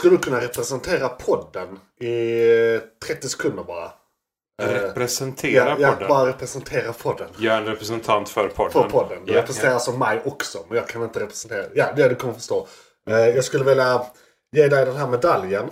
[0.00, 3.92] Skulle du kunna representera podden i 30 sekunder bara?
[4.62, 6.08] Representera Ja, ja, podden.
[6.08, 7.28] bara representera podden.
[7.38, 8.72] Jag är en representant för podden.
[8.72, 9.24] För podden.
[9.24, 10.58] Du Ja, representerar som mig också.
[10.68, 11.64] Men jag kan inte representera.
[11.74, 12.66] Ja, det du kommer förstå.
[13.10, 14.02] Eh, jag skulle vilja
[14.56, 15.70] ge dig den här medaljen.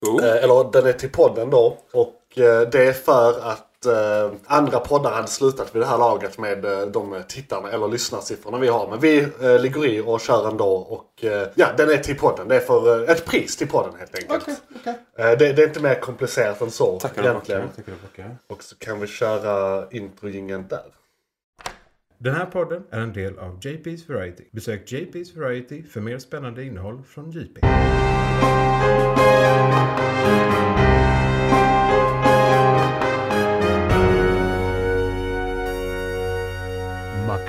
[0.00, 0.08] ja.
[0.10, 0.24] Oh.
[0.26, 1.78] Eh, eller den är till podden då.
[1.92, 6.38] Och eh, det är för att eh, andra poddar hade slutat vid det här laget
[6.38, 8.88] med eh, de tittarna eller lyssnarsiffrorna vi har.
[8.90, 10.74] Men vi eh, ligger i och kör ändå.
[10.74, 12.48] Och eh, ja, den är till podden.
[12.48, 14.42] Det är för eh, ett pris till podden helt enkelt.
[14.42, 14.94] Okej, okej.
[15.18, 17.68] Eh, det, det är inte mer komplicerat än så Tackar och egentligen.
[17.76, 18.36] Tackar bockar.
[18.48, 20.84] Och så kan vi köra introjingeln där.
[22.18, 24.44] Den här podden är en del av JP's Variety.
[24.50, 27.60] Besök JP's Variety för mer spännande innehåll från JP.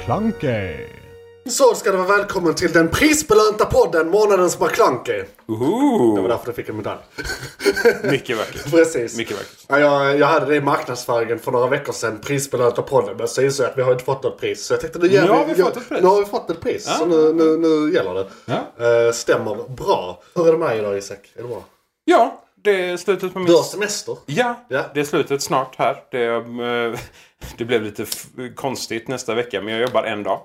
[0.07, 0.87] McClunkey.
[1.49, 5.13] Så ska du vara välkommen till den prisbelönta podden Månadens McKlunky.
[5.15, 6.99] Det var därför du fick en medalj.
[8.03, 8.71] Mycket vackert.
[8.71, 9.17] Precis.
[9.17, 9.65] Mycket vackert.
[9.67, 12.19] Ja, jag, jag hade det i marknadsföringen för några veckor sedan.
[12.23, 13.17] Prisbelönta podden.
[13.17, 14.65] Men så insåg jag att vi har inte fått något pris.
[14.65, 16.01] Så jag tänkte nu ger Nu har vi, vi fått ett pris.
[16.01, 16.97] Nu har vi fått ett pris.
[16.97, 18.27] Så nu, nu, nu gäller det.
[18.45, 18.85] Ja.
[18.85, 20.21] Eh, stämmer bra.
[20.35, 21.31] Hur är det med dig idag Isak?
[21.35, 21.63] Är det bra?
[22.05, 23.47] Ja, det är slutet på min...
[23.47, 24.17] Du har semester.
[24.25, 24.81] Ja, Ja.
[24.93, 26.03] det är slutet snart här.
[26.11, 26.99] Det, eh,
[27.57, 28.05] det blev lite
[28.55, 30.39] konstigt nästa vecka, men jag jobbar en dag.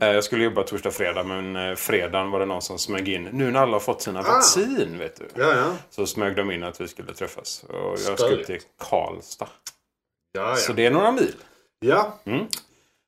[0.00, 3.24] Eh, Jag skulle jobba torsdag, fredag, men eh, fredagen var det någon som smög in.
[3.32, 5.42] Nu när alla har fått sina vaccin, vet du.
[5.42, 5.72] Ja, ja.
[5.90, 7.64] Så smög de in att vi skulle träffas.
[7.68, 8.46] Och jag skulle Störigt.
[8.46, 9.48] till Karlstad.
[10.32, 10.56] Ja.
[10.56, 11.34] Så det är några mil.
[11.80, 12.18] ja.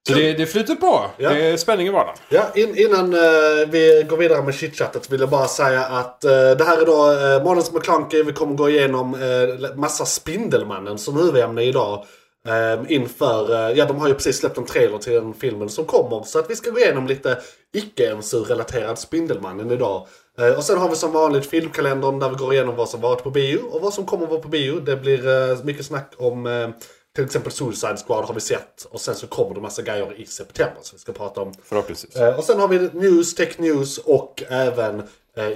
[0.09, 1.11] Så det, det flyter på.
[1.17, 1.31] Ja.
[1.31, 2.17] Det är spänning i vardagen.
[2.29, 3.21] Ja, in, innan eh,
[3.69, 7.13] vi går vidare med chitchatet vill jag bara säga att eh, det här är då
[7.13, 8.23] uh, Månadens McClunky.
[8.23, 12.05] Vi kommer gå igenom uh, massa Spindelmannen som huvudämne idag.
[12.49, 15.85] Eh, inför, eh, ja de har ju precis släppt en trailer till den filmen som
[15.85, 16.23] kommer.
[16.23, 17.39] Så att vi ska gå igenom lite
[17.73, 20.07] icke-MSU-relaterad Spindelmannen idag.
[20.39, 23.23] Eh, och sen har vi som vanligt filmkalendern där vi går igenom vad som varit
[23.23, 24.81] på bio och vad som kommer vara på bio.
[24.81, 26.73] Det blir eh, mycket snack om
[27.15, 28.85] till exempel Suicide Squad har vi sett.
[28.91, 31.53] Och sen så kommer det massa grejer i september som vi ska prata om.
[31.63, 32.17] Förhoppningsvis.
[32.37, 35.03] Och sen har vi news, tech news och även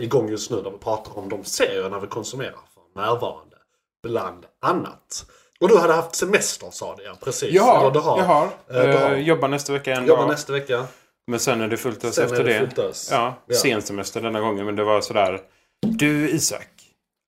[0.01, 3.57] igång just nu där vi pratar om de serierna vi konsumerar för närvarande.
[4.03, 5.25] Bland annat.
[5.63, 7.53] Och du hade haft semester sa du ja, precis.
[7.53, 7.81] Jag har.
[7.81, 8.19] Eller du har.
[8.19, 8.45] Jag har.
[8.45, 9.13] Eh, du har.
[9.13, 10.31] Eh, jobbar nästa vecka en Jobbar dag.
[10.31, 10.85] nästa vecka.
[11.27, 12.59] Men sen är det fullt ös Sen efter är det det.
[12.59, 13.09] fullt ös.
[13.13, 13.55] Ja, Ja.
[13.57, 14.67] sensemester denna gången.
[14.67, 15.41] Men det var sådär.
[15.87, 16.69] Du Isak.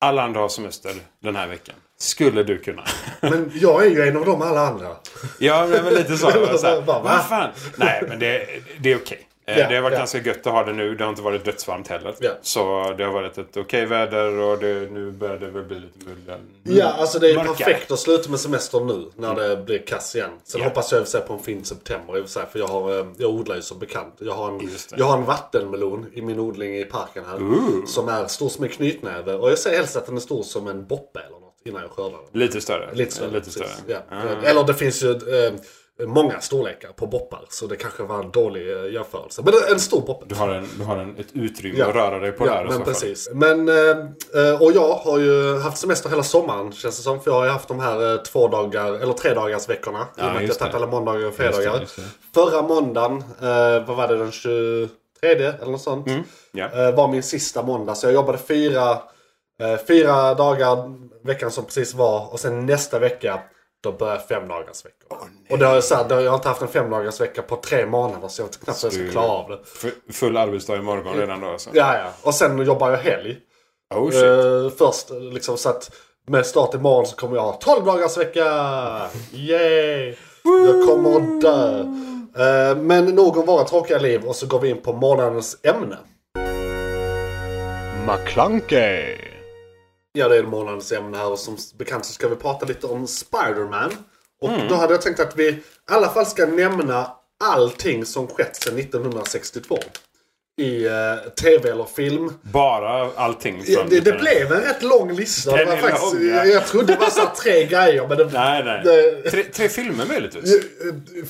[0.04, 0.92] Alla andra har semester
[1.22, 1.74] den här veckan.
[1.98, 2.84] Skulle du kunna?
[3.20, 4.96] Men jag är ju en av dem alla andra.
[5.38, 6.30] ja, men lite så.
[6.34, 7.10] Jag var så här, Bara, va?
[7.16, 7.50] Vad fan?
[7.76, 8.46] Nej, men det,
[8.80, 9.23] det är okej.
[9.46, 9.98] Ja, det har varit ja.
[9.98, 10.94] ganska gött att ha det nu.
[10.94, 12.14] Det har inte varit dödsvarmt heller.
[12.20, 12.30] Ja.
[12.42, 15.98] Så det har varit ett okej väder och det, nu börjar det väl bli lite
[16.06, 16.40] mullen.
[16.62, 17.54] Ja, alltså det är Mörkare.
[17.56, 20.30] perfekt att sluta med semester nu när det blir kass igen.
[20.44, 22.42] Sen hoppas jag i och för sig på en fin september i och för sig,
[22.52, 24.14] för jag, har, eh, jag odlar ju som bekant.
[24.18, 27.38] Jag har, en, jag har en vattenmelon i min odling i parken här.
[27.86, 29.34] Som är stor som en knytnäve.
[29.34, 31.90] Och jag säger helst att den är stor som en boppe eller något innan jag
[31.90, 32.40] skördar den.
[32.40, 32.94] Lite större.
[32.94, 33.30] Lite större.
[33.30, 33.68] Lite större.
[33.86, 33.96] Ja.
[34.10, 34.46] Ah.
[34.46, 35.52] Eller det finns ju eh,
[36.06, 37.44] många storlekar på boppar.
[37.48, 39.42] Så det kanske var en dålig eh, jämförelse.
[39.44, 40.24] Men en stor boppe.
[40.28, 41.86] Du har, en, du har en, ett utrymme Ja.
[41.88, 42.86] att röra dig på Ja, där men så fall.
[42.86, 43.30] precis.
[43.32, 43.74] Men, eh,
[44.34, 47.20] eh, och jag har ju haft semester hela sommaren känns det som.
[47.20, 50.06] För jag har ju haft de här två dagar, eller tre dagars veckorna.
[50.16, 51.80] I och med att jag tagit alla måndagar och Just det, fredagar.
[51.80, 52.02] just det.
[52.34, 53.24] Förra måndagen,
[53.86, 56.06] vad var det, den 23 eller något sånt.
[56.08, 56.22] Mm,
[56.52, 56.64] ja.
[56.88, 57.94] eh, var min sista måndag.
[57.94, 58.98] Så jag jobbade fyra,
[59.88, 60.76] fyra dagar
[61.26, 62.32] veckan som precis var.
[62.32, 63.40] Och sen nästa vecka,
[63.84, 65.18] då börjar fem dagars veckor.
[65.50, 67.42] och det har jag, så här, det har jag inte haft en fem dagars vecka
[67.42, 68.28] på tre månader.
[68.28, 70.12] Så jag vet knappt hur jag ska klara av det.
[70.12, 71.70] Full arbetsdag imorgon redan då alltså.
[71.72, 72.10] Ja, ja.
[72.22, 73.36] Och sen jobbar jag helg.
[73.94, 74.22] Oh shit.
[74.24, 75.90] Eh, först liksom så att
[76.26, 78.44] med start imorgon så kommer jag ha 12 dagars vecka.
[79.32, 80.14] Yay!
[80.44, 81.80] Jag kommer att dö.
[82.36, 85.96] Eh, men nog om våra tråkiga liv och så går vi in på månadens ämne.
[88.06, 89.33] McClunkey.
[90.18, 93.06] Ja, det är månadens ämne här och som bekant så ska vi prata lite om
[93.06, 93.90] Spider-Man.
[94.42, 97.10] Och då hade jag tänkt att vi i alla fall ska nämna
[97.44, 99.78] allting som skett sedan 1962.
[100.60, 100.92] I eh,
[101.42, 102.32] tv eller film.
[102.42, 105.56] Bara allting Ja, det, det blev en rätt lång lista.
[105.56, 106.44] Det var faktiskt, lång, ja.
[106.44, 108.08] jag, trodde det var så tre grejer.
[108.08, 108.80] Men det, Nej, nej.
[108.84, 110.54] Det- Tre, tre filmer möjligtvis.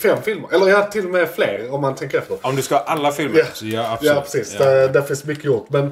[0.01, 0.49] Fem filmer.
[0.53, 2.39] Eller har till och med fler om man tänker efter.
[2.43, 3.45] Om du ska ha alla filmer Ja.
[3.53, 4.15] så ja, absolut.
[4.15, 4.57] Ja, precis.
[4.59, 4.65] Ja.
[4.65, 5.71] Det, det finns mycket gjort.
[5.71, 5.87] Men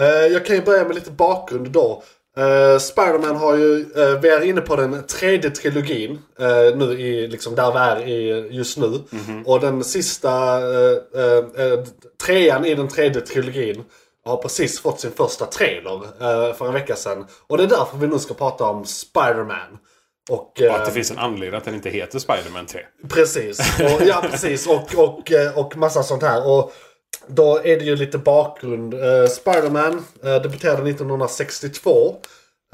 [0.00, 2.02] eh, jag kan ju börja med lite bakgrund då.
[2.38, 7.28] Uh, Spiderman har ju, eh, vi är inne på den tredje trilogin eh, nu i,
[7.28, 9.00] liksom där vi är i just nu.
[9.10, 9.42] Mhm.
[9.46, 11.84] Och den sista uh,
[12.26, 13.84] trean i den tredje trilogin
[14.24, 17.26] har precis fått sin första trailer för en vecka sedan.
[17.46, 19.78] Och det är därför vi nu ska prata om Spiderman.
[20.30, 22.80] Och, Och att det finns en anledning att den inte heter Spider-Man 3.
[23.08, 23.58] Precis.
[23.80, 24.66] Och, ja, precis.
[24.66, 26.48] Och, och, och massa sånt här.
[26.48, 26.72] Och
[27.26, 28.94] då är det ju lite bakgrund.
[28.94, 32.16] Uh, Spiderman uh, debuterade 1962.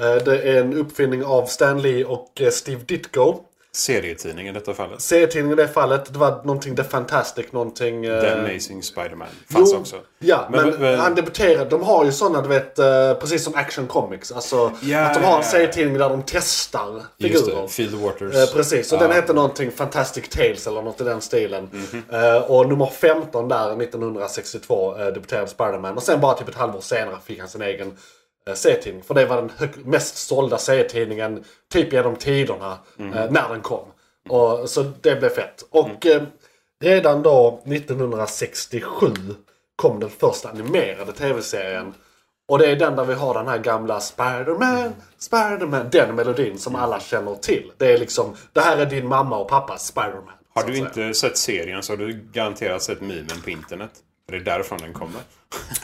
[0.01, 3.39] Uh, eh, det är en uppfinning av Stan Lee och uh, Steve Ditko.
[3.75, 5.01] Serietidning i detta fallet.
[5.01, 8.03] Serietidningen i det fallet, det var någonting The Fantastic, någonting...
[8.03, 9.95] The Amazing Spider-Man fanns också.
[10.19, 11.69] Ja, men, Men- men- han debuterade.
[11.69, 14.31] De har ju sådana, du vet, eh, precis som Action Comics.
[14.31, 17.61] Alltså Ja, att de har en serietidning där de testar Just figurer.
[17.61, 18.35] det, Feel the Waters.
[18.49, 19.07] Eh, precis, och Ja.
[19.07, 21.69] den heter någonting Fantastic Tales eller något i den stilen.
[21.71, 22.03] Mhm.
[22.11, 25.97] Eh, och nummer 15 där, 1962, uh, debuterade Spider-Man.
[25.97, 27.97] Och sen bara typ ett halvår senare fick han sin egen
[28.53, 29.03] serietidning.
[29.03, 31.43] För det var den mest sålda serietidningen
[31.73, 33.13] typ genom tiderna Mhm.
[33.13, 33.85] eh, när den kom.
[34.29, 35.63] Och, så det blev fett.
[35.69, 36.23] Och eh,
[36.81, 39.07] redan då 1967
[39.75, 41.93] kom den första animerade tv-serien.
[42.47, 45.89] Och det är den där vi har den här gamla Spider-Man, Spider-Man.
[45.91, 47.71] Den melodin som alla känner till.
[47.77, 50.33] Det är liksom, det här är din mamma och pappas Spider-Man.
[50.55, 53.91] Har du inte sett serien så har du garanterat sett memen på internet.
[54.31, 55.21] Det är därifrån den kommer.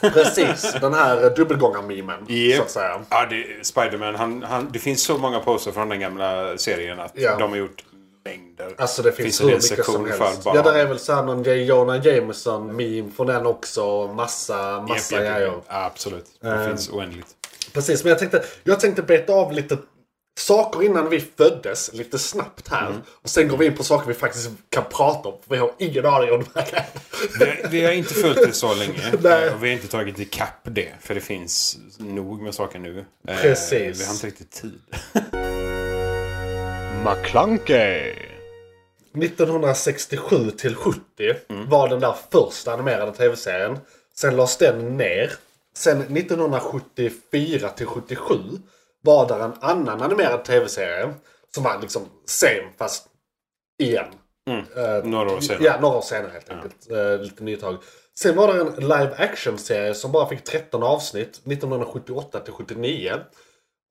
[0.12, 2.26] Precis, den här dubbelgångar-memen.
[2.30, 2.56] Yep.
[2.56, 3.00] Så att säga.
[3.10, 7.12] Ja, det, Spiderman, han, han, det finns så många poster från den gamla serien att
[7.14, 7.36] Ja.
[7.38, 7.84] de har gjort
[8.24, 8.74] mängder.
[8.78, 10.44] Alltså det finns, en hur mycket som helst.
[10.44, 10.56] barn.
[10.56, 11.54] Ja, där är väl såhär någon J.
[11.64, 14.06] Jonah Jameson-meme från den också.
[14.06, 15.52] Massa, massa Japp, japp, grejer.
[15.68, 16.24] Ja, absolut.
[16.40, 16.68] Det Ehm.
[16.68, 17.26] finns oändligt.
[17.72, 19.78] Precis, men jag tänkte, jag tänkte beta av lite
[20.40, 22.86] saker innan vi föddes, lite snabbt här.
[22.86, 23.00] Mm.
[23.22, 25.34] Och sen går vi in på saker vi faktiskt kan prata om.
[25.48, 26.86] För vi har ingen aning om det här.
[27.38, 29.00] Vi, vi har inte följt det så länge.
[29.22, 29.50] Nej.
[29.50, 30.88] Och vi har inte tagit ikapp det.
[31.00, 33.04] För det finns nog med saker nu.
[33.28, 34.00] Eh, Precis.
[34.00, 34.80] Vi har inte riktigt tid.
[37.04, 38.14] McClunkey.
[39.22, 41.00] 1967 till 70
[41.48, 41.68] Mm.
[41.68, 43.78] var den där första animerade tv-serien.
[44.14, 45.32] Sen lades den ner.
[45.76, 48.34] Sen 1974 till 77
[49.02, 51.14] var där en annan animerad tv-serie.
[51.54, 53.06] Som var liksom same fast
[53.82, 54.06] igen.
[54.50, 55.64] Eh, Några år senare.
[55.64, 56.90] Ja, några år senare helt enkelt.
[56.90, 57.76] Eh, lite nytag.
[58.18, 63.12] Sen var det en live action-serie som bara fick 13 avsnitt 1978 till 79.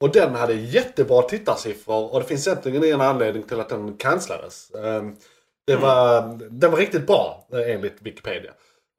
[0.02, 4.72] Och den hade jättebra tittarsiffror och det finns egentligen ingen anledning till att den cancellades.
[4.72, 5.04] Eh,
[5.68, 8.52] det var, Den var riktigt bra eh, enligt Wikipedia.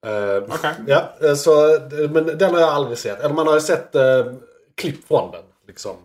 [0.06, 0.74] Eh, Okej.
[0.86, 1.78] Ja, eh, så,
[2.10, 3.20] men den har jag aldrig sett.
[3.20, 3.94] Eller man har ju sett
[4.76, 5.42] klipp från den.
[5.70, 5.96] Liksom.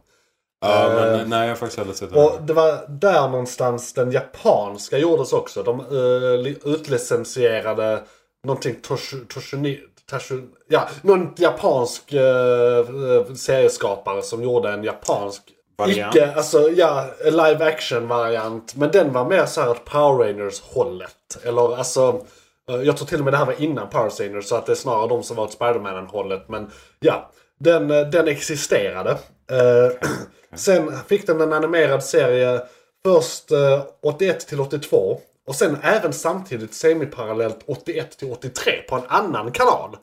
[0.62, 2.24] Ja, Eh, men nej, jag har faktiskt aldrig sett det.
[2.24, 5.64] Och det var där någonstans den japanska gjordes också.
[5.64, 8.04] De uh, utlicensierade
[8.44, 15.42] någonting Toshu, ja, någon japansk uh, serieskapare som gjorde en japansk
[15.78, 16.16] Variant.
[16.16, 18.76] Icke, alltså ja, live action variant.
[18.76, 21.38] Men den var mer så här åt Power Rangers hållet.
[21.44, 22.26] Eller alltså,
[22.70, 24.46] eh, jag tror till och med det här var innan Power Rangers.
[24.46, 26.50] Så att det är snarare de som var åt Spiderman hållet.
[26.50, 29.18] Men ja, den, eh, den existerade.
[29.52, 30.10] Eh,
[30.56, 32.62] sen fick den en animerad serie
[33.06, 35.22] först eh, 81 till 82.
[35.48, 39.98] Och sen även samtidigt semiparallellt 81 till 83 på en annan kanal.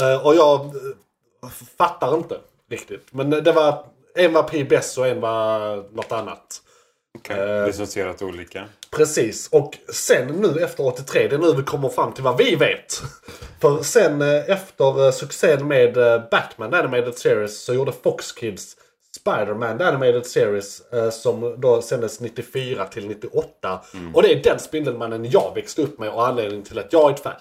[0.00, 1.48] Eh, och jag eh,
[1.78, 2.38] fattar inte
[2.70, 3.06] riktigt.
[3.10, 6.60] Men det var, en var PBS och en var något annat.
[7.18, 7.66] Okay.
[7.66, 8.64] Licensierat olika.
[8.90, 12.56] Precis, och sen nu efter 83, det är nu vi kommer fram till vad vi
[12.56, 13.02] vet.
[13.60, 18.76] För sen eh, efter eh, succén med eh, Batman Animated Series så gjorde Fox Kids
[19.28, 23.80] Spider-Man The Animated Series eh, som då sändes 94 till 98.
[24.14, 27.14] Och det är den Spindelmannen jag växte upp med och anledningen till att jag är
[27.14, 27.32] ett fan.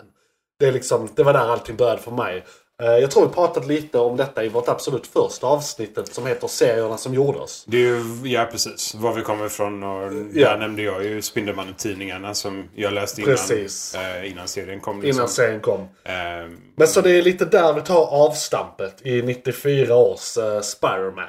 [0.59, 2.45] Det, är liksom, det var där allting började för mig.
[2.81, 6.47] Eh, jag tror vi pratat lite om detta i vårt absolut första avsnittet som heter
[6.47, 7.63] Serierna som gjorde oss.
[7.67, 10.49] Det är ju, ja precis, var vi kommer ifrån och Ja.
[10.49, 13.95] där nämnde jag ju Spindelmannen-tidningarna som jag läste innan, Precis.
[13.95, 15.01] eh, innan serien kom.
[15.01, 15.19] Liksom.
[15.19, 15.87] Innan serien kom.
[16.03, 21.27] Ehm, Men så det är lite där vi tar avstampet i 94 års uh, Spider-Man.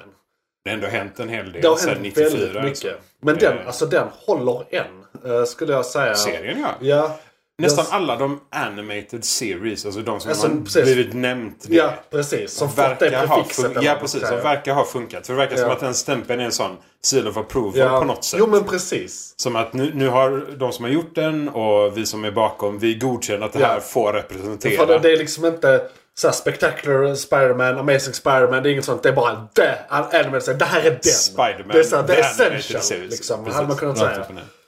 [0.65, 2.25] Det har ändå hänt en hel del Det har sedan hänt 94.
[2.29, 2.65] väldigt mycket.
[2.65, 2.89] alltså.
[3.23, 4.85] Men den, Eh, alltså, den håller än,
[5.33, 6.15] eh, skulle jag säga.
[6.15, 6.75] Serien ja.
[6.81, 7.19] Ja.
[7.59, 10.83] Nästan Jag- alla de animated series, alltså de som Alltså, har precis.
[10.85, 11.65] blivit nämnt.
[11.69, 12.53] det, Ja, precis.
[12.53, 13.65] Som fått det verkar ha, prefixet.
[13.65, 15.27] fun- ja, precis, som verkar ha funkat.
[15.27, 15.73] För det verkar som Ja.
[15.73, 17.99] att den stämpeln är en sån seal of approval ja.
[17.99, 18.39] på något sätt.
[18.41, 19.35] Jo men precis.
[19.37, 22.79] Som att nu, nu har de som har gjort den och vi som är bakom,
[22.79, 23.67] vi godkänner att det Ja.
[23.67, 24.77] här får representera.
[24.77, 28.63] För det, det är liksom inte så här spectacular Spider-Man, Amazing Spider-Man.
[28.63, 29.03] Det är inget sånt.
[29.03, 29.79] Det är bara det.
[29.89, 31.01] Animated, det här är den.
[31.03, 31.69] Spider-Man.
[31.73, 32.83] Det är, så här, det är essential.
[32.83, 33.11] series.
[33.11, 34.27] Liksom, hade man kunnat säga.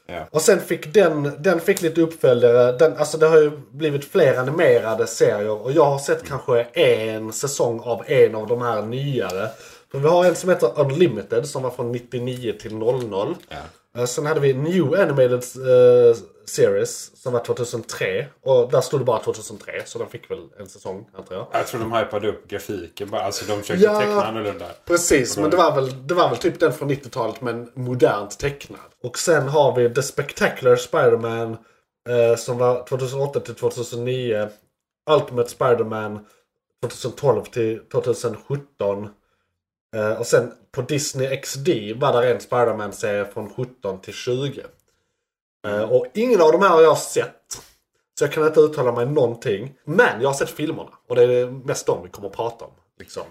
[0.09, 0.27] Ja.
[0.31, 2.73] Och sen fick den, den fick lite uppföljare.
[2.73, 5.51] Den, alltså det har ju blivit fler animerade serier.
[5.51, 9.49] Och jag har sett kanske en säsong av en av de här nyare.
[9.93, 13.37] För vi har en som heter Unlimited som var från 99 till 00.
[13.99, 18.27] Eh, Sen hade vi New Animated eh, Series som var 2003.
[18.43, 19.83] Och där stod det bara 2003.
[19.87, 21.47] Så den fick väl en säsong antar jag.
[21.53, 23.23] Jag tror de hypade upp grafiken bara.
[23.23, 23.99] Alltså de försökte Ja.
[23.99, 24.67] teckna annorlunda.
[24.85, 28.81] Precis, men det var, väl, det var väl typ den från 90-talet men modernt tecknad.
[29.03, 31.57] Och sen har vi The Spectacular Spider-Man
[32.09, 34.49] eh, som var 2008 till 2009.
[35.11, 36.27] Ultimate Spider-Man
[36.83, 39.09] 2012 till 2017.
[39.97, 44.63] Eh, och sen på Disney XD var det en Spider-Man-serie från 17 till 20.
[45.67, 47.33] Eh, och ingen av de här har jag sett.
[48.19, 49.75] Så jag kan inte uttala mig någonting.
[49.85, 50.91] Men jag har sett filmerna.
[51.09, 52.71] Och det är mest de vi kommer att prata om.
[52.99, 53.23] Liksom.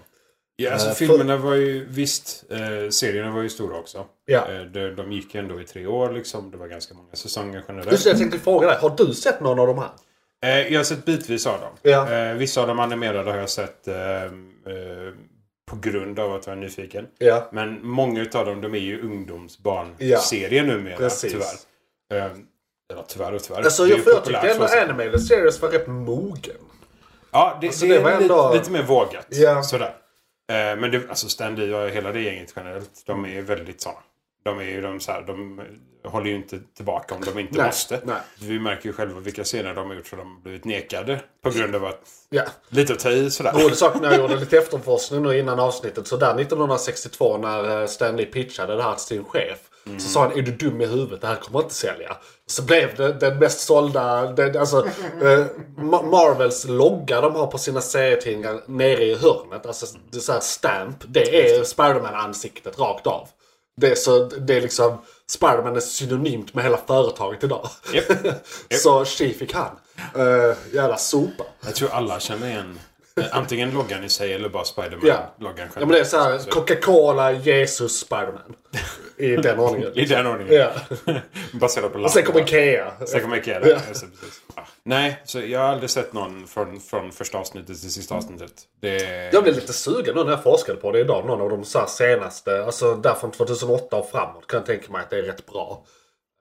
[0.56, 4.04] Ja, alltså Eh, filmerna var ju visst, eh, serierna var ju stora också.
[4.24, 4.52] Ja.
[4.52, 6.50] Eh, de, de gick ju ändå i tre år liksom.
[6.50, 7.92] Det var ganska många säsonger generellt.
[7.92, 8.76] Just det, jag tänkte fråga dig.
[8.80, 9.90] Har du sett någon av de här?
[10.44, 11.70] Eh, jag har sett bitvis av dem.
[11.82, 12.12] Ja.
[12.12, 13.94] Eh, vissa av de animerade har jag sett eh,
[15.70, 17.06] på grund av att jag är nyfiken.
[17.18, 17.48] Ja.
[17.52, 20.96] Men många utav dem de är ju ungdomsbarnserier numera.
[20.96, 21.32] Precis.
[21.32, 21.75] Tyvärr.
[22.14, 22.24] Eh,
[22.92, 23.62] eller tyvärr och tyvärr.
[23.62, 24.64] Alltså jag, för jag tyckte ändå.
[24.64, 26.56] Animated Series var rätt mogen.
[27.30, 29.26] Ja, det, Alltså, det, det var ändå- lite, lite mer vågat.
[29.28, 29.62] Ja.
[29.62, 29.96] Sådär.
[30.52, 33.98] Eh, men det, alltså Stan Lee och hela det gänget generellt, de är väldigt sådana.
[34.44, 35.60] De är ju de så här, de
[36.04, 38.00] håller ju inte tillbaka om de inte Nej, måste.
[38.04, 38.16] nej.
[38.40, 41.20] Vi märker ju själva vilka scener de har gjort så de har blivit nekade.
[41.42, 42.42] På grund av att, Ja.
[42.68, 43.52] lite att ta i sådär.
[43.52, 46.06] Rolig sak när jag gjorde lite efterforskning nu innan avsnittet.
[46.06, 49.58] Så där 1962 när eh, Stan Lee pitchade det här till sin chef.
[49.98, 52.16] Så sa han är du dum i huvudet, det här kommer inte sälja.
[52.46, 54.86] Så blev det den mest sålda, den, alltså
[55.22, 55.44] eh,
[55.76, 59.66] Ma- Marvels logga de har på sina serietidningar nere i hörnet.
[59.66, 60.96] Alltså det är så här stamp.
[61.08, 63.28] Det är Spiderman-ansiktet rakt av.
[63.80, 64.98] Det är, så, det är liksom,
[65.30, 67.68] Spiderman är synonymt med hela företaget idag.
[67.92, 68.04] Japp.
[68.82, 69.70] så tji fick han.
[70.16, 71.44] Uh, jävla sopa.
[71.64, 72.78] Jag tror alla känner igen
[73.30, 74.64] antingen loggan i sig eller bara Ja.
[74.64, 78.54] Spiderman-loggan Ja men det är så här, Coca-Cola, Jesus, Spiderman.
[79.16, 79.92] I den ordningen.
[79.94, 80.54] I den ordningen.
[80.54, 80.72] Ja.
[81.52, 82.92] Baserat på Och sen kommer Ikea.
[83.06, 83.80] Sen kommer Ikea där.
[83.94, 84.62] Ja.
[84.82, 88.52] Nej, så jag har aldrig sett någon från, från första avsnittet till sista avsnittet.
[88.80, 89.30] Det...
[89.32, 91.26] Jag blev lite sugen nu när jag forskade på det idag.
[91.26, 95.02] Någon av de så senaste, alltså där från 2008 och framåt kan jag tänka mig
[95.02, 95.84] att det är rätt bra.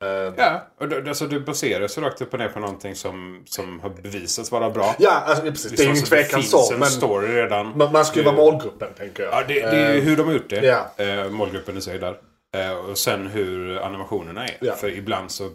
[0.06, 3.80] Eh, Ja, det, alltså det baseras ju rakt upp och ner på någonting som, som
[3.80, 4.96] har bevisats vara bra.
[5.00, 5.72] Ja, alltså, precis.
[5.72, 6.74] Det är ju ingen så tvekan finns så.
[6.74, 7.78] en Men story redan.
[7.78, 9.34] man, man ska ju vara målgruppen tänker jag.
[9.34, 10.66] Ja, det, det är ju hur de har gjort det.
[10.66, 11.04] Ja.
[11.06, 12.18] Eh, målgruppen i sig där.
[12.56, 14.58] Eh, och sen hur animationerna är.
[14.62, 14.74] Ja.
[14.76, 15.50] För ibland så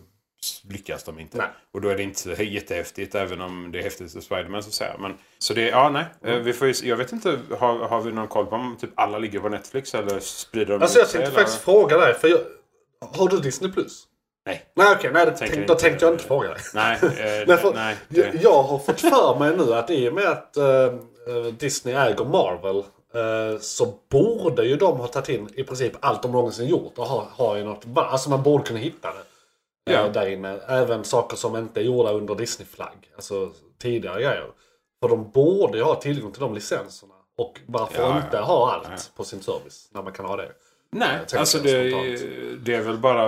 [0.69, 1.38] lyckas de inte.
[1.38, 1.47] Nej.
[1.75, 4.75] Och då är det inte jättehäftigt även om det är häftigt för Spiderman så att
[4.75, 4.97] säga.
[4.99, 6.04] Men, så det, ja nej.
[6.25, 8.90] Eh, vi får ju, jag vet inte, har, har vi någon koll på om typ
[8.95, 11.38] alla ligger på Netflix eller sprider de Alltså jag tänkte eller?
[11.38, 12.14] faktiskt fråga dig.
[12.14, 12.38] För jag,
[13.19, 14.04] har du Disney Plus?
[14.47, 14.64] Nej.
[14.76, 16.59] Nej okej, nej, Tänker tänk, då inte- tänkte jag inte fråga dig.
[16.75, 17.09] Nej, eh,
[17.47, 17.97] Nej, för, nej.
[18.09, 21.94] jag, jag har fått för mig nu att i och med att eh, eh, Disney
[21.94, 22.76] äger Marvel
[23.14, 27.04] eh, så borde ju de ha tagit in i princip allt de någonsin gjort och
[27.06, 29.92] ha, ha i något Alltså man borde kunna hitta det.
[29.92, 30.09] eh, Ja.
[30.09, 30.61] Där inne.
[30.68, 33.11] Även saker som inte är gjorda under Disney-flagg.
[33.16, 33.50] Alltså
[33.82, 34.47] tidigare grejer.
[35.02, 37.14] För de borde ju ha tillgång till de licenserna.
[37.38, 38.42] Och varför Ja, inte ja.
[38.42, 40.49] ha allt på sin service när man kan ha det?
[40.92, 41.82] Nej, alltså det,
[42.64, 43.26] det är väl bara...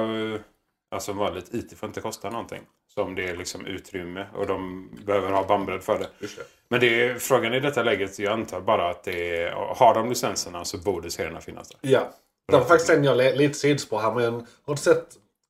[0.93, 2.61] Alltså vanligt IT får inte kosta någonting.
[2.95, 6.09] Så om det är liksom utrymme och de behöver ha bandbredd för det.
[6.21, 6.27] Det.
[6.69, 10.09] Men det är, frågan i detta läget, jag antar bara att det är, har de
[10.09, 11.79] licenserna så borde serierna finnas där.
[11.91, 12.11] Ja.
[12.49, 15.07] Det var faktiskt en jag lite sidospår här men har du sett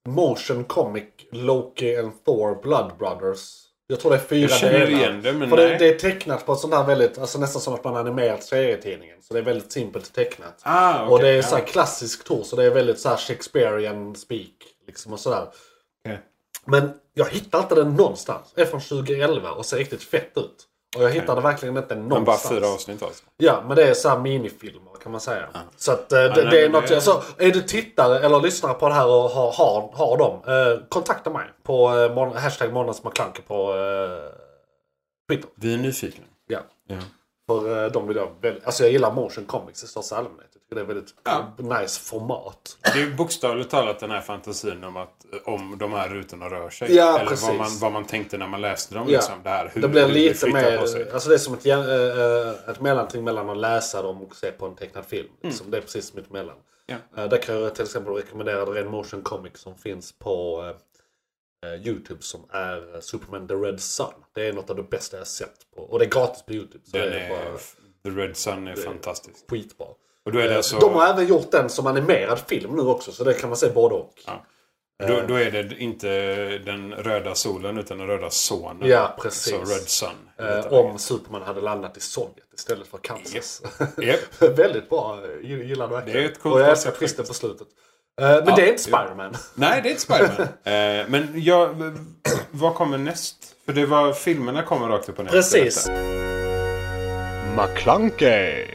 [0.08, 3.62] Motion Comic Loki and Thor Blood Brothers?
[3.86, 4.98] Jag tror det är fyra Jag känner delar.
[4.98, 5.68] igen det, men För nej.
[5.68, 8.42] det, det är tecknat på ett sånt här väldigt, alltså nästan som att man animerat
[8.44, 9.22] serietidningen.
[9.22, 10.60] Så det är väldigt simpelt tecknat.
[10.62, 11.72] Ah, och det är så här ja.
[11.72, 14.52] klassisk Tor, så det är väldigt så här Shakespearean speak.
[14.86, 15.46] Liksom och sådär.
[16.04, 16.20] Okej.
[16.64, 18.52] Men jag hittar inte den någonstans.
[18.54, 20.68] Det är från 2011 och ser riktigt fett ut.
[20.96, 22.42] Och jag hittade verkligen inte Men någonstans.
[22.48, 23.24] bara fyra avsnitt alltså.
[23.36, 25.48] Ja, men det är så här minifilmer kan man säga.
[25.76, 26.88] Så att eh, det, nej, det är men något...
[26.88, 30.40] det- Alltså, är du tittare eller lyssnare på det här och har, har, har dem.
[30.46, 34.32] Eh, kontakta mig på eh, mon- hashtag månadsmcklunky på eh,
[35.30, 35.50] Twitter.
[35.54, 36.24] Vi är nyfikna.
[36.46, 36.60] Ja.
[36.88, 36.96] Ja.
[37.48, 38.64] För eh, de vill jag väldigt...
[38.66, 40.51] Alltså jag gillar motion comics i största allmänhet.
[40.74, 41.52] Det är väldigt Ja.
[41.58, 42.78] nice format.
[42.94, 46.94] Det är bokstavligt talat den här fantasin om att om de här rutorna rör sig.
[46.94, 47.48] Ja, Eller precis.
[47.48, 49.06] vad man, vad man tänkte när man läste dem.
[49.08, 49.12] Ja.
[49.18, 50.78] Liksom, det, här, hur, det blir hur lite mer...
[51.12, 54.66] Alltså det är som ett, eh, ett mellanting mellan att läsa dem och se på
[54.66, 55.28] en tecknad film.
[55.42, 55.70] Liksom.
[55.70, 56.56] Det är precis mitt emellan.
[56.86, 56.96] Ja.
[57.22, 60.64] Eh, där kan jag till exempel rekommendera en motion comic som finns på
[61.66, 64.06] eh, Youtube som är Superman The Red Sun.
[64.34, 65.54] Det är något av det bästa jag sett.
[65.76, 66.84] På, och det är gratis på Youtube.
[66.84, 67.58] Så Den är är, bara
[68.04, 69.36] The Red Sun är fantastisk.
[69.50, 69.86] skitbra.
[70.24, 72.82] Och då är det Eh, alltså, De har även gjort den som animerad film nu
[72.82, 73.12] också.
[73.12, 74.12] Så det kan man se både och.
[74.26, 74.42] ja.
[75.08, 76.08] då, då är det inte
[76.58, 78.88] den röda solen utan den röda sonen.
[78.88, 79.52] Ja, precis.
[79.52, 80.08] Så Red Sun.
[80.38, 83.62] Eh, om Superman hade landat i Sovjet istället för Kansas.
[84.02, 84.18] Japp.
[84.58, 85.18] Väldigt bra.
[85.42, 86.18] Jag Gillade verkligen.
[86.18, 87.68] Det är ett coolt Och jag älskar twisten på slutet.
[88.20, 88.82] Eh, men Ja, det är inte.
[88.82, 89.34] Spiderman.
[89.54, 90.40] Nej, det är inte Spiderman.
[90.42, 91.94] eh, men jag,
[92.50, 93.36] vad kommer näst?
[93.66, 95.32] För det var filmerna kommer rakt upp och ner.
[95.32, 95.88] Precis.
[97.56, 98.71] McClunkey.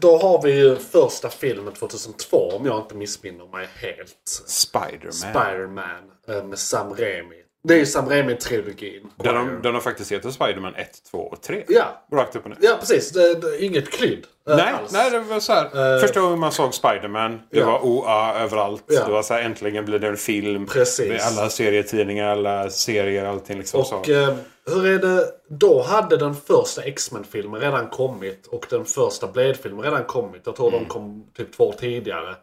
[0.00, 4.42] Då har vi ju första filmen 2002 om jag inte missminner mig helt.
[4.46, 5.12] Spiderman.
[5.12, 7.42] Spider-Man eh, med Sam Raimi.
[7.68, 9.06] Det är ju Sam Raimi-trilogin.
[9.16, 11.64] Där de, där de faktiskt heter Spiderman 1, 2 och 3.
[11.68, 11.84] Ja.
[12.12, 12.58] Rakt upp och ner.
[12.60, 13.10] Ja, precis.
[13.10, 14.24] Det, det, inget krydd.
[14.50, 14.92] eh, Nej, alls.
[14.92, 16.00] nej, det var så här.
[16.00, 17.66] Första gången man såg Spiderman, det Ja.
[17.66, 18.84] var OA överallt.
[18.86, 19.04] Ja.
[19.06, 20.66] Det var så här, äntligen blir det en film.
[20.66, 21.08] Precis.
[21.08, 23.96] Med alla serietidningar, alla serier, allting liksom så.
[23.96, 24.34] Och eh,
[24.66, 25.26] hur är det?
[25.50, 30.42] Då hade den första X-Men-filmen redan kommit och den första Blade-filmen redan kommit.
[30.44, 30.80] Jag tror Mm.
[30.82, 32.34] de kom typ två år tidigare.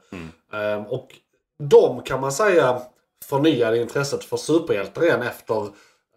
[0.53, 1.08] Eh, och
[1.70, 2.82] de kan man säga
[3.29, 5.55] förnyade intresset för superhjältar igen efter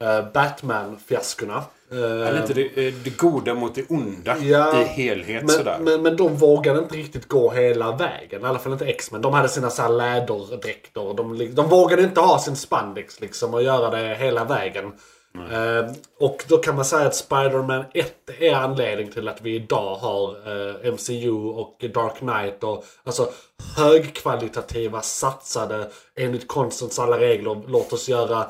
[0.00, 1.62] eh, Batman-fiaskorna.
[1.92, 5.76] Eh, Eller inte det, eh, det goda mot det onda Ja, i helhet sådär.
[5.80, 8.42] men, men, men de vågade inte riktigt gå hela vägen.
[8.42, 9.22] I alla fall inte X-Men.
[9.22, 11.14] De hade sina så här läderdräkter.
[11.14, 14.92] De, de vågade inte ha sin spandex liksom och göra det hela vägen.
[15.40, 15.90] Eh,
[16.20, 20.28] och då kan man säga att Spider-Man 1 är anledning till att vi idag har
[20.30, 22.64] eh, MCU och Dark Knight.
[22.64, 23.28] Och, alltså
[23.76, 28.46] högkvalitativa, satsade, enligt konstens alla regler, låt oss göra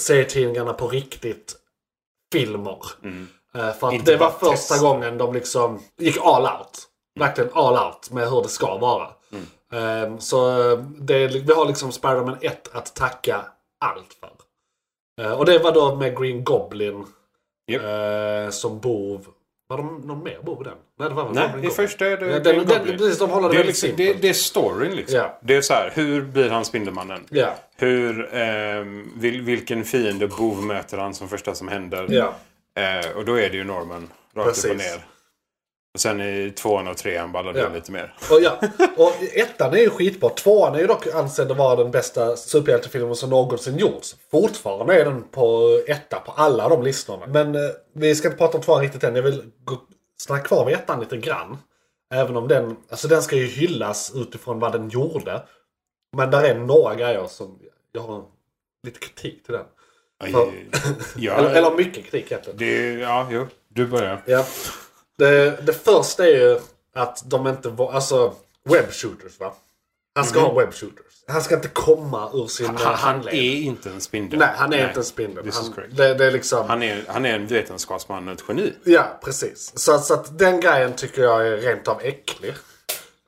[0.00, 1.56] serietidningarna på riktigt
[2.32, 2.78] filmer.
[3.54, 4.80] Eh, För att det var första test.
[4.82, 6.84] gången de liksom gick all out.
[7.20, 9.08] Verkligen all out med hur det ska vara.
[9.72, 13.44] Eh, Så eh, det, vi har liksom Spider-Man 1 att tacka
[13.80, 14.30] allt för.
[15.18, 17.04] Eh, Och det var då med Green Goblin
[17.66, 17.82] Japp.
[17.82, 19.26] eh, som bov.
[19.68, 20.74] Var det någon mer bov i den?
[20.98, 21.70] Nej, det var väl Nej, Green Goblin.
[21.70, 22.98] första är det Ja, Green den, den, Goblin.
[22.98, 25.18] precis, de håller det, det, väldigt liksom, det, det är storyn liksom.
[25.18, 25.38] Ja.
[25.42, 27.24] Det är så här, hur blir han Spindelmannen?
[27.30, 27.54] Ja.
[27.76, 32.06] Hur, ehm, vil, vilken fiende, bov möter han som första som händer?
[32.10, 32.34] Ja.
[32.82, 35.06] Eh, och då är det ju Norman, rakt upp och ner.
[35.98, 37.68] Och sen i tvåan och trean ballar det Ja.
[37.74, 38.14] lite mer.
[38.30, 38.58] Och, ja,
[38.96, 40.30] och ettan är ju skitbra.
[40.30, 44.16] Tvåan är ju dock ansedd att vara den bästa superhjältefilmen som någonsin gjorts.
[44.30, 47.26] Fortfarande är den på etta på alla de listorna.
[47.26, 47.60] Men eh,
[47.94, 49.16] vi ska inte prata om tvåan riktigt än.
[49.16, 49.76] Jag vill gå,
[50.20, 51.58] stanna kvar vid ettan lite grann.
[52.14, 55.42] Även om den, alltså den ska ju hyllas utifrån vad den gjorde.
[56.16, 57.58] Men där är några grejer som
[57.92, 58.24] jag har
[58.86, 59.64] lite kritik till den.
[60.24, 60.52] Aj, För-
[61.16, 62.58] ja, Eller, eller mycket kritik egentligen.
[62.58, 63.46] det, ja, jo.
[63.68, 64.22] Du börjar.
[64.26, 64.44] Ja.
[65.18, 66.60] Det, det första är ju
[66.94, 67.92] att de inte var...
[67.92, 68.34] Alltså,
[68.64, 69.54] webshooters va?
[70.14, 71.04] Han ska ha webshooters.
[71.28, 73.34] Han ska inte komma ur sin Han, han, handled.
[73.34, 74.38] är inte en spindel.
[74.38, 75.50] Nej, han är inte en spindel.
[75.52, 76.66] Han, det, det är liksom...
[76.68, 78.72] Han är, han är en vetenskapsman och ett geni.
[78.84, 79.72] Ja, precis.
[79.78, 82.54] Så, så att den grejen tycker jag är rent av äcklig.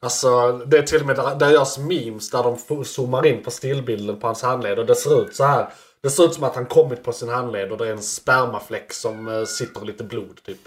[0.03, 3.51] Alltså, det är till och med där, där görs memes där de zoomar in på
[3.51, 5.73] stillbilden på hans handled och det ser ut så här.
[6.03, 8.93] Det ser ut som att han kommit på sin handled och det är en spermafläck
[8.93, 10.59] som uh, sitter lite blod typ.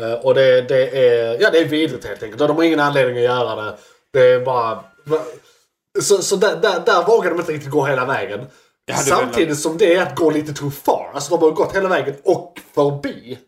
[0.00, 2.40] Eh, och det, det är, ja det är vidrigt helt enkelt.
[2.42, 3.76] Och de har ingen anledning att göra det.
[4.12, 4.84] Det är bara...
[6.00, 8.46] Så, så där, där, där vågar de inte riktigt gå hela vägen.
[9.04, 11.10] Samtidigt velat- som det är att gå lite too far.
[11.14, 13.38] Alltså de har gått hela vägen och förbi.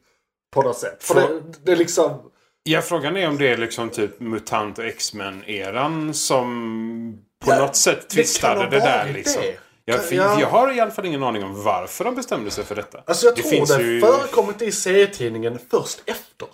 [0.54, 0.96] På något sätt.
[1.04, 2.30] För Frå- det, det är liksom...
[2.62, 7.76] Ja, frågan är om det är liksom typ MUTANT och X-Men-eran som på Ja, något
[7.76, 9.42] sätt det twistade kan ha det, där liksom.
[9.42, 9.56] det.
[9.88, 10.40] Jag, för, Ja.
[10.40, 13.02] jag har i alla fall ingen aning om varför de bestämde sig för detta.
[13.06, 16.48] Alltså jag tror finns det ju- förekommit i serietidningen först efter.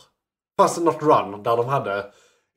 [0.59, 2.07] Fanns det något run där de hade,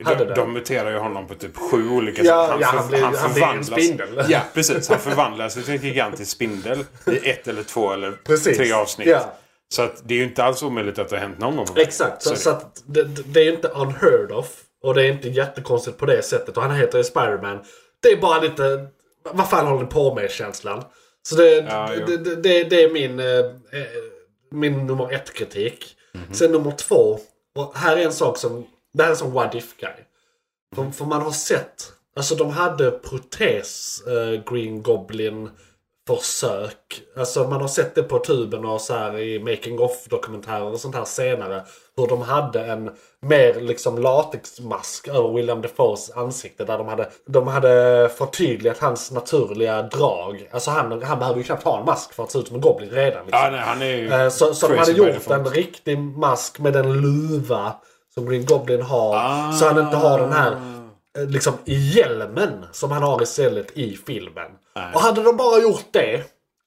[0.05, 0.33] De, det?
[0.35, 2.57] de muterar ju honom på typ sju olika Ja, sätt.
[2.61, 4.23] ja, han blir- han blir en spindel.
[4.29, 4.89] Ja, precis.
[4.89, 8.57] Han förvandlas till en gigantisk spindel i ett eller två eller Precis.
[8.57, 9.07] tre avsnitt.
[9.07, 9.33] Ja.
[9.73, 11.65] Så att det är ju inte alls omöjligt att det har hänt någon gång.
[11.75, 14.47] Exakt, så, så att det, det är inte unheard of.
[14.83, 16.57] Och det är inte jättekonstigt på det sättet.
[16.57, 17.59] Och han heter ju Spiderman.
[18.01, 18.87] Det är bara lite,
[19.33, 20.83] vad fan håller ni på med känslan?
[21.29, 23.25] Så det, Ja, det, det, det, det är min, eh,
[23.79, 23.87] eh,
[24.51, 25.95] min nummer ett kritik.
[26.13, 26.33] Mhm.
[26.33, 27.19] Sen nummer två.
[27.55, 29.89] Och här är en sak som, det här är en sån what if guy.
[30.75, 35.49] För, för man har sett, alltså de hade protes eh, Green Goblin
[36.07, 37.01] försök.
[37.17, 40.79] Alltså man har sett det på tuben och så här i making of dokumentärer och
[40.79, 41.63] sånt här senare.
[41.97, 42.89] Hur de hade en
[43.21, 46.65] mer liksom latexmask över William Defoes ansikte.
[46.65, 50.49] Där de hade, de hade förtydligat hans naturliga drag.
[50.51, 52.61] Alltså han, han behöver ju knappt ha en mask för att se ut som en
[52.61, 53.25] goblin redan.
[53.25, 53.39] Liksom.
[53.43, 56.73] Ja, nej, han är ju Eh, Så, så de hade gjort en riktig mask med
[56.73, 57.73] den luva
[58.13, 59.15] som Green Goblin har.
[59.15, 59.51] Ah.
[59.51, 60.51] Så han inte har den här
[61.27, 64.51] liksom hjälmen som han har istället i filmen.
[64.75, 64.93] Nej.
[64.93, 66.23] Och hade de bara gjort det.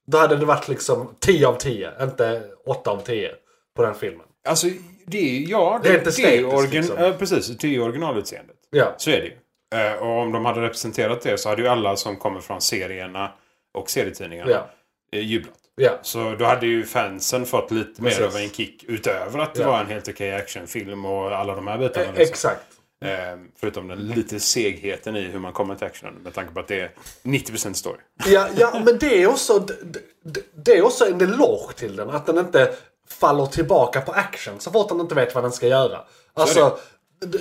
[0.06, 1.90] Då hade det varit liksom 10 av 10.
[2.02, 3.30] Inte 8 av 10
[3.76, 4.26] på den filmen.
[4.48, 4.66] Alltså,
[5.06, 6.96] det är ja, det, det är estetiskt, origin, liksom.
[7.04, 8.56] ja, precis, det är ju originalutseendet.
[8.70, 8.94] Ja.
[8.96, 9.36] Så är det ju.
[9.80, 13.32] Eh, och om de hade representerat det så hade ju alla som kommer från serierna
[13.78, 14.70] och serietidningarna Ja.
[15.12, 15.54] eh, jublat.
[15.76, 15.90] Ja.
[16.02, 18.26] Så då hade ju fansen fått lite mer Precis.
[18.26, 19.70] av en kick utöver att det Ja.
[19.70, 22.04] var en helt okej actionfilm och alla de här bitarna.
[22.06, 22.22] Eh, liksom.
[22.32, 22.66] Exakt.
[23.04, 26.14] Eh, förutom den lite segheten i hur man kommer till actionen.
[26.14, 26.90] Med tanke på att det är
[27.22, 27.98] 90% story.
[28.26, 32.10] Ja, ja men det är också, det, det- är också en eloge till den.
[32.10, 32.72] Att den inte
[33.08, 36.00] faller tillbaka på action så fort den inte vet vad den ska göra.
[36.34, 36.78] Alltså,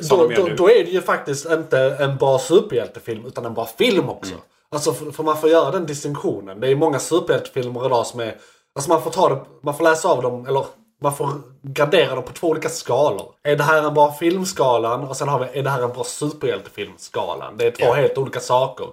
[0.10, 4.10] då, då, då är det ju faktiskt inte en bra superhjältefilm utan en bra film
[4.10, 4.32] också.
[4.32, 4.44] Mm.
[4.72, 6.60] Alltså för, för man får göra den distinktionen.
[6.60, 8.36] Det är många superhjältefilmer idag som är
[8.76, 10.66] Alltså man får ta det, man får läsa av dem, eller
[11.02, 11.30] man får
[11.62, 13.32] gradera dem på två olika skalor.
[13.44, 16.04] Är det här en bra filmskalan och sen har vi, är det här en bra
[16.04, 17.58] superhjältefilmskalan?
[17.58, 17.94] Det är två Ja.
[17.94, 18.88] helt olika saker.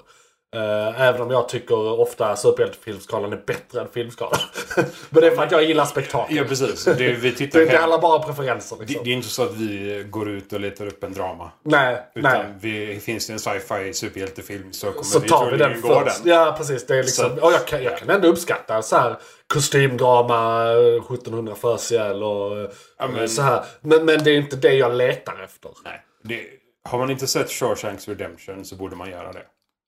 [0.57, 4.38] Eh, även om jag tycker ofta superhjältefilmskalan är bättre än filmskalan.
[5.11, 6.37] Men det är för att jag gillar spektakel.
[6.37, 6.85] Ja, precis.
[6.85, 9.05] Det, vi tittar Det, det hem- handlar bara preferenser det, liksom.
[9.05, 11.51] det är inte så att vi går ut och letar upp en drama.
[11.62, 12.55] nej, Utan nej.
[12.61, 16.25] vi, finns det en sci-fi superhjältefilm så kommer Så vi tar vi den först.
[16.25, 16.33] den.
[16.33, 16.87] Ja precis.
[16.87, 19.16] Det är liksom, Så- och jag, kan, jag kan ändå uppskatta så här
[19.54, 23.64] kostymdrama, eh, 1700 förs ihjäl och eh, Ja, men- så här.
[23.80, 25.70] Men, men det är inte det jag letar efter.
[25.85, 26.44] Nej, det,
[26.88, 29.42] har man inte sett Shawshanks Redemption så borde man göra det.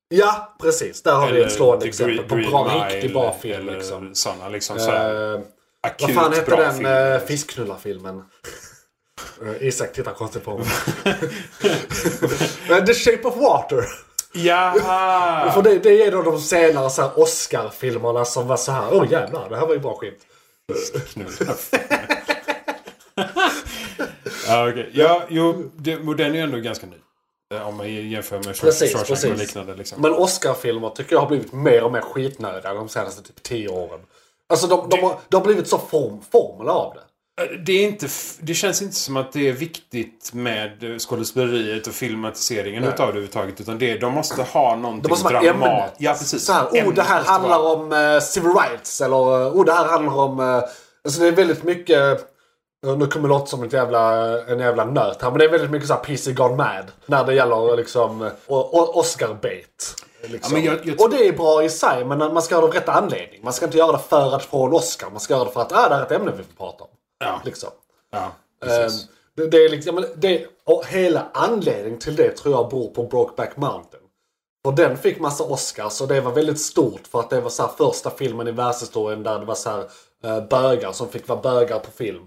[0.09, 1.03] Ja, precis.
[1.03, 3.61] Där har vi ett slående exempel på Green bra, Mile riktigt bra film.
[3.69, 4.15] Eller Liksom.
[4.15, 5.41] sådana liksom så här, Eh,
[5.81, 7.15] akut vad fan hette den filmer.
[7.21, 8.23] uh, fiskknullarfilmen?
[9.43, 10.67] Uh, Isak tittar konstigt på mig.
[12.71, 13.85] Eh, The Shape of Water.
[14.33, 15.51] Ja!
[15.55, 18.89] För det, det är då de senare så här Oscar-filmerna som var så här.
[18.93, 20.27] Åh oh, jävlar, det här var ju bra skit.
[24.47, 24.91] ja, okej.
[24.93, 26.97] Ja, jo, det, och den är ju ändå ganska ny.
[27.55, 29.75] Eh, Om man jämför med Shawshank och liknande.
[29.75, 30.03] Liksom.
[30.03, 34.01] Men Oscar-filmer tycker jag har blivit mer och mer skitnödiga de senaste typ tio åren.
[34.49, 37.01] Alltså de, de, har, de har blivit så form, formel av det.
[37.39, 38.07] Eh, Det, är inte,
[38.41, 43.03] det känns inte som att det är viktigt med eh, skådespeleriet och filmatiseringen utav det
[43.03, 43.61] överhuvudtaget.
[43.61, 45.69] Utan det, de måste ha någonting måste vara dramat.
[45.69, 45.95] ämnet.
[45.99, 46.45] Ja, precis.
[46.45, 49.01] Så här, oh det här handlar vara- om eh, civil rights.
[49.01, 49.17] Eller
[49.51, 50.41] oh det här handlar om...
[50.41, 50.63] eh,
[51.05, 52.25] alltså det är väldigt mycket...
[52.99, 55.31] Nu kommer det låta som ett jävla, en jävla nöt här.
[55.31, 56.85] Men det är väldigt mycket så här PC gone mad.
[57.07, 58.31] När det gäller liksom
[58.95, 59.95] Oscar-bait.
[60.23, 60.57] Liksom.
[60.57, 62.75] Ja, jag- jag- Och det är bra i sig men man ska göra det av
[62.75, 63.41] rätt anledning.
[63.45, 65.11] Man ska inte göra det för att få en Oscar.
[65.11, 66.85] Man ska göra det för att ah, det här är ett ämne vi får prata
[66.85, 66.91] om.
[67.19, 67.71] Ja, Liksom.
[68.13, 69.07] ja Ehm, precis.
[69.37, 73.57] det, det är liksom, det, och hela anledningen till det tror jag beror på Brokeback
[73.57, 74.03] Mountain.
[74.65, 77.69] För den fick massa Oscars och det var väldigt stort för att det var så
[77.69, 79.85] första filmen i världshistorien där det var så här,
[80.25, 82.25] eh, bögar som fick vara bögar på film.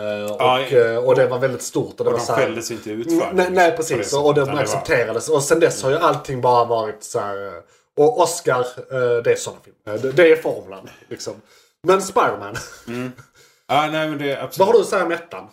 [0.00, 2.00] Eh, och, eh, och det var väldigt stort.
[2.00, 3.32] Och det och var de så här, skälldes inte ut för det.
[3.32, 4.10] Nej, nej precis.
[4.10, 5.28] det Och, de det var- accepterades.
[5.28, 7.62] Och sen dess har ju allting bara varit så här.
[7.96, 9.98] Och Oscar, eh, det är sådana filmer.
[9.98, 10.88] Det, det är formulan.
[11.08, 11.34] Liksom.
[11.86, 12.56] Men Spiderman.
[13.74, 14.58] Ja, nej, men det absolut...
[14.58, 15.48] Vad har du att säga om ettan?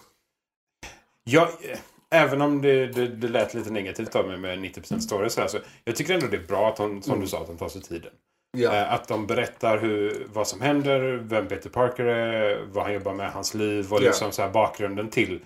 [1.24, 1.80] Ja, eh,
[2.12, 5.48] även om det, det, det lät lite negativt av mig med 90% story så, här,
[5.48, 7.70] så jag tycker ändå det är bra att de, som du sa, att de tar
[7.70, 8.12] sig tiden.
[8.58, 8.76] Ja.
[8.76, 13.14] Eh, Att de berättar hur, vad som händer, vem Peter Parker är, vad han jobbar
[13.14, 14.06] med, hans liv och Ja.
[14.06, 15.40] liksom så här bakgrunden till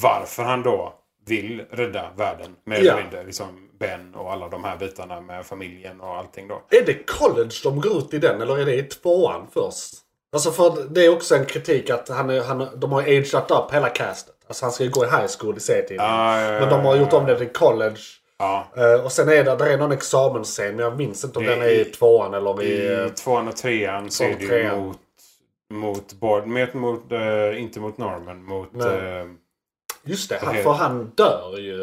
[0.00, 0.94] varför han då
[1.26, 2.56] vill rädda världen.
[2.64, 2.92] Mer Ja.
[2.92, 3.24] eller mindre.
[3.24, 6.62] Liksom Ben och alla de här bitarna med familjen och allting då.
[6.70, 9.94] Är det college de går ut i den eller är det i tvåan först?
[10.32, 13.72] Alltså för det är också en kritik att han är, han, de har ageat upp
[13.74, 14.34] hela castet.
[14.48, 16.04] Alltså han ska ju gå i high school i serietiden.
[16.06, 18.00] Ja, ja, ja, Men de har gjort om det till college.
[18.38, 18.66] Ja.
[18.76, 21.50] Eh, och sen är det, där är någon examensscen men jag minns inte om Det
[21.50, 22.66] den är i i- tvåan eller i...
[22.66, 24.98] I eh, tvåan och trean så är det ju mot,
[25.74, 28.74] mot Bord, med, mot, eh, inte mot Norman, mot...
[28.84, 29.26] Eh,
[30.04, 31.78] Just det, han, för han dör ju.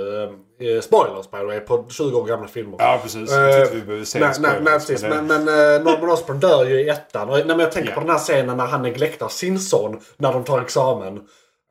[0.60, 2.76] Eh, spoilers by the way, på 20 år gamla filmer.
[2.80, 3.32] ja, precis.
[3.32, 5.02] Eh, Jag vi behöver säga Nej, nej, nej spoilers, precis.
[5.02, 7.30] men Men, men eh, Norman Osborn dör ju i ettan.
[7.30, 7.96] Och, nej, men jag tänker Ja.
[7.96, 11.18] på den här scenen när han neglektar sin son när de tar examen.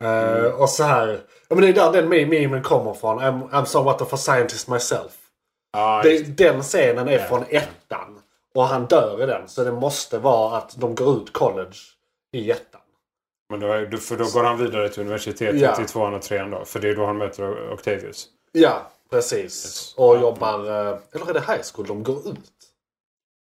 [0.03, 0.53] Eh, Mm.
[0.55, 1.21] Och så här.
[1.49, 3.21] Ja, men det är där den me- memen kommer från.
[3.21, 5.13] I'm, I'm somewhat of a scientist myself.
[5.73, 7.25] ja, Det, den scenen är Ja.
[7.25, 8.21] från ettan.
[8.55, 9.49] Och han dör i den.
[9.49, 11.77] Så det måste vara att de går ut college
[12.33, 12.81] i ettan.
[13.51, 15.83] Men då, är- för då går han vidare till universitetet Ja.
[15.83, 16.65] i tvåan och trean då.
[16.65, 18.27] För det är då han möter Octavius.
[18.57, 19.93] Ja, precis.
[19.97, 20.59] Och jobbar...
[20.59, 22.39] eh, Eller är det high school de går ut?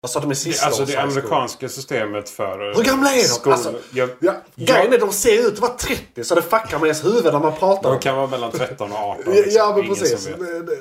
[0.04, 2.70] Alltså de är sista alltså det amerikanska systemet för...
[2.72, 3.22] eh, Hur gamla är de?
[3.24, 6.80] skol- Alltså, jag, Ja, grejen är de ser ut att vara 30 så det fuckar
[6.80, 9.24] med ens huvud när man pratar de kan vara mellan 13 och 18.
[9.26, 9.52] Ja, liksom.
[9.56, 10.30] Ja men precis.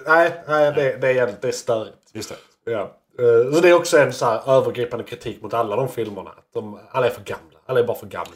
[0.07, 1.97] Nej, nej det, det, är, det är störigt.
[2.13, 2.71] Just det.
[2.73, 2.81] Ja.
[3.19, 6.31] Eh, Så det är också en så här övergripande kritik mot alla de filmerna.
[6.55, 7.59] De, alla är för gamla.
[7.67, 8.33] Alla är bara för gamla.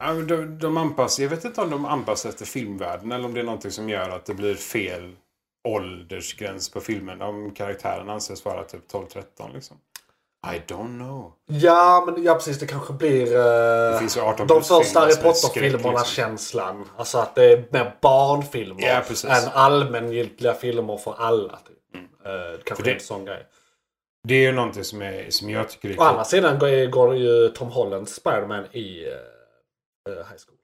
[0.00, 3.40] Ja, de, de anpassar, jag vet inte om de anpassar efter filmvärlden eller om det
[3.40, 5.12] är någonting som gör att det blir fel
[5.68, 7.22] åldersgräns på filmen.
[7.22, 9.22] Om karaktären anses vara typ 12-13
[9.54, 9.76] liksom.
[10.54, 11.32] I don't know.
[11.46, 12.58] Ja, men ja, precis.
[12.58, 13.36] Det kanske blir
[13.92, 16.04] uh, finns ju 18 de första Harry Potter-filmerna liksom.
[16.06, 16.88] känslan.
[16.96, 19.30] Alltså att det är mer barnfilmer Ja, precis.
[19.30, 21.56] än allmängiltiga filmer för alla.
[21.56, 21.94] Typ.
[22.24, 23.46] Eh, kanske För det- är en sån grej.
[24.28, 27.16] Det är ju någonting som, är, som jag tycker är Å andra sidan går, går
[27.16, 29.12] ju Tom Hollands Spiderman i eh,
[30.08, 30.56] high school.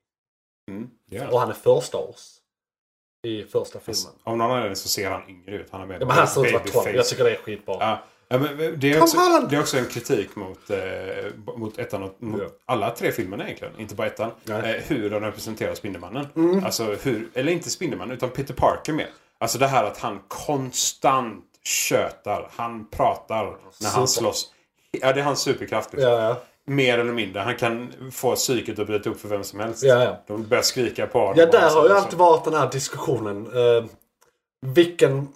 [0.70, 1.28] Mm, ja.
[1.30, 2.32] Och han är första års.
[3.26, 4.12] I första filmen.
[4.24, 5.68] Av någon anledning så ser han yngre ut.
[5.70, 6.74] Han har mer Ja, men han ser ut att vara 12.
[6.74, 6.96] babyface.
[6.96, 7.76] Jag tycker det är skitbra.
[7.80, 9.16] Ja, ja, men det, är också,
[9.50, 10.78] det är också en kritik mot, eh,
[11.56, 12.48] mot ettan och mot Ja.
[12.64, 13.80] alla tre filmerna egentligen.
[13.80, 14.30] Inte bara ettan.
[14.48, 14.64] Mm.
[14.64, 16.26] Eh, hur de representerar Spindelmannen.
[16.64, 19.06] Alltså hur, eller inte Spindelmannen utan Peter Parker med.
[19.38, 22.50] Alltså det här att han konstant tjötar.
[22.52, 23.44] Han pratar
[23.80, 24.20] när han Super.
[24.22, 24.52] slåss.
[24.90, 25.92] Ja, det är hans superkraft.
[25.92, 26.10] Liksom.
[26.12, 26.42] Ja, ja.
[26.66, 27.40] Mer eller mindre.
[27.40, 29.82] Han kan få psyket att bryta upp för vem som helst.
[29.82, 30.22] Ja, ja.
[30.26, 31.34] De börjar skrika på honom.
[31.38, 33.46] Ja, där har ju alltid varit den här diskussionen.
[33.46, 33.84] Uh,
[34.60, 35.28] vilken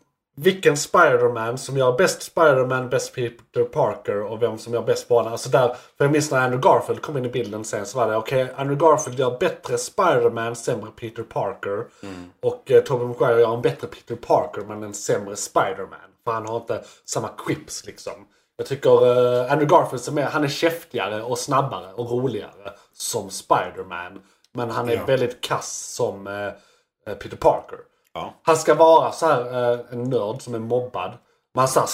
[0.42, 5.32] vilken Spider-Man som gör bäst Spider-Man, bäst Peter Parker och vem som gör bäst Barnen.
[5.32, 8.10] Alltså där, för jag minns när Andrew Garfield kom in i bilden sen så var
[8.10, 11.84] det okej, okay, Andrew Garfield gör bättre Spider-Man, sämre Peter Parker.
[12.02, 12.30] Mm.
[12.40, 15.98] Och eh, Tobey Maguire gör en bättre Peter Parker men en sämre Spider-Man.
[16.24, 18.26] För han har inte samma quips liksom.
[18.61, 23.31] Jag tycker uh, Andrew Garfield som är, han är käftigare och snabbare och roligare som
[23.31, 24.23] Spider-Man.
[24.55, 25.05] Men han är Ja.
[25.05, 27.79] väldigt kass som eh, Peter Parker.
[28.14, 28.35] Ja.
[28.42, 31.12] Han ska vara så här eh, en nörd som är mobbad.
[31.55, 31.87] Man så här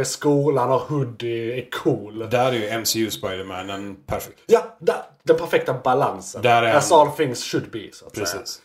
[0.00, 2.30] i skolan, har hoodie, är cool.
[2.30, 4.40] Där är ju MCU Spider-Man perfekt.
[4.46, 6.42] Ja, där, den perfekta balansen.
[6.42, 7.00] Där är As han.
[7.00, 7.88] all things should be.
[7.92, 8.24] Så att säga.
[8.26, 8.54] Precis.
[8.54, 8.60] Så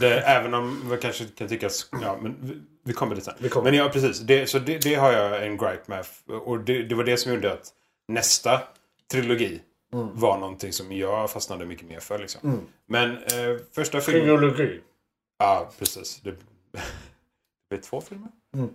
[0.00, 1.88] det, även om vi kanske kan tyckas...
[2.02, 3.48] Ja, men vi, vi kommer dit sen.
[3.50, 3.70] Kommer.
[3.70, 4.20] Men ja, precis.
[4.20, 6.04] Det, så det, det har jag en gripe med.
[6.26, 7.72] Och det, det var det som gjorde att
[8.08, 8.60] nästa
[9.10, 9.60] trilogi
[9.94, 10.08] Mm.
[10.14, 12.18] var någonting som jag fastnade mycket mer för.
[12.18, 12.66] Liksom.
[12.86, 14.38] Men eh, första filmen...
[14.38, 14.80] Trilogi.
[15.38, 16.20] Ja, precis.
[16.20, 16.36] Det,
[17.70, 18.28] blev två filmer.
[18.56, 18.68] Mm.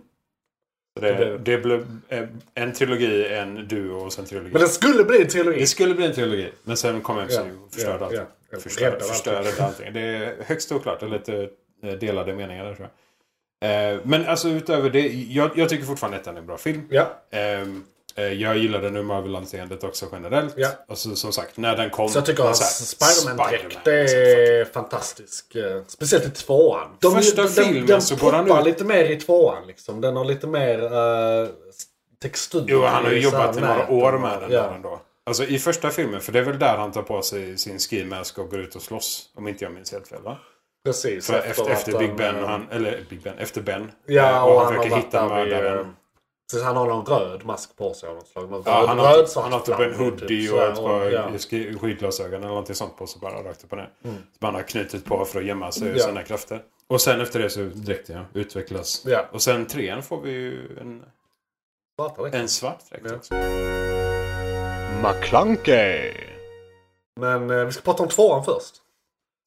[1.00, 4.50] Det, Det blev det eh, en trilogi, en duo och sen trilogi.
[4.52, 5.60] Men det skulle bli en trilogi.
[5.60, 6.50] Det skulle bli en trilogi.
[6.62, 8.14] Men sen kom MCU Ja, och förstörde ja, allt.
[8.14, 8.26] ja.
[8.52, 9.92] Ja, Förstörde, förstörde allting.
[9.92, 11.02] Det är högst oklart.
[11.02, 11.48] Eller lite
[11.82, 12.88] eh, delade meningar där tror
[13.60, 13.94] jag.
[13.94, 15.00] Eh, Men alltså utöver det.
[15.08, 16.82] Jag, jag tycker fortfarande att den är en bra film.
[16.90, 17.22] Ja.
[18.14, 20.54] Eh, Jag gillade nu Marvel-anseendet också generellt.
[20.56, 20.68] Ja.
[20.88, 22.08] Alltså, som sagt, när den kom.
[22.08, 25.54] Så jag tycker här, Spiderman-dräkt Spider-Man, liksom, är fantastisk.
[25.54, 26.96] eh, Speciellt i tvåan.
[27.00, 30.00] De, Första den, filmen den så går han ut- lite mer i tvåan liksom.
[30.00, 31.48] Den har lite mer uh,
[32.22, 32.64] textur.
[32.68, 34.62] Jo, han har ju jobbat i några år med den ja.
[34.62, 35.00] där ändå.
[35.26, 38.04] Alltså i första filmen, för det är väl där han tar på sig sin ski
[38.04, 39.30] mask och går ut och slåss.
[39.36, 40.38] Om inte jag minns helt fel va?
[40.84, 41.26] Precis.
[41.26, 43.90] För efter, att efter Big Ben, han, eller Big Ben, efter Ben.
[44.06, 45.96] Ja, och, och han han varit hitta mördaren.
[46.50, 48.50] Precis, han har någon röd mask på sig av något slag.
[48.50, 50.62] Någon Ja, röd, han har, röd, typ, svart han har typ en hoodie typ och
[50.62, 51.78] ett par ja.
[51.80, 53.90] skidglasögon eller någonting sånt på sig bara rakt upp och ner.
[54.04, 54.16] Mm.
[54.16, 56.02] Som han har knutit på för att gömma sig och Ja.
[56.06, 56.62] sina krafter.
[56.88, 59.02] Och sen efter det så dräkten ja, utvecklas.
[59.06, 59.26] Ja.
[59.32, 61.02] Och sen trean får vi ju en,
[61.98, 62.34] Svarta dräkt.
[62.34, 63.14] en svart dräkt Ja.
[63.16, 63.34] också.
[65.02, 66.12] McClunkey.
[67.20, 68.74] Men eh, vi ska prata om tvåan först.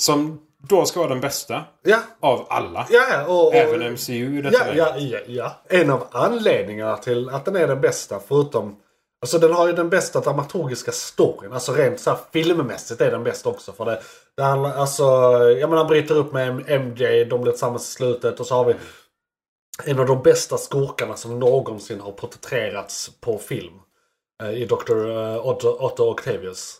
[0.03, 2.87] Som då ska vara den bästa Ja, av alla.
[2.89, 3.25] ja, ja.
[3.25, 5.61] Och, och, Även MCU i detta Ja, ja, ja, ja.
[5.69, 8.79] En av anledningarna till att den är den bästa, förutom...
[9.21, 11.53] Alltså den har ju den bästa dramaturgiska storyn.
[11.53, 13.71] Alltså rent så här filmmässigt är den bästa också.
[13.71, 14.01] För det,
[14.37, 15.03] det handlar, alltså,
[15.59, 16.49] jag menar, han bryter upp med
[16.81, 18.75] MJ, de blir tillsammans i slutet och så har vi
[19.83, 23.73] en av de bästa skurkarna som någonsin har porträtterats på film.
[24.43, 25.09] eh, I Dr.
[25.09, 26.77] eh, Otto, Otto Octavius.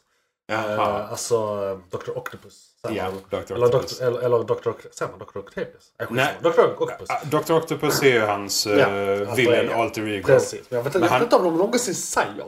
[0.52, 1.08] Eh, Jaha.
[1.08, 2.18] alltså eh, Dr.
[2.18, 2.70] Octopus.
[2.90, 3.12] Ja.
[3.30, 3.54] Dr.
[3.54, 4.02] Eller, Octopus.
[4.02, 4.70] Eller, eller Dr.
[4.92, 5.38] Säger man Dr.
[5.40, 5.92] Octavius?
[6.00, 6.34] Nej, Nej.
[6.42, 6.50] Dr.
[6.78, 7.08] Octopus.
[7.24, 7.54] Dr.
[7.54, 9.80] Octopus är ju hans Ja, uh, hans villain egen.
[9.80, 10.28] alter ego.
[10.28, 10.62] Precis.
[10.70, 12.46] Men jag vet, Men jag vet han- inte om de någonsin säger.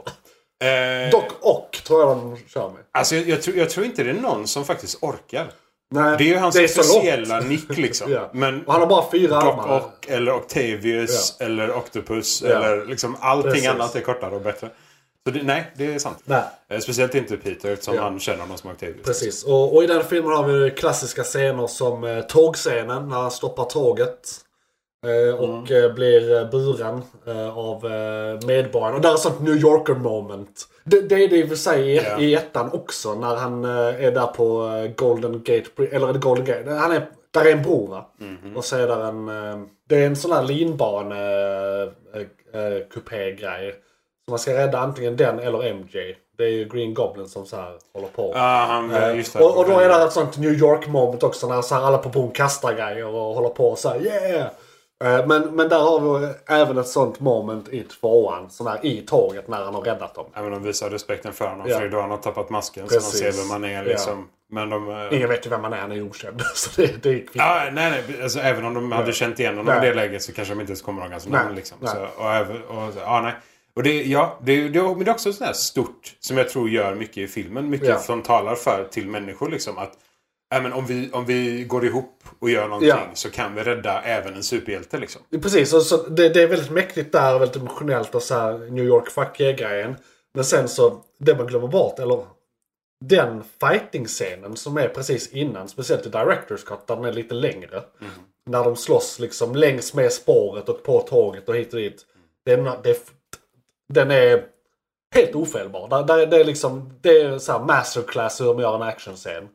[0.63, 2.83] Eh, Dock och tror jag de kör med.
[2.91, 5.47] Alltså jag, jag, tror, jag tror inte det är någon som faktiskt orkar.
[5.91, 6.69] Nej, Det är ju hans långt.
[6.77, 8.11] officiella nick liksom.
[8.11, 8.29] Ja.
[8.33, 9.77] Men Och han har bara fyra Doc armar.
[9.77, 12.49] Ock eller Octavius eller Octopus Ja.
[12.49, 13.69] eller liksom allting Precis.
[13.69, 14.69] annat är kortare och bättre.
[15.27, 16.17] Så det, nej, det är sant.
[16.25, 16.43] Nej.
[16.69, 18.01] Eh, Speciellt inte Peter eftersom Ja.
[18.01, 19.05] han känner honom som Octavius.
[19.05, 19.43] Precis.
[19.43, 23.63] Och, och i den filmen har vi klassiska scener som eh, tågscenen när han stoppar
[23.65, 24.29] tåget.
[25.05, 25.95] Eh, och Mm.
[25.95, 28.95] blir buren eh, av eh, medborgarna.
[28.95, 30.67] Och där är sånt New Yorker moment.
[30.83, 32.19] Det, det är det i och för sig i, Ja.
[32.19, 35.69] i ettan också när han är där på Golden Gate.
[35.91, 36.69] Eller är det Golden Gate?
[36.71, 38.05] Han är, där är en bro va?
[38.17, 38.57] Mhm.
[38.57, 39.25] Och så är där en...
[39.89, 43.75] Det är en sån här linbane eh, eh, kupé-grej.
[44.25, 46.15] Så man ska rädda antingen den eller MJ.
[46.37, 48.31] Det är ju Green Goblin som så här håller på.
[48.35, 49.35] Ja, han, Eh, det.
[49.39, 51.97] och, och då är det ett sånt New York moment också när så här alla
[51.97, 54.47] på bron kastar grejer och håller på och så här yeah!
[55.03, 58.49] Eh, Men, men där har vi även ett sånt moment i tvåan.
[58.49, 60.25] Sån här i tåget när han har räddat dem.
[60.35, 61.67] Även de visar respekten för honom.
[61.69, 61.79] Ja.
[61.79, 63.19] För då han har tappat masken Precis.
[63.19, 64.27] så man ser vem han är liksom.
[64.49, 64.89] Men de...
[64.89, 66.41] eh, Ingen vet ju vem han är, han är okänd.
[66.55, 67.29] Så det, det kvitt.
[67.33, 68.23] Ja, nej, nej.
[68.23, 69.85] Alltså, även om de hade känt igen honom Nej.
[69.87, 71.43] i det läget så kanske de inte ens kommer ihåg hans Nej.
[71.43, 71.55] namn.
[71.55, 71.77] Liksom.
[71.81, 71.93] Nej.
[71.93, 73.33] Så, och, även- och, ja, nej.
[73.75, 76.69] Och det, ja, det, det, men det är också sånt här stort som jag tror
[76.69, 77.69] gör mycket i filmen.
[77.69, 77.99] Mycket Ja.
[77.99, 79.49] som talar för till människor.
[79.49, 79.91] Liksom, att
[80.61, 82.99] men om, vi, om vi går ihop och gör någonting Ja.
[83.13, 84.97] så kan vi rädda även en superhjälte.
[84.97, 85.21] Liksom.
[85.41, 88.85] Precis, och så det, det är väldigt mäktigt där, väldigt emotionellt och så här New
[88.85, 89.95] York fuck grejen
[90.33, 92.25] Men sen så, det man glömmer bort, eller
[93.05, 97.83] den fighting-scenen som är precis innan, speciellt i Directors Cut där den är lite längre.
[98.49, 102.05] När de slåss liksom längs med spåret och på tåget och hit och dit.
[102.45, 102.97] Den, det, är-
[103.93, 104.43] den är
[105.15, 105.87] helt ofelbar.
[105.89, 109.47] Där, där, det är liksom, det är så här masterclass hur man gör en actionscen.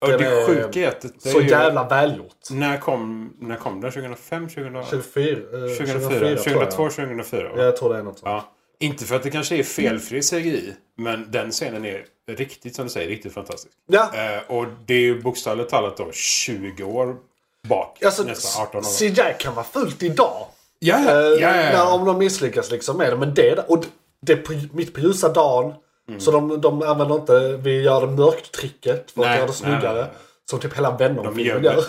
[0.00, 2.50] Och det är sjuka är att det är Så ju, jävla välgjort.
[2.50, 3.92] När kom, när kom den?
[3.92, 4.48] 2005?
[4.48, 4.84] 2004?
[4.90, 5.76] 24, eh, 2004?
[5.76, 6.70] 2004 tror jag.
[6.70, 7.48] 2002, 2004?
[7.48, 7.62] va?
[7.62, 8.30] Jag tror det är något sånt.
[8.30, 8.52] Ja.
[8.78, 10.74] Inte för att det kanske är felfri CGI.
[10.96, 13.74] Men den scenen är riktigt, som du säger, riktigt fantastisk.
[13.86, 14.10] Ja.
[14.14, 17.16] Eh, och det är ju bokstavligt talat då 20 år
[17.68, 18.02] bak.
[18.02, 18.98] Alltså, nästan 18 år.
[18.98, 20.46] CGI kan vara fullt idag.
[20.82, 21.94] Ja, Eh, ja, ja, När, ja.
[21.94, 23.16] om de misslyckas liksom med det.
[23.16, 23.84] Men det, och
[24.26, 25.74] det är på, mitt på ljusa dagen.
[26.08, 26.20] Mm.
[26.20, 29.52] Så de, de använder inte, vi gör det mörkt tricket för att Nej, göra det
[29.52, 29.92] snyggare.
[29.94, 30.10] nej, nej.
[30.50, 31.64] Som typ hela vänner De filmen gömmer.
[31.72, 31.84] gör.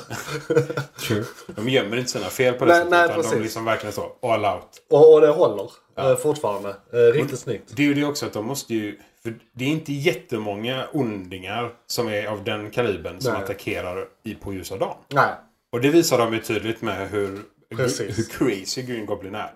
[1.56, 2.92] De gömmer inte sina fel på det Nej, sättet.
[2.92, 3.38] nej, utan de precis.
[3.38, 4.68] är liksom verkligen så all out.
[4.90, 6.70] och, och det håller eh, fortfarande.
[6.94, 7.72] Eh, riktigt snyggt.
[7.76, 9.00] Det är ju det också att de måste ju...
[9.24, 14.54] För det är inte jättemånga ondingar som är av den kalibern som attackerar i på
[14.54, 14.96] ljusa dagen.
[15.14, 15.30] Nej.
[15.72, 17.40] Och det visar de ju tydligt med hur,
[17.78, 18.20] Precis.
[18.20, 19.54] hur crazy Green Goblin är.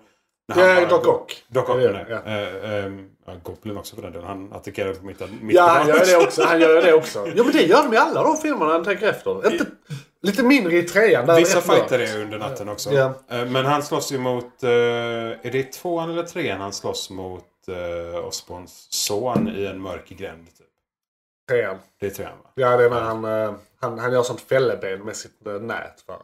[0.56, 1.44] Ja, Doc Ock.
[1.48, 2.22] Doc Ock Ja.
[2.24, 2.92] Eh,
[3.26, 4.26] ja, Goblin också för den delen.
[4.28, 6.42] Han attackerar på mitt, mitt Ja, han gör det också.
[6.44, 7.26] Han gör det också.
[7.36, 9.52] Ja, men det gör de i alla de filmerna han tänker efter.
[9.52, 9.66] Inte,
[10.22, 11.26] lite mindre i trean.
[11.26, 12.92] Där Vissa fighter är under natten också.
[12.92, 13.14] Ja.
[13.30, 14.62] Eh, Men han slåss ju mot...
[14.62, 20.08] eh, Är det tvåan eller trean han slåss mot uh, Osborns son i en mörk
[20.08, 20.46] gränd?
[20.46, 20.66] Typ.
[21.48, 21.78] Trean.
[22.00, 22.50] Det är trean va?
[22.54, 26.00] Ja, det är när han, eh, han, han gör sånt fälleben med sitt eh, nät.
[26.06, 26.16] För.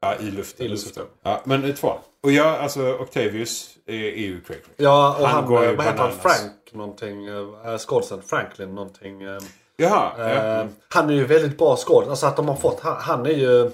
[0.00, 0.66] Ja, i luften.
[0.66, 1.04] I luften.
[1.22, 1.98] Ja, men i tvåan.
[2.22, 4.74] Och jag, alltså Octavius är, är ju cray cray.
[4.76, 6.12] Ja, och Han han, går ju eh, vad heter han?
[6.12, 7.26] Frank någonting.
[7.26, 9.22] Äh, skådisen Franklin någonting.
[9.22, 9.38] eh,
[9.76, 10.12] Jaha.
[10.18, 10.24] ja.
[10.60, 12.08] Eh, Han är ju väldigt bra skådis.
[12.10, 13.70] Alltså att de har fått, han, han är ju...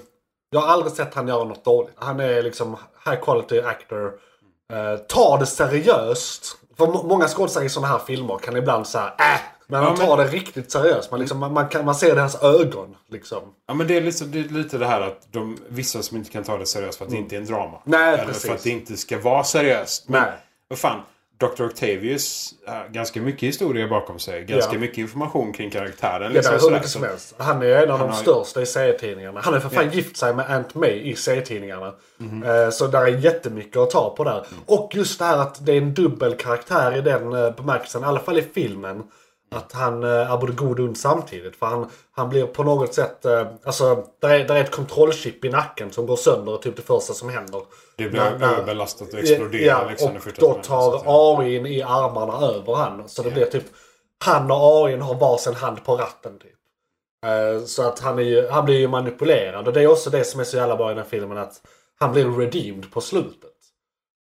[0.49, 1.93] Jag har aldrig sett han göra något dåligt.
[1.95, 4.05] Han är liksom high quality actor.
[4.73, 6.57] Uh, tar det seriöst.
[6.77, 9.95] För må- många skådespelare i sådana här filmer kan ibland säga äh, men han Ja,
[9.97, 11.11] men- tar det riktigt seriöst.
[11.11, 12.95] Man, liksom, man, man, kan, man ser det i hans ögon.
[13.11, 13.41] Liksom.
[13.67, 16.31] Ja men det är, liksom, det är lite det här att de, vissa som inte
[16.31, 17.77] kan ta det seriöst för att det inte är en drama.
[17.83, 18.45] Nej, Eller precis.
[18.45, 20.09] för att det inte ska vara seriöst.
[20.09, 20.31] Men Nej.
[20.67, 20.99] vad fan.
[21.37, 21.63] Dr.
[21.65, 24.43] Octavius har ganska mycket historia bakom sig.
[24.43, 24.79] Ganska Ja.
[24.79, 26.21] mycket information kring karaktären.
[26.21, 27.35] Ja, det Liksom, är hur mycket som helst.
[27.37, 29.39] Han är en av de har- största i serietidningarna.
[29.43, 31.87] Han är för fan gift sig med Aunt May i serietidningarna.
[32.45, 34.31] Eh, Så där är jättemycket att ta på där.
[34.37, 34.63] Mm.
[34.65, 38.01] Och just det här att det är en dubbel karaktär i den eh, bemärkelsen.
[38.01, 39.03] I alla fall i filmen.
[39.55, 41.55] Att han eh, är både god och ond samtidigt.
[41.55, 43.25] För han, han blir på något sätt...
[43.25, 46.57] eh, Alltså, där är, där är ett kontrollchip i nacken som går sönder.
[46.57, 47.61] Typ det första som händer.
[47.97, 49.65] Det blir När- överbelastat och exploderar.
[49.83, 51.03] Ja, liksom, och då tar
[51.41, 53.09] AIn i armarna över han.
[53.09, 53.63] Så det blir typ...
[54.25, 56.51] Han och AIn har varsin hand på ratten typ.
[57.25, 59.67] Eh, Så att han, är ju, han blir ju manipulerad.
[59.67, 61.37] Och det är också det som är så jävla bra i den filmen.
[61.37, 61.61] Att
[61.99, 63.49] han blir redeemed på slutet.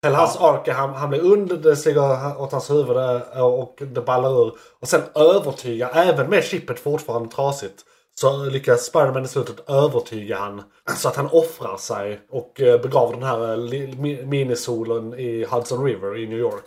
[0.07, 2.97] Hela hans ark är han, han blir ond, det stiger åt hans huvud
[3.43, 4.53] och det ballar ur.
[4.81, 7.85] Och sen övertygar, även med chippet fortfarande trasigt.
[8.21, 10.63] Så lyckas Spiderman i slutet övertyga han
[10.97, 16.17] så att han offrar sig och eh, begraver den här eh, minisolen i Hudson River
[16.17, 16.65] i New York.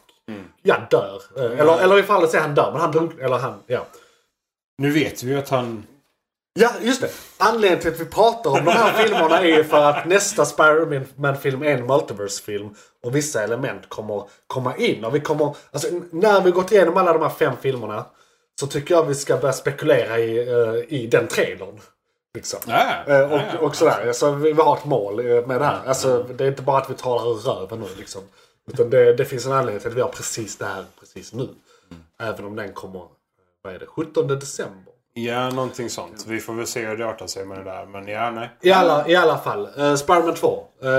[0.61, 1.21] Ja, dör.
[1.37, 3.25] Eh, Eller, eller i fallet säger han dör, men han drunknar.
[3.25, 3.85] Eller han, ja.
[4.77, 5.85] Nu vet vi ju att han...
[6.61, 7.09] Ja, just det.
[7.37, 11.63] Anledningen till att vi pratar om de här filmerna är ju för att nästa Spider-Man-film
[11.63, 12.69] är en multiverse-film.
[13.03, 15.05] Och vissa element kommer komma in.
[15.05, 18.05] Och vi kommer, alltså, när vi gått igenom alla de här fem filmerna
[18.59, 21.79] så tycker jag vi ska börja spekulera i, eh, i den trailern.
[22.33, 22.59] Liksom.
[22.67, 23.59] Ja, Eh, och, ja.
[23.59, 24.07] och sådär.
[24.07, 25.79] Alltså, vi, har ett mål med det här.
[25.85, 27.87] Alltså, det är inte bara att vi det ur röven nu.
[27.97, 28.21] Liksom.
[28.73, 31.49] Utan det, det finns en anledning till att vi har precis det här precis nu.
[32.21, 33.03] Även om den kommer,
[33.63, 34.88] vad är det, 17 december.
[35.25, 36.25] Ja, någonting sånt.
[36.27, 37.85] Vi får väl se hur det artar sig med det där.
[37.85, 38.49] Men ja, nej.
[38.61, 40.63] I alla, I alla fall, uh, Spiderman 2.
[40.83, 40.89] eh,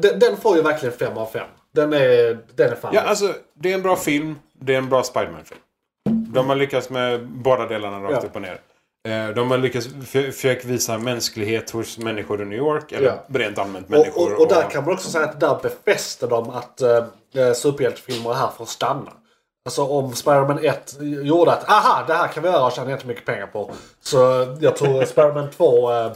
[0.00, 1.46] den, den får ju verkligen 5 av 5.
[1.74, 4.36] Den är, den är fan Ja, alltså det är en bra film.
[4.60, 5.60] Det är en bra Spiderman-film.
[6.10, 8.28] De har lyckats med båda delarna rakt Ja.
[8.28, 8.60] upp och ner.
[9.08, 12.92] Eh, De har lyckats försöka visa mänsklighet hos människor i New York.
[12.92, 13.24] Eller Ja.
[13.38, 14.32] rent allmänt och, människor.
[14.34, 16.82] och, och där kan man också säga att där befäster de att
[17.36, 19.12] uh, superhjältefilmer är här för att stanna.
[19.64, 23.24] Alltså om Spiderman 1 gjorde att aha, det här kan vi göra och tjäna jättemycket
[23.24, 23.70] pengar på.
[24.00, 24.16] Så
[24.60, 26.12] jag tror Spiderman 2, eh,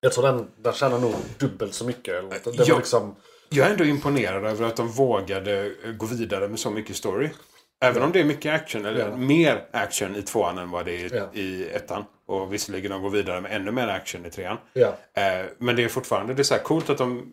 [0.00, 2.14] jag tror den, den tjänar nog dubbelt så mycket.
[2.14, 2.44] Eller något.
[2.44, 2.76] Det var Ja.
[2.76, 3.14] liksom,
[3.48, 7.28] Jag är ändå imponerad över att de vågade eh, gå vidare med så mycket story.
[7.84, 9.16] Även om det är mycket action, eller Ja.
[9.16, 11.40] mer action i tvåan än vad det är i, Ja.
[11.40, 12.04] i ettan.
[12.26, 14.56] Och visserligen de går vidare med ännu mer action i trean.
[14.72, 14.86] ja.
[15.16, 17.32] Eh, men det är fortfarande det är så coolt att de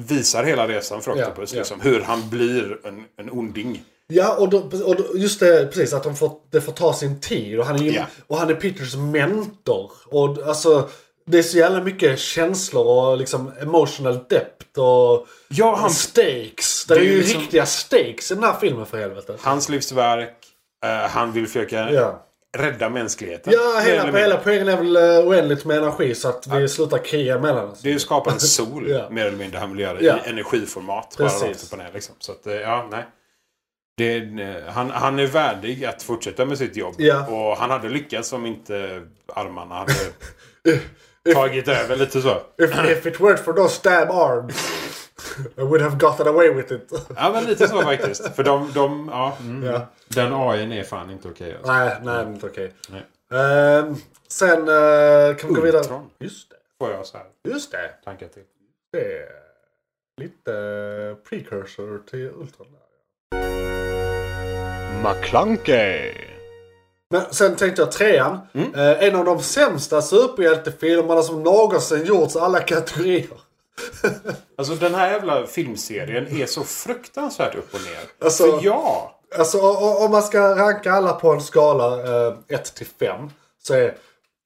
[0.00, 1.52] visar hela resan för Ja, Octopus.
[1.52, 1.58] ja.
[1.58, 3.82] Liksom, hur han blir en, en onding.
[4.06, 7.20] Ja, och, då, och då, just det precis att de får, det får ta sin
[7.20, 7.58] tid.
[7.60, 8.06] Och han är, Ja.
[8.26, 9.92] och han är Peters mentor.
[10.06, 10.88] Och alltså,
[11.26, 16.84] det är så jävla mycket känslor och liksom emotional depth och Ja, han, stakes.
[16.88, 19.34] Det det är ju liksom- riktiga stakes i den här filmen för helvete.
[19.40, 20.36] hans livsverk.
[20.84, 22.26] eh, han vill försöka Ja,
[22.56, 23.52] rädda mänskligheten.
[23.56, 27.38] ja hela, hela poängen är väl uh, oändligt med energi så att vi slutar kriga
[27.38, 27.80] mellan oss.
[27.80, 29.08] Det är ju att skapa en sol, Ja.
[29.10, 30.16] mer eller mindre, han vill göra Ja.
[30.26, 31.14] i energiformat.
[31.18, 31.40] Precis.
[31.40, 32.14] Bara rakt upp och ner, liksom.
[32.18, 33.04] Så att, eh, ja, nej.
[33.96, 36.94] Det eh, han, han är värdig att fortsätta med sitt jobb.
[36.98, 37.26] Ja.
[37.26, 39.92] Och han hade lyckats om inte armarna hade
[41.34, 42.36] tagit över lite så.
[42.58, 44.80] If, if it weren't for those stab arms.
[45.56, 46.92] I would have gotten away with it.
[47.16, 48.34] Ja, men lite så faktiskt.
[48.36, 49.86] För de, de ja, mm, Ja.
[50.08, 51.54] Den AIn är fan inte okej.
[51.56, 51.72] alltså.
[51.72, 52.72] nej, nej, inte okej.
[52.88, 53.02] Nej.
[53.40, 53.96] Ehm,
[54.28, 55.80] sen eh, kan vi gå vidare.
[55.80, 56.10] Ultron.
[56.18, 56.56] Just det.
[56.78, 57.94] Får jag så här Just det.
[58.04, 58.42] tankar till.
[58.92, 59.28] Det är
[60.20, 60.52] lite
[61.28, 62.66] precursor till Ultron.
[65.08, 66.14] McClunkey.
[67.10, 68.38] Men sen tänkte jag trean.
[68.74, 73.26] Eh, en av de sämsta superhjältefilmerna som någonsin gjorts i alla kategorier.
[74.58, 78.24] Alltså den här jävla filmserien är så fruktansvärt upp och ner.
[78.26, 79.20] Alltså- För ja!
[79.38, 79.60] Alltså
[80.04, 81.98] om man ska ranka alla på en skala
[82.48, 83.30] 1 till 5.
[83.62, 83.94] Så är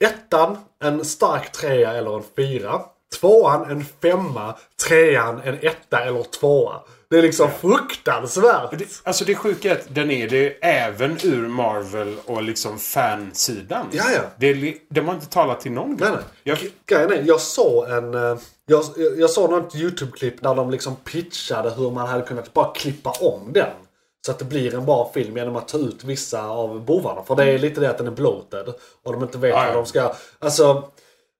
[0.05, 2.81] ettan en stark trea eller en fyra.
[3.21, 4.55] Tvåan en femma.
[4.89, 6.81] Trean en etta eller tvåa.
[7.11, 8.79] Det är liksom fruktansvärt.
[8.79, 13.87] Det, alltså det sjuka är att den är det även ur Marvel och liksom fansidan.
[13.93, 14.21] Ja, ja.
[14.39, 15.97] Det, de har inte talat till någon.
[16.01, 16.21] Nej, nej.
[16.43, 18.15] Jag, Grejen är, jag såg en...
[18.15, 18.85] eh, Jag,
[19.17, 23.53] jag såg något YouTube-klipp där de liksom pitchade hur man hade kunnat bara klippa om
[23.53, 23.71] den.
[24.27, 27.23] Så att det blir en bra film genom att ta ut vissa av bovarna.
[27.23, 28.69] För det är lite det att den är bloated.
[29.05, 29.67] Och de inte vet Ja, ja.
[29.67, 30.13] vad de ska...
[30.39, 30.89] Alltså...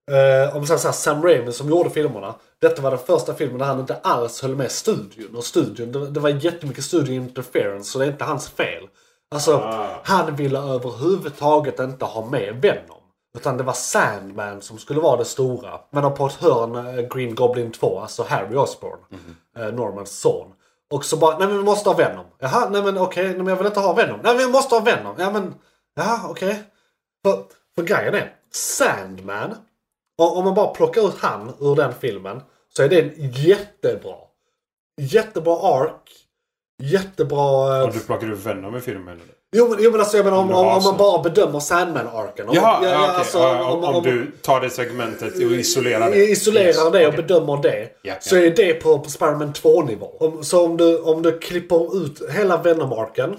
[0.09, 2.35] Eh, om man säger Sam Raimi som gjorde filmerna.
[2.61, 5.37] Detta var den första filmen där han inte alls höll med studion.
[5.37, 7.91] Och studion, det, det var jättemycket studio interference.
[7.91, 8.89] Så det är inte hans fel.
[9.31, 9.87] Alltså, Ah.
[10.05, 12.97] han ville överhuvudtaget inte ha med Venom.
[13.39, 15.81] Utan det var Sandman som skulle vara det stora.
[15.91, 18.99] Men på ett hörn eh, Green Goblin 2, alltså Harry Osborn.
[19.59, 20.53] eh, Normans son.
[20.91, 22.25] Och så bara, nej men vi måste ha Venom.
[22.39, 24.21] Jaha, nej men okej, nej, men jag vill inte ha Venom.
[24.23, 25.15] Nej men vi måste ha Venom.
[25.19, 25.55] Ja men,
[25.97, 26.63] jaha okej.
[27.25, 27.43] För,
[27.77, 29.55] för grejen är, Sandman.
[30.19, 32.41] Och om man bara plockar ut han ur den filmen.
[32.77, 34.15] Så är det en jättebra.
[35.01, 36.11] Jättebra ark.
[36.83, 37.79] Jättebra...
[37.79, 39.09] eh, om du plockar upp Venom i filmen.
[39.15, 39.35] Eller?
[39.57, 42.49] Jo men, jo, men alltså jag menar om, om, om man bara bedömer Sandman-arken.
[42.49, 46.17] Om- Jaha, ja, alltså, om- du tar det segmentet och isolerar det.
[46.17, 47.23] isolerar Yes, det och okej.
[47.23, 47.89] bedömer det.
[48.03, 48.43] Ja, Så ja.
[48.43, 50.13] är det på, på Spiderman 2-nivå.
[50.21, 53.37] Om, så om du, om du klipper ut hela Venom-arken.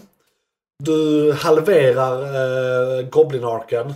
[0.84, 3.94] Du halverar eh, Goblin-arken.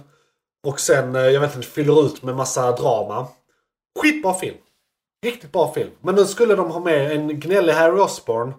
[0.67, 3.27] Och sen, eh, jag vet inte, fyller ut med massa drama.
[4.01, 4.57] Skitbra film.
[5.25, 5.91] Riktigt bra film.
[6.01, 8.53] Men nu skulle de ha med en gnällig Harry Osborn.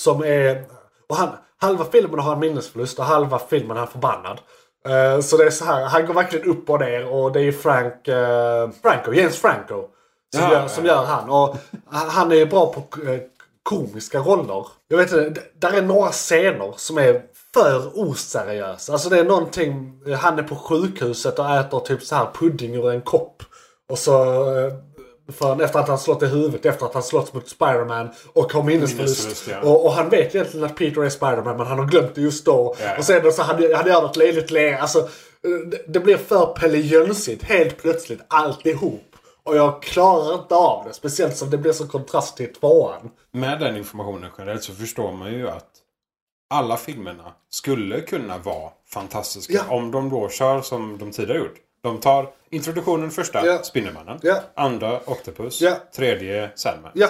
[0.00, 0.64] Som är...
[1.08, 1.28] Och han,
[1.60, 4.40] halva filmen har han minnesförlust och halva filmen är han förbannad.
[4.88, 7.52] Eh, så det är så här, han går verkligen upp och ner och det är
[7.52, 8.08] Frank...
[8.08, 9.88] eh, Franco, James Franco.
[10.34, 10.92] Som, Ja, gör, som ja.
[10.92, 11.30] gör han.
[11.30, 11.56] Och
[11.86, 12.82] han är ju bra på
[13.62, 14.66] komiska roller.
[14.88, 17.22] Jag vet inte, där är några scener som är
[17.54, 18.92] för oseriösa.
[18.92, 22.90] Alltså det är någonting, han är på sjukhuset och äter typ så här pudding ur
[22.90, 23.42] en kopp.
[23.90, 24.22] Och så...
[24.58, 24.72] eh,
[25.32, 28.62] För efter att han slått i huvudet, efter att han slått mot Spiderman och har
[28.62, 29.24] minnesförlust.
[29.24, 29.70] Minnesförlust, ja.
[29.70, 32.44] och, och han vet egentligen att Peter är Spiderman men han har glömt det just
[32.44, 32.74] då.
[32.82, 32.98] Ja.
[32.98, 34.82] Och sen så han, han gör något löjligt leende.
[34.82, 39.04] Alltså, eh, det, det blir för Pelle Jönsigt helt plötsligt alltihop.
[39.44, 40.94] Och jag klarar inte av det.
[40.94, 43.10] Speciellt som det blir så kontrast till tvåan.
[43.32, 45.68] Med den informationen generellt så förstår man ju att
[46.50, 49.52] alla filmerna skulle kunna vara fantastiska.
[49.52, 49.74] Ja.
[49.74, 51.56] Om de då kör som de tidigare gjort.
[51.82, 53.62] De tar introduktionen första, Ja.
[53.62, 54.18] Spindelmannen.
[54.22, 54.40] Ja.
[54.54, 55.60] Andra, Octopus.
[55.60, 55.76] Ja.
[55.96, 56.90] Tredje, Sandman.
[56.94, 57.08] Ja,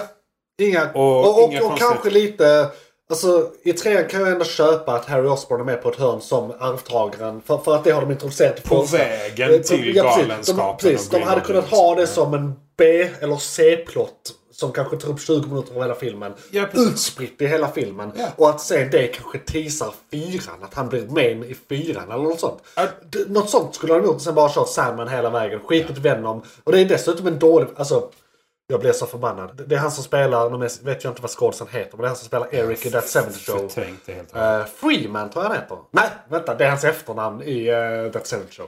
[0.59, 0.91] inga...
[0.93, 2.71] Och Och, och, inga och, kanske lite...
[3.11, 6.21] Alltså i trean kan jag ändå köpa att Harry Osborn är med på ett hörn
[6.21, 7.43] som arvtagaren.
[7.43, 10.29] För, för att det har de introducerat På vägen Eh, till ja, precis.
[10.29, 14.35] galenskapen De, precis, de hade kunnat ha det som en B eller C-plott.
[14.61, 16.35] Som kanske tar upp 20 minuter av hela filmen.
[16.51, 16.93] Ja, precis.
[16.93, 18.13] utspritt i hela filmen.
[18.17, 18.29] Ja.
[18.37, 20.63] Och att se det kanske teasar fyran.
[20.63, 22.63] Att han blir med i fyran eller något sånt.
[22.77, 22.87] Ja.
[23.27, 24.21] Något sånt skulle de gjort.
[24.21, 25.61] Sen bara kört Sandman hela vägen.
[25.61, 26.43] Skitit Venom.
[26.65, 27.69] Och det är dessutom en dålig...
[27.77, 28.11] Alltså,
[28.67, 29.63] jag blir så förbannad.
[29.67, 32.09] Det är han som spelar, nu vet jag inte vad skådisen heter, men det är
[32.09, 33.69] han som spelar Eric i That 70 Show.
[33.69, 34.37] Förträngt helt.
[34.37, 35.79] Uh, Freeman tror jag han heter.
[35.91, 36.55] Nej, vänta.
[36.55, 38.67] Det är hans efternamn i uh, That 70 Show.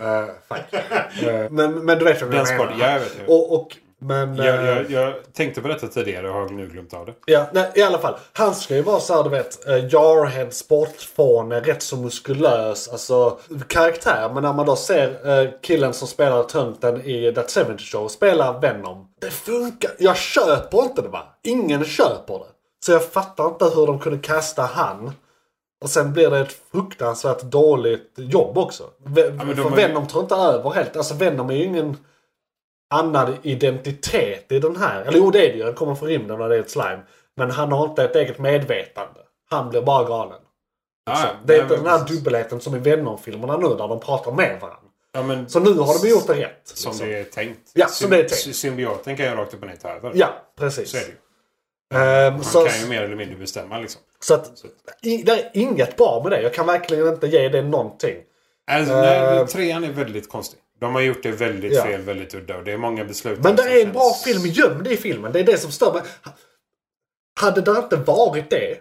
[0.00, 0.82] Uh, fuck.
[1.22, 2.76] Eh, men, men du vet vad jag menar.
[2.78, 3.28] ja, jag vet.
[3.28, 4.36] Och, och, men...
[4.36, 7.12] jag, eh, jag, jag tänkte på detta tidigare och har nu glömt av det.
[7.26, 8.14] Ja, nej, i alla fall.
[8.32, 13.38] Han ska ju vara så här, du vet, uh, Jarhead, sportfåne, rätt så muskulös, alltså
[13.68, 14.30] karaktär.
[14.34, 18.58] Men när man då ser eh, killen som spelar tönten i That 70 Show spela
[18.58, 19.08] Venom.
[19.20, 19.90] Det funkar.
[19.98, 21.22] Jag köper inte det va.
[21.42, 22.46] Ingen köper det.
[22.86, 25.12] Så jag fattar inte hur de kunde kasta han.
[25.82, 28.84] Och sen blir det ett fruktansvärt dåligt jobb också.
[29.04, 30.96] Men de för har ju- Venom tar inte över helt.
[30.96, 31.96] Alltså Venom är ju ingen
[32.90, 35.02] annan identitet i den här.
[35.02, 35.64] Eller jo det är det ju.
[35.64, 37.00] Han kommer från rymden och det är ett slime.
[37.36, 39.20] Men han har inte ett eget medvetande.
[39.50, 40.38] Han blir bara galen.
[41.08, 42.16] Så ja, det är inte den här precis.
[42.18, 44.76] dubbelheten som i Venom-filmerna nu där de pratar med varandra.
[45.12, 46.60] Ja, men Så nu har de gjort det rätt.
[46.64, 47.08] som liksom.
[47.08, 47.70] det är tänkt.
[47.74, 48.34] Ja, som det är tänkt.
[48.34, 50.12] Sy- Symbioten kan ju rakt upp och ner ta över.
[50.14, 50.28] Ja,
[50.58, 50.90] precis.
[50.90, 51.14] Så är det ju.
[51.94, 54.00] Ehm, Han så, kan ju mer eller mindre bestämma liksom.
[54.20, 54.50] så att,
[55.02, 56.42] i, det är inget bra med det.
[56.42, 58.16] Jag kan verkligen inte ge det någonting.
[58.70, 59.34] Alltså, Eh.
[59.34, 60.60] nej, trean är väldigt konstig.
[60.80, 61.84] De har gjort det väldigt Ja.
[61.84, 63.38] fel, väldigt udda och det är många beslut.
[63.42, 65.32] Men det är en bra känns- film gömd i filmen.
[65.32, 66.02] Det är det som stör mig.
[67.40, 68.76] hade det inte varit det.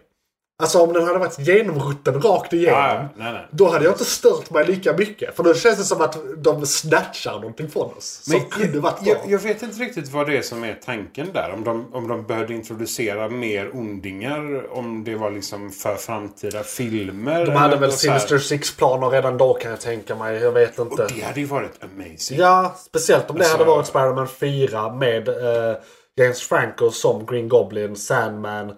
[0.62, 2.80] Alltså om den hade varit genomrutten rakt igenom.
[2.80, 3.48] Ja, nej, nej.
[3.52, 5.36] Då hade jag inte stört mig lika mycket.
[5.36, 8.20] För då känns det som att de snatchar någonting från oss.
[8.24, 9.14] Som kunde varit bra.
[9.14, 11.52] jag, jag vet inte riktigt vad det är som är tanken där.
[11.54, 14.74] Om de, om de behövde introducera mer ondingar.
[14.78, 17.46] Om det var liksom för framtida filmer.
[17.46, 17.92] de hade väl.
[17.92, 20.42] Sinister Six-planer redan då kan jag tänka mig.
[20.42, 21.08] Jag vet inte.
[21.16, 22.40] Det hade ju varit amazing.
[22.40, 25.76] Ja, speciellt om det Alltså- hade varit Spider-Man 4 med eh,
[26.16, 28.74] James Franco som Green Goblin, Sandman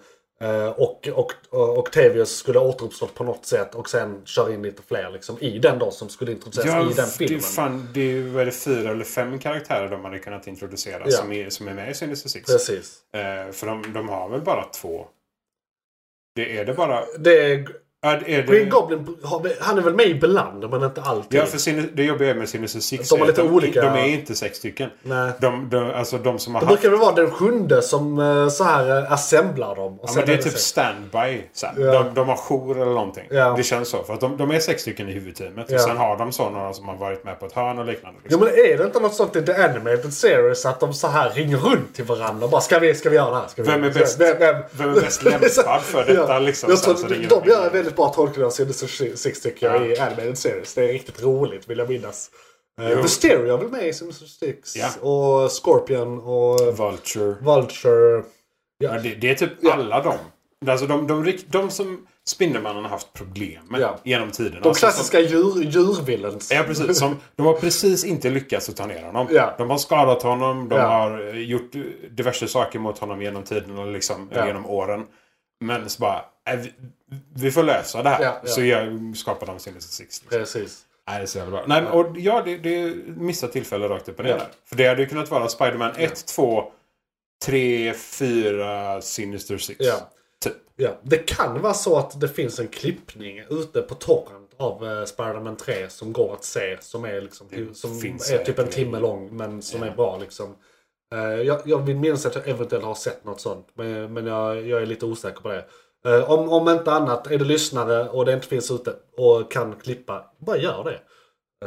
[0.77, 5.09] och, och, och Octavius skulle återuppstått på något sätt och sen köra in lite fler
[5.09, 7.37] liksom, i den då som skulle introduceras Ja, i den det, filmen.
[7.37, 11.11] är fan, det är det fyra eller fem karaktärer de hade kunnat introducera Ja.
[11.11, 12.45] som, är, som är med i Sinister Six.
[12.51, 12.99] Precis.
[13.13, 15.07] Eh, för de, de har väl bara två?
[16.35, 17.03] Det är det bara...
[17.19, 17.67] Det är,
[18.03, 21.39] Är, är Green det, Goblin, har- han är väl med ibland men inte alltid.
[21.39, 23.87] ja, för Sin- det jobbiga är med Sinister Six De är lite de, olika- De
[23.99, 24.89] är inte sex stycken.
[25.03, 25.31] Nej.
[25.39, 26.81] De, de, alltså de som har Det haft...
[26.81, 29.99] brukar väl vara den sjunde som eh, så här eh, assemblar dem.
[30.01, 30.63] Ja, sen men det är typ sex.
[30.63, 31.43] standby.
[31.53, 31.73] Så här.
[31.77, 31.91] Ja.
[32.03, 33.27] De, de har jour eller någonting.
[33.29, 33.53] Ja.
[33.57, 34.03] Det känns så.
[34.03, 35.65] För att de, de är sex stycken i huvudteamet.
[35.69, 35.75] Ja.
[35.75, 38.19] Och sen har de så några som har varit med på ett hörn och liknande.
[38.23, 38.39] Jo Liksom.
[38.41, 41.57] men är det inte något sånt i The Animated Series att de så här ringer
[41.57, 43.47] runt till varandra och bara ska vi, ska vi göra det här?
[43.47, 46.69] Ska vi Vem är bäst- Vem, vem, vem är bäst lämpad för detta, liksom?
[46.69, 47.90] Jag Sen tror, så de de gör in.
[47.91, 49.85] Väldigt bra tolkning av Sinister Six tycker jag Ja.
[49.85, 50.73] i Animated Series.
[50.73, 52.31] Det är riktigt roligt vill jag minnas.
[52.81, 53.01] Uh, Jo.
[53.01, 54.75] Mysterio är väl med i Sinister Six?
[54.75, 54.89] Ja.
[55.09, 57.35] Och Scorpion och Vulture.
[57.41, 58.23] Vulture.
[58.77, 60.13] Ja, det, det är typ alla de.
[60.71, 63.99] Alltså de, de, rikt- de som Spindelmannen har haft problem med Ja.
[64.03, 64.61] genom tiden.
[64.61, 66.51] De alltså, klassiska djur, djurvillens.
[66.51, 66.99] Ja, precis.
[66.99, 69.27] Som, de har precis inte lyckats att ta ner honom.
[69.31, 69.53] Ja.
[69.57, 70.69] De har skadat honom.
[70.69, 70.87] De Ja.
[70.87, 71.81] har eh, gjort eh,
[72.11, 75.05] diverse saker mot honom genom tiden och liksom, genom åren.
[75.63, 76.73] Men så bara, vi,
[77.35, 78.23] vi får lösa det här.
[78.23, 78.49] Ja, ja.
[78.49, 80.21] Så jag skapar de Sinister Six.
[80.21, 80.39] Liksom.
[80.39, 80.85] Precis.
[81.07, 81.65] Nej, det är så jävla bra.
[81.67, 84.45] Nej, men, och, ja, det, det missat tillfälle rakt upp och ner Ja.
[84.65, 86.71] För det hade ju kunnat vara Spider-Man 1, 2,
[87.45, 89.79] 3, 4, Sinister Six.
[89.79, 90.11] Ja.
[90.43, 90.53] Typ.
[90.75, 90.99] Ja.
[91.03, 95.57] Det kan vara så att det finns en klippning ute på torrent av uh, Spider-Man
[95.57, 96.77] 3 som går att se.
[96.81, 97.91] Som är, liksom, Det som
[98.31, 100.17] är typ en timme lång men som är bra.
[100.17, 100.55] Liksom.
[101.13, 103.67] Eh, jag, jag vill minnas att jag eventuellt har sett något sånt.
[103.73, 105.65] Men, men jag, jag är lite osäker på det.
[106.05, 109.75] Eh, om, om inte annat, är du lyssnare och det inte finns ute och kan
[109.75, 110.99] klippa, bara gör det.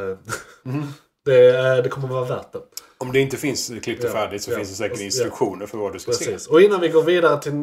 [0.01, 0.19] Eh,
[0.67, 0.87] Mm.
[1.25, 2.61] det, eh, det kommer vara värt det.
[2.99, 4.57] Om det inte finns klippt och färdigt så ja.
[4.57, 5.05] finns det säkert Ja.
[5.05, 6.25] instruktioner för vad du ska se.
[6.25, 6.49] Precis.
[6.49, 7.55] Och innan vi går vidare till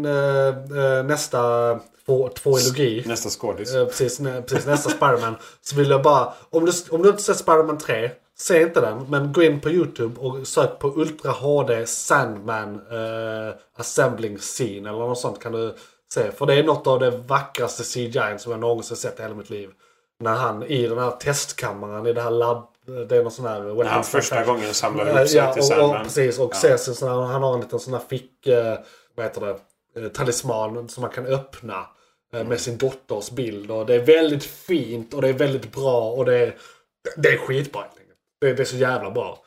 [1.08, 3.04] nästa två, tvåilogi.
[3.08, 3.74] Nästa skådis.
[3.74, 5.36] Precis, precis nästa Spiderman.
[5.62, 9.06] Så vill jag bara, om du, om du inte sett Spiderman 3, se inte den.
[9.10, 15.00] Men gå in på YouTube och sök på Ultra HD Sandman eh, Assembling Scene eller
[15.00, 15.76] något sånt kan du
[16.14, 16.32] se.
[16.32, 19.50] För det är något av det vackraste CGI som jag någonsin sett i hela mitt
[19.50, 19.70] liv.
[20.20, 22.68] När han i den här testkammaren i det här labb,
[23.10, 23.62] det är någon sån här...
[23.62, 25.90] När han första gången samlar ihop sig ja, till och, Sandman.
[25.98, 26.40] och, precis.
[26.40, 26.58] Och Ja.
[26.58, 28.48] ser sin sån här, han har en liten sån här fick...
[28.48, 28.78] Eh,
[29.16, 29.58] vad heter det?
[30.02, 31.86] Eh, talisman som man kan öppna.
[32.34, 33.72] Eh, med sin dotters bild.
[33.72, 36.12] Och det är väldigt fint och det är väldigt bra.
[36.12, 36.56] Och det är,
[37.18, 38.18] det är skitbra helt enkelt.
[38.42, 39.38] Det, det är så jävla bra.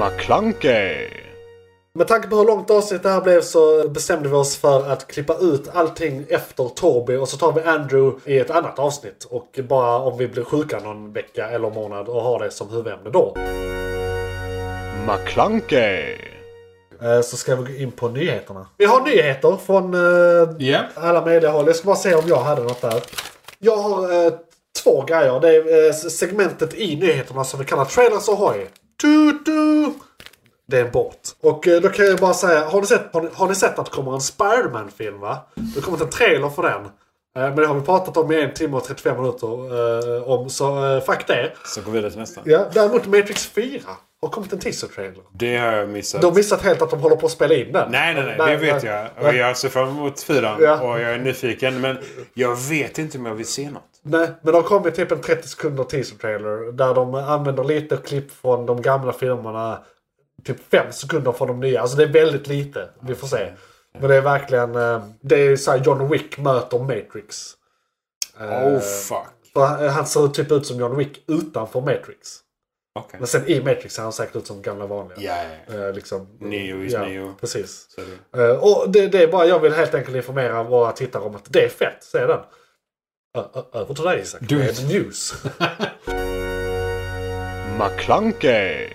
[0.00, 1.23] McClunkey.
[1.98, 5.06] Med tanke på hur långt avsnitt det här blev så bestämde vi oss för att
[5.06, 9.24] klippa ut allting efter Toby och så tar vi Andrew i ett annat avsnitt.
[9.30, 13.10] Och bara om vi blir sjuka någon vecka eller månad och har det som huvudämne
[13.10, 13.36] då.
[15.08, 16.16] McClunkey.
[17.02, 18.66] Eh, Så ska vi gå in på nyheterna.
[18.76, 19.94] Vi har nyheter från
[20.58, 20.80] Ja.
[20.94, 21.66] alla möjliga håll.
[21.66, 23.02] Jag ska bara se om jag hade något där.
[23.58, 24.32] Jag har eh,
[24.84, 25.40] två grejer.
[25.40, 28.66] Det är eh, segmentet i nyheterna som vi kallar Trailers Ahoy.
[29.02, 29.92] Tu-tu!
[30.66, 31.36] Det är en båt.
[31.40, 33.78] Och eh, då kan jag bara säga, har ni sett, har ni, har ni sett
[33.78, 35.38] att det kommer en Spiderman-film va?
[35.54, 36.84] Det har kommit en trailer för den.
[37.36, 39.48] Eh, men det har vi pratat om i en timme och 35 minuter
[40.18, 41.52] eh, om, så eh, fuck det.
[41.64, 42.40] Så går vi vidare till nästa.
[42.44, 43.80] Ja, däremot Matrix 4
[44.22, 45.22] har kommit en teaser-trailer.
[45.32, 46.20] Det har jag missat.
[46.20, 47.90] De har missat helt att de håller på att spela in den.
[47.90, 48.50] Nej, nej, nej.
[48.50, 49.08] Det vet jag.
[49.20, 50.58] Och jag ser fram emot fyran.
[50.60, 50.80] Ja.
[50.80, 51.80] Och jag är nyfiken.
[51.80, 51.98] Men
[52.34, 53.82] jag vet inte om jag vill se något.
[54.02, 56.72] Nej, men det har kommit typ en 30 sekunder teaser trailer.
[56.72, 59.78] Där de använder lite klipp från de gamla filmerna.
[60.44, 61.80] Typ 5 sekunder från de nya.
[61.80, 62.88] Alltså det är väldigt lite.
[63.00, 63.52] Vi får se.
[63.98, 64.74] Men det är verkligen...
[64.76, 67.52] eh, Det är så här John Wick möter Matrix.
[68.40, 69.26] Eh, Oh fuck.
[69.52, 72.38] För han- ser typ ut som John Wick utanför Matrix.
[72.98, 73.18] Okej.
[73.20, 75.18] Men sen i Matrix ser han säkert ut som gamla vanliga.
[75.68, 75.74] Ja.
[75.74, 77.34] Eh, liksom, Neo is ja, Neo.
[77.40, 77.88] Precis.
[78.32, 78.48] Är.
[78.50, 81.52] Eh, och det, det är bara, jag vill helt enkelt informera våra tittare om att
[81.52, 81.96] det är fett.
[82.04, 82.40] Se den.
[83.72, 84.40] Över till dig Isak.
[84.40, 84.88] Do med it.
[84.88, 85.34] news.
[87.78, 88.88] McClunkey.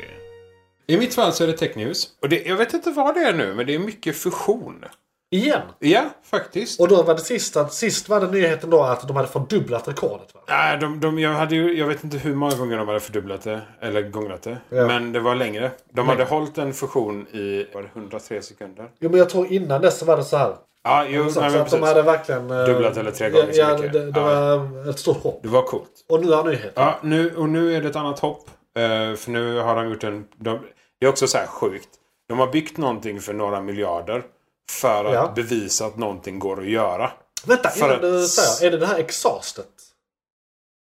[0.89, 2.07] I mitt fall så är det tech news.
[2.21, 4.85] Och det, jag vet inte vad det är nu, men det är mycket fusion.
[5.31, 5.61] Igen.
[5.79, 6.79] Ja, faktiskt.
[6.79, 9.87] Och då var det sist, att, sist var det nyheten då att de hade fördubblat
[9.87, 10.33] rekordet.
[10.35, 10.41] Va?
[10.47, 13.41] Nej, de, de, jag, hade ju, jag vet inte hur många gånger de hade fördubblat
[13.41, 13.61] det.
[13.81, 14.57] Eller gångrat det.
[14.69, 14.87] Ja.
[14.87, 15.71] Men det var längre.
[15.93, 18.89] De hade hållit en fusion i var det 103 sekunder.
[18.99, 20.55] Jo men jag tror innan dess så var det så här.
[20.83, 22.51] Ja, jo, Så, nej, så att de hade verkligen...
[22.51, 23.93] eh, Dubblat eller tre gånger så ja, mycket.
[23.93, 24.55] Det, det Ja.
[24.57, 25.39] var ett stort hopp.
[25.43, 25.91] Det var coolt.
[26.09, 26.71] Och nu är nyheten.
[26.75, 28.49] Ja, nu, och nu är det ett annat hopp.
[28.77, 30.25] Eh, för nu har de gjort en...
[30.37, 30.59] De,
[30.99, 31.89] det är också så här sjukt.
[32.29, 34.23] De har byggt någonting för några miljarder.
[34.71, 35.31] För att Ja.
[35.35, 37.11] bevisa att någonting går att göra.
[37.45, 38.67] Vänta, För innan du säger.
[38.67, 39.67] Är det det här exhaustet?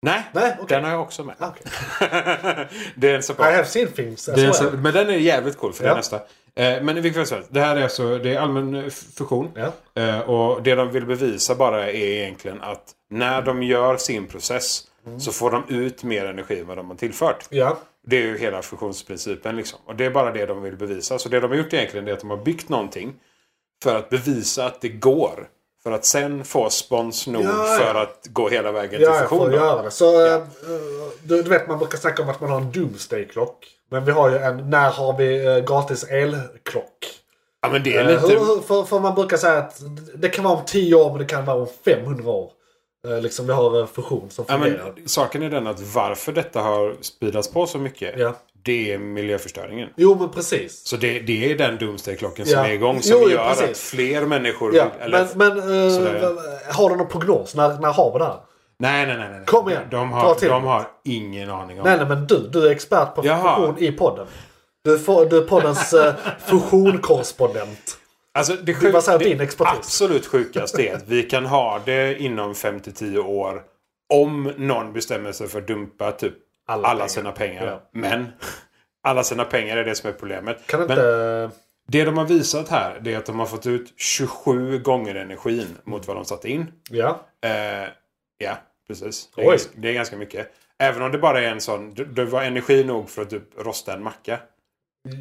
[0.01, 0.65] Nej, Nej, okej.
[0.75, 1.35] den har jag också med.
[1.39, 1.71] Ah, okej.
[2.95, 3.53] det är en I separat.
[3.55, 4.53] have seen Det en, well.
[4.53, 5.93] se- men den är jävligt cool för det Ja.
[5.93, 6.15] är nästa.
[6.55, 9.51] Eh, men i vilket fall Det här är alltså det är allmän eh, fusion.
[9.55, 10.01] Ja.
[10.01, 14.83] Eh, och det de vill bevisa bara är egentligen att när de gör sin process
[15.07, 15.19] Mm.
[15.19, 17.45] så får de ut mer energi än vad de har tillfört.
[17.49, 17.77] Ja.
[18.07, 19.79] Det är ju hela fusionsprincipen liksom.
[19.85, 21.19] Och det är bara det de vill bevisa.
[21.19, 23.13] Så det de har gjort egentligen är att de har byggt någonting
[23.83, 25.47] för att bevisa att det går.
[25.83, 27.77] För att sen få spons nog Ja, ja.
[27.85, 29.51] för att gå hela vägen Ja, till fusion.
[29.51, 29.55] då.
[29.57, 29.91] göra det.
[29.91, 30.41] Så, eh,
[31.23, 33.67] du, du vet man brukar snacka om att man har en Doomsday-klock.
[33.91, 36.97] Men vi har ju en när har vi eh, gratis elklock.
[37.61, 38.27] Ja men det är Eh, lite...
[38.39, 39.81] hur, för, för man brukar säga att
[40.15, 42.51] det kan vara om 10 år men det kan vara om 500 år.
[43.05, 44.93] Eh, liksom vi har eh, fusion som Ja, fungerar.
[44.95, 48.13] men saken är den att varför detta har speedats på så mycket.
[48.19, 48.35] Ja.
[48.63, 49.89] Det är miljöförstöringen.
[49.95, 50.87] Jo men precis.
[50.87, 52.67] Så det, det är den Doomsday-klockan som Ja.
[52.67, 53.01] är igång.
[53.01, 53.69] Som Jo, gör precis.
[53.69, 54.75] att fler människor...
[54.75, 56.19] Ja, eller, men men eh, sådär,
[56.67, 56.73] ja.
[56.73, 57.55] har du någon prognos?
[57.55, 58.37] När, när har vi det här?
[58.77, 59.45] nej, nej, nej, nej.
[59.45, 62.47] Kom igen, De ta har, till de har ingen aning om Nej, nej men du,
[62.51, 63.55] du är expert på Jaha.
[63.55, 64.27] fusion i podden.
[64.83, 66.11] Du, får, du är poddens uh,
[66.45, 67.97] fusionkorrespondent.
[68.37, 69.77] Alltså, det, här det din expertis.
[69.77, 73.63] absolut sjukaste är att vi kan ha det inom 5-10 år.
[74.13, 76.33] Om någon bestämmer sig för att dumpa typ
[76.67, 77.07] Alla alla, pengar.
[77.07, 77.65] sina pengar.
[77.65, 77.89] Ja.
[77.91, 78.27] Men
[79.03, 80.67] alla sina pengar är det som är problemet.
[80.67, 81.49] Kan Men inte...
[81.87, 85.77] det de har visat här det är att de har fått ut 27 gånger energin
[85.83, 86.71] mot vad de satte in.
[86.89, 87.25] Ja.
[87.45, 87.89] Eh,
[88.37, 88.57] ja,
[88.87, 89.29] precis.
[89.35, 90.51] Det är, ganska, det är ganska mycket.
[90.79, 91.93] Även om det bara är en sån...
[91.93, 94.39] Det var energi nog för att typ rosta en macka.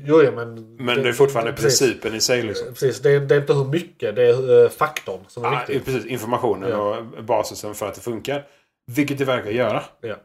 [0.07, 0.77] Jo, ja, men...
[0.77, 1.81] Men det är fortfarande precis.
[1.81, 2.67] principen i sig liksom.
[2.69, 5.59] Precis, det är, det är inte hur mycket, det är eh, faktorn som är Ja,
[5.59, 5.85] viktig.
[5.85, 6.07] precis.
[6.11, 6.99] Informationen Ja.
[6.99, 8.47] och basisen för att det funkar.
[8.93, 9.83] Vilket det verkar göra.
[10.01, 10.17] Ja.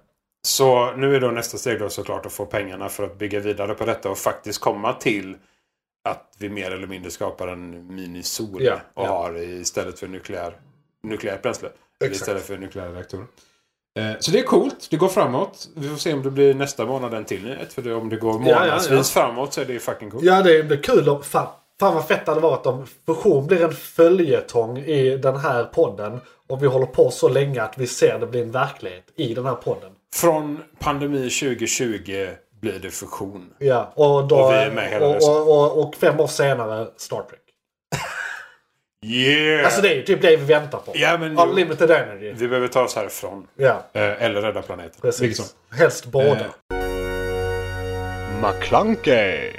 [0.48, 3.74] Så nu är då nästa steg då såklart att få pengarna för att bygga vidare
[3.74, 5.36] på detta och faktiskt komma till
[6.10, 10.54] att vi mer eller mindre skapar en minisol Ja, och har istället för nukleär,
[11.04, 11.70] nukleärt bränsle.
[12.04, 12.16] Exakt.
[12.22, 13.26] istället för nukleära reaktorer.
[14.00, 14.88] Eh, Så det är coolt.
[14.92, 15.68] Det går framåt.
[15.76, 17.74] Vi får se om det blir nästa månad en till nyhet.
[17.74, 20.24] För det, om det går Ja, ja, månadsvis framåt så är det ju fucking coolt.
[20.24, 21.10] Ja, det är kul.
[21.10, 21.48] Om, fan,
[21.80, 26.20] fan vad fett det hade varit om fusion blir en följetong i den här podden.
[26.50, 29.46] Och vi håller på så länge att vi ser det bli en verklighet i den
[29.46, 29.92] här podden.
[30.16, 32.28] Från pandemi 2020
[32.62, 33.50] blir det fusion.
[33.58, 35.48] Ja, och, då, Och vi är med hela och, och,
[35.78, 37.40] och, och fem år senare Star Trek.
[39.06, 39.66] Yeah!
[39.66, 40.92] Alltså det är ju typ det vi väntar på.
[40.96, 41.40] Ja, men.
[41.40, 42.34] Unlimited energy.
[42.34, 43.48] Vi behöver ta oss härifrån.
[43.56, 45.00] Ja, Eh, eller rädda planeten.
[45.02, 45.38] Vilket precis.
[45.38, 45.78] som.
[45.78, 46.40] Helst båda.
[46.40, 46.46] Eh,
[48.42, 49.52] McClunkey.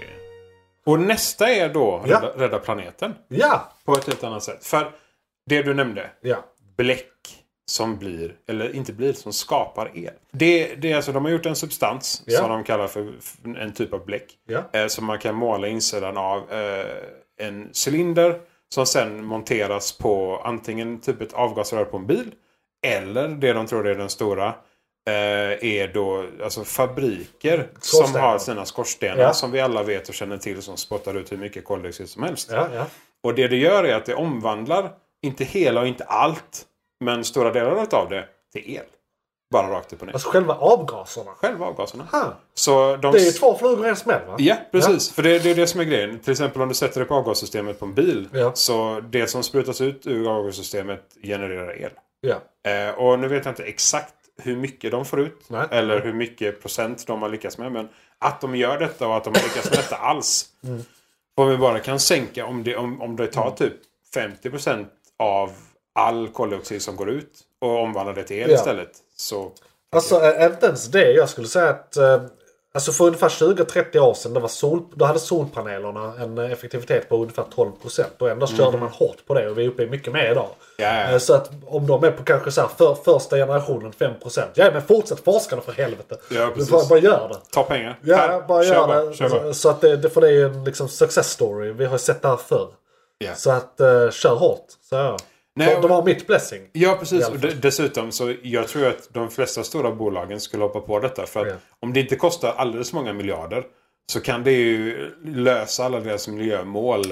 [0.86, 2.16] Och nästa är då Ja.
[2.16, 3.14] rädda, rädda planeten.
[3.28, 4.64] Ja, På ett helt annat sätt.
[4.66, 4.91] För
[5.47, 6.11] det du nämnde.
[6.20, 6.45] ja.
[6.76, 7.07] Bläck
[7.70, 10.11] som blir, eller inte blir, som skapar el.
[10.32, 12.38] Det, det är alltså, de har gjort en substans Ja.
[12.38, 13.12] som de kallar för
[13.59, 14.26] en typ av bläck.
[14.49, 14.62] Ja.
[14.72, 16.86] Eh, som man kan måla insidan av eh,
[17.47, 18.41] en cylinder.
[18.75, 22.35] Som sen monteras på antingen typ ett avgasrör på en bil.
[22.87, 24.55] Eller det de tror är den stora.
[25.09, 29.23] Eh, är då alltså fabriker som har sina skorstenar.
[29.23, 29.33] Ja.
[29.33, 30.62] Som vi alla vet och känner till.
[30.62, 32.49] Som spottar ut hur mycket koldioxid som helst.
[32.53, 32.87] Ja, ja.
[33.23, 34.93] Och det det gör är att det omvandlar,
[35.23, 36.64] inte hela och inte allt,
[37.05, 38.85] men stora delar av det till el.
[39.51, 40.12] Bara rakt upp och ner.
[40.14, 41.30] Alltså själva avgaserna.
[41.36, 42.07] Själva avgaserna.
[42.12, 42.34] Ha.
[42.55, 43.12] Så de...
[43.12, 44.36] Det är ju två flugor i en smäll va?
[44.38, 45.11] Ja, precis.
[45.12, 46.18] För det, det är det som är grejen.
[46.18, 48.28] Till exempel om du sätter det på avgassystemet på en bil.
[48.32, 48.53] Ja.
[48.55, 51.90] Så det som sprutas ut ur avgassystemet genererar el.
[52.20, 52.70] Ja.
[52.70, 55.40] Eh, och nu vet jag inte exakt hur mycket de får ut.
[55.48, 55.66] Nej.
[55.70, 57.72] Eller hur mycket procent de har lyckats med.
[57.72, 57.88] Men
[58.18, 60.46] att de gör detta och att de har lyckats med detta alls.
[60.64, 60.82] Mm.
[61.36, 63.72] Om vi bara kan sänka om det, om, om det tar typ
[64.14, 64.88] 50 procent
[65.18, 65.53] av
[65.94, 67.40] all koldioxid som går ut.
[67.61, 68.57] Och omvandlar det till el Ja.
[68.57, 68.90] istället.
[69.21, 69.53] Så
[69.93, 71.12] Alltså äh, inte ens det.
[71.12, 72.23] Jag skulle säga att äh,
[72.75, 77.16] alltså för ungefär 20-30 år sedan det var sol, då hade solpanelerna en effektivitet på
[77.16, 78.05] ungefär 12%.
[78.18, 80.49] Och ändå körde man hårt på det och vi är uppe i mycket mer idag.
[80.79, 84.43] Äh, Så att om de är på kanske så här för, första generationen 5%.
[84.55, 86.16] Ja men fortsätt forska då för helvete.
[86.31, 86.71] Ja, precis.
[86.71, 87.37] får bara gör det.
[87.53, 87.99] ta pengar.
[88.03, 89.29] Ja, Här, bara gör bara, det.
[89.31, 89.55] bara.
[89.55, 91.73] Så att det, för det är en liksom success story.
[91.73, 92.68] Vi har sett det här förr.
[93.18, 93.35] Ja.
[93.35, 94.66] Så att uh, kör hårt.
[94.89, 95.16] Så ja.
[95.65, 96.61] Nej, de, de har mitt blessing.
[96.73, 97.29] Ja, precis.
[97.29, 101.27] Och dessutom så jag tror att de flesta stora bolagen skulle hoppa på detta.
[101.27, 101.55] För att Ja.
[101.81, 103.65] om det inte kostar alldeles många miljarder
[104.13, 107.05] så kan det ju lösa alla deras miljömål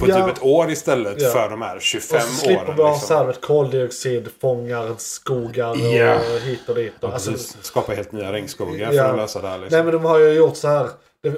[0.00, 0.26] på Ja.
[0.26, 1.28] typ ett år istället Ja.
[1.30, 2.76] för de här 25 Och så slipper åren.
[2.76, 3.08] vi ha liksom.
[3.08, 6.14] så här, vet, koldioxid, fångar, skogar Ja.
[6.14, 6.92] och hit och dit.
[7.00, 7.32] Ja, Alltså.
[7.62, 9.02] Skapa helt nya regnskogar Ja.
[9.02, 9.58] för att lösa det här.
[9.58, 9.76] Liksom.
[9.76, 10.88] nej men de har ju gjort så här.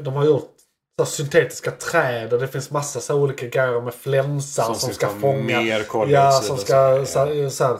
[0.02, 0.53] De har gjort
[0.98, 5.08] så syntetiska träd och det finns massa så olika grejer med flänsar som, Som ska,
[5.08, 5.42] fånga.
[5.60, 7.18] mer Ja, som ska så.
[7.18, 7.78] här, så här,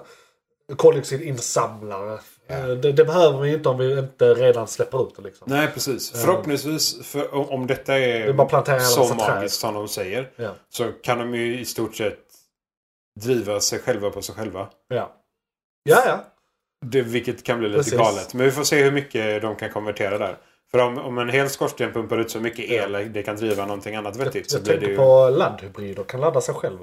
[0.77, 2.19] koldioxidinsamlare.
[2.49, 5.47] Eh, Det, det behöver vi inte om vi inte redan släpper ut det liksom.
[5.51, 6.11] Nej, precis.
[6.11, 10.51] Förhoppningsvis, för om, detta är, Det så magiskt som de säger, Ja.
[10.71, 12.19] så kan de ju i stort sett
[13.21, 14.69] driva sig själva på sig själva.
[14.89, 15.13] Ja,
[15.85, 16.03] ja.
[16.07, 16.25] ja.
[16.87, 17.99] Det, vilket kan bli lite Precis.
[17.99, 18.35] galet.
[18.35, 20.37] Men vi får se hur mycket de kan konvertera där.
[20.75, 23.95] För om, om en hel skorsten pumpar ut så mycket el det kan driva någonting
[23.95, 26.79] annat Jag, vettigt så jag blir det tänker ju på laddhybrider kan ladda sig själv.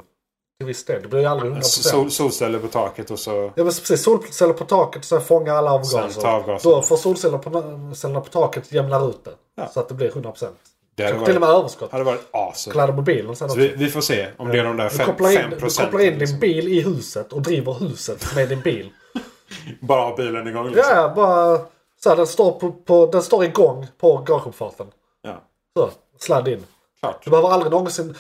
[0.60, 1.02] Till viss del.
[1.02, 1.62] Det blir ju aldrig 100%.
[1.62, 3.32] sol, solceller på taket och så...
[3.32, 6.10] Ja men precis, solceller på taket så fångar alla avgaser.
[6.10, 6.76] Sen avgaserna.
[6.76, 7.52] Då får solceller på,
[7.96, 9.32] cellerna på taket jämnar ut det.
[9.56, 9.68] Ja.
[9.68, 10.48] Så att det blir 100%.
[10.96, 11.92] Det hade Kanske till och varit, med överskott.
[11.92, 12.74] hade varit awesome.
[12.74, 13.60] Kladda mobilen sen Så också.
[13.60, 15.56] vi, vi får se om det är de där Du fem, kopplar in, fem du
[15.56, 15.92] procenten.
[15.92, 16.39] kopplar in din liksom.
[16.39, 18.89] bil i huset och driver huset med din bil.
[19.82, 20.96] Bara ha bilen igång liksom.
[20.96, 21.60] Ja, bara
[22.04, 24.88] så här, den står, på, på, den står igång på garageuppfarten.
[25.22, 25.41] Ja,
[25.78, 25.89] Så,
[26.20, 26.64] sladd in.
[26.99, 27.24] klart.
[27.24, 28.16] Du behöver aldrig någonsin...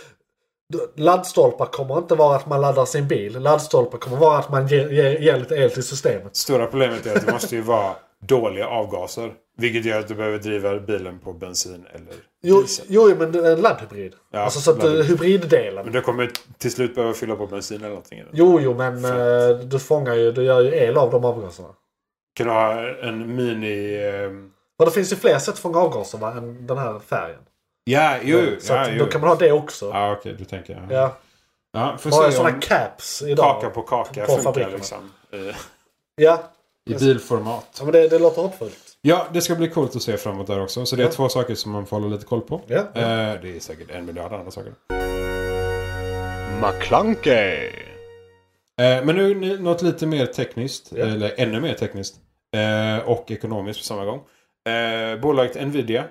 [0.95, 3.39] Laddstolpar kommer inte vara att man laddar sin bil.
[3.39, 6.35] Laddstolpar kommer vara att man ger, ger, ger lite el till systemet.
[6.35, 9.33] Stora problemet är att det måste ju vara dåliga avgaser.
[9.57, 12.13] Vilket gör att du behöver driva bilen på bensin eller
[12.43, 12.85] Jo, diesel.
[12.89, 14.13] jo men en laddhybrid.
[14.31, 15.19] Ja, alltså så att laddhybrid.
[15.31, 15.83] hybriddelen.
[15.85, 18.23] Men du kommer till slut behöva fylla på bensin eller någonting.
[18.31, 21.67] Jo, jo, men eh, du fångar ju, du gör ju el av de avgaserna.
[22.33, 24.03] Kan du ha en mini...
[24.03, 27.39] ehm, Men det finns ju fler sätt att fånga avgaser va, än den här färgen.
[27.83, 28.39] Ja, jo.
[28.59, 28.99] så ja, att, jo.
[29.05, 29.89] då kan man ha det också.
[29.93, 30.35] Ja, okej.
[30.39, 30.73] Du tänker...
[30.73, 30.95] Ja.
[30.95, 31.17] Ja.
[31.73, 33.61] Ja, får se sådana caps idag.
[33.61, 34.75] kaka på kaka på funkar fabrikerna.
[34.75, 35.11] liksom.
[35.33, 35.51] I,
[36.15, 36.43] Ja.
[36.89, 37.75] I bilformat.
[37.79, 38.97] ja, men det, det låter hoppfullt.
[39.01, 40.85] Ja, det ska bli coolt att se framåt där också.
[40.85, 41.11] Så det är Ja.
[41.11, 42.61] två saker som man får hålla lite koll på.
[42.67, 42.77] Ja.
[42.77, 42.83] Eh,
[43.41, 44.73] det är säkert en miljard andra saker.
[46.61, 47.71] McClunkey.
[48.81, 50.93] Eh, men nu något lite mer tekniskt.
[50.95, 51.05] Ja.
[51.05, 52.15] Eller ännu mer tekniskt.
[52.55, 54.21] Eh, och ekonomiskt på samma gång.
[54.73, 56.03] Eh, bolaget Nvidia.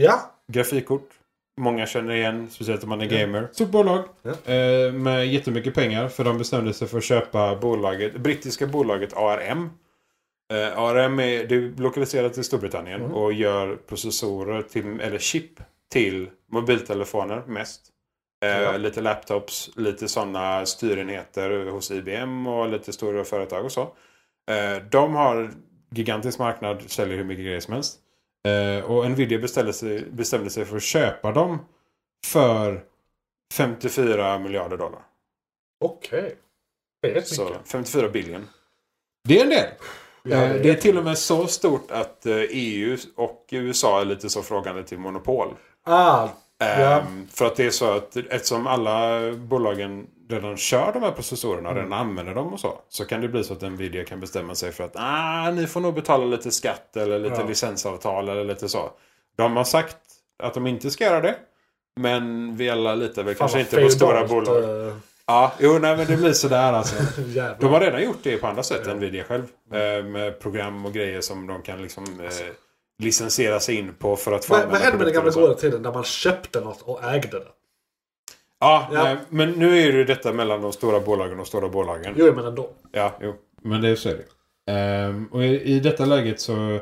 [0.00, 0.20] Ja.
[0.52, 1.08] Grafikkort.
[1.60, 3.18] Många känner igen, speciellt om man är Ja.
[3.20, 3.48] gamer.
[3.52, 4.04] Stort bolag.
[4.22, 4.52] Ja.
[4.54, 6.08] Eh, med jättemycket pengar.
[6.08, 9.70] För de bestämde sig för att köpa bolaget, brittiska bolaget ARM.
[10.52, 13.12] Eh, ARM är, det är lokaliserat i Storbritannien Mm.
[13.14, 15.50] och gör processorer till, eller chip
[15.92, 17.80] till mobiltelefoner mest.
[18.42, 18.76] Eh, Ja.
[18.76, 23.80] Lite laptops, lite sådana styrenheter hos IBM och lite stora företag och så.
[24.50, 25.50] Eh, de har
[25.90, 27.98] gigantisk marknad, säljer hur mycket grejer som helst.
[28.48, 31.58] Eh, och Nvidia bestämde sig, bestämde sig för att köpa dem
[32.26, 32.84] för
[33.54, 35.02] 54 miljarder dollar.
[35.84, 36.36] Okej.
[37.02, 37.68] Det är rätt Så mycket.
[37.68, 38.48] 54 billion.
[39.28, 39.68] Det är en del.
[40.22, 44.30] Ja, det är är till och med så stort att EU och USA är lite
[44.30, 45.54] så frågande till monopol.
[45.84, 46.28] Ah,
[46.64, 46.98] Ja.
[47.00, 51.70] Ehm, För att det är så att eftersom alla bolagen redan kör de här processorerna,
[51.70, 51.82] Mm.
[51.84, 52.78] redan använder dem och så.
[52.88, 55.80] Så kan det bli så att Nvidia kan bestämma sig för att ah, ni får
[55.80, 57.46] nog betala lite skatt eller lite Ja.
[57.48, 58.90] licensavtal eller lite så.
[59.36, 59.96] De har sagt
[60.42, 61.34] att de inte ska göra det.
[62.00, 64.86] Men vi alla litar väl kanske inte på stora feodalt, bolag.
[64.88, 64.94] eh,
[65.26, 66.94] Ja, jo nej men det blir sådär alltså.
[67.60, 68.94] De har redan gjort det på andra sätt, Ja.
[68.94, 69.44] Nvidia själv.
[69.72, 72.30] Eh, Med program och grejer som de kan liksom eh,
[72.98, 75.92] licensiera sig in på för att få Vad, hände med den gamla goda tiden där
[75.92, 77.46] man köpte något och ägde det?
[78.60, 79.02] Ja, Ja.
[79.04, 82.14] nej, men nu är det ju detta mellan de stora bolagen och de stora bolagen.
[82.16, 82.70] Jo, men ändå.
[82.92, 83.34] Ja, jo.
[83.62, 84.24] Men det är så är det.
[84.72, 86.72] Ehm, och i, i detta läget så...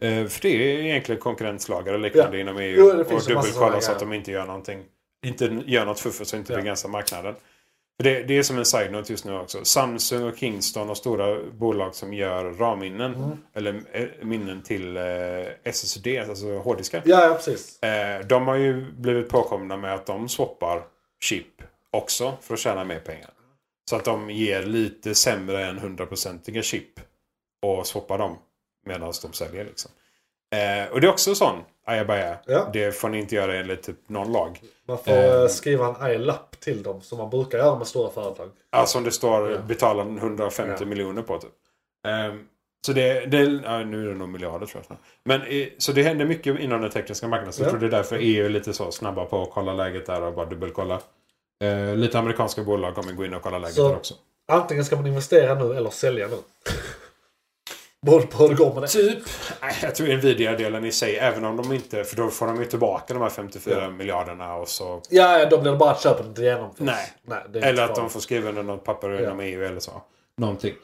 [0.00, 2.40] eh, för det är egentligen konkurrenslagare och liknande Ja.
[2.40, 2.74] inom EU.
[2.78, 3.14] Jo, det
[3.76, 4.82] och så att de inte gör någonting.
[5.26, 6.56] Inte gör något fuffens och inte Ja.
[6.56, 7.34] begränsar marknaden.
[7.96, 9.64] För det, det är som en side-note just nu också.
[9.64, 13.14] Samsung och Kingston och stora bolag som gör RAM-minnen.
[13.14, 13.38] Mm.
[13.54, 15.02] Eller eh, minnen till eh,
[15.64, 17.02] SSD, alltså hårddiskar.
[17.04, 17.82] Ja, ja precis.
[17.82, 20.82] Eh, de har ju blivit påkomna med att de swappar
[21.20, 23.30] chip också för att tjäna mer pengar.
[23.90, 27.00] Så att de ger lite sämre än 100-procentiga chip
[27.62, 28.38] och swappar dem
[28.86, 29.64] medan de säljer.
[29.64, 29.90] Liksom.
[30.54, 32.36] Eh, och det är också sån ajabaja.
[32.46, 32.70] Ja.
[32.72, 34.60] Det får ni inte göra enligt typ någon lag.
[34.88, 35.34] Man får Eh.
[35.42, 38.48] eh, skriva en arg lapp till dem som man brukar göra med stora företag.
[38.70, 39.58] Alltså om det står Ja.
[39.58, 40.86] betala 150 Ja.
[40.86, 41.50] miljoner på typ.
[42.08, 42.46] Ehm,
[42.86, 44.98] så det, det ja, nu är det nog miljarder tror jag.
[45.24, 47.52] Men eh, så det händer mycket inom den tekniska marknaden.
[47.52, 47.64] Så Ja.
[47.64, 50.22] jag tror det är därför EU är lite så snabba på att kolla läget där
[50.22, 51.00] och bara dubbelkolla.
[51.64, 54.14] Eh, lite amerikanska bolag kommer gå in och kolla läget Så- där också.
[54.52, 56.36] Antingen ska man investera nu eller sälja nu.
[58.06, 58.86] Det det.
[58.86, 59.18] Typ.
[59.82, 62.04] Jag tror Nvidia-delen i sig, även om de inte...
[62.04, 63.90] För då får de ju tillbaka de här 54 Ja.
[63.90, 65.02] miljarderna och så...
[65.10, 66.86] Ja, ja, då blir det bara att köpet inte genomförs.
[66.86, 67.12] Nej.
[67.22, 69.20] Nej det Eller att de får skriva under något papper Ja.
[69.22, 70.02] inom EU eller så.
[70.38, 70.74] Någonting.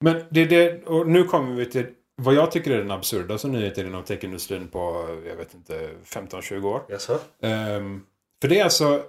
[0.00, 0.84] Men det det...
[0.86, 1.86] Och nu kommer vi till
[2.22, 6.82] vad jag tycker är den absurdaste nyheten inom techindustrin på, jag vet inte, 15-20 år.
[6.88, 7.18] Jaså?
[7.42, 8.02] Ehm,
[8.42, 9.02] för det är alltså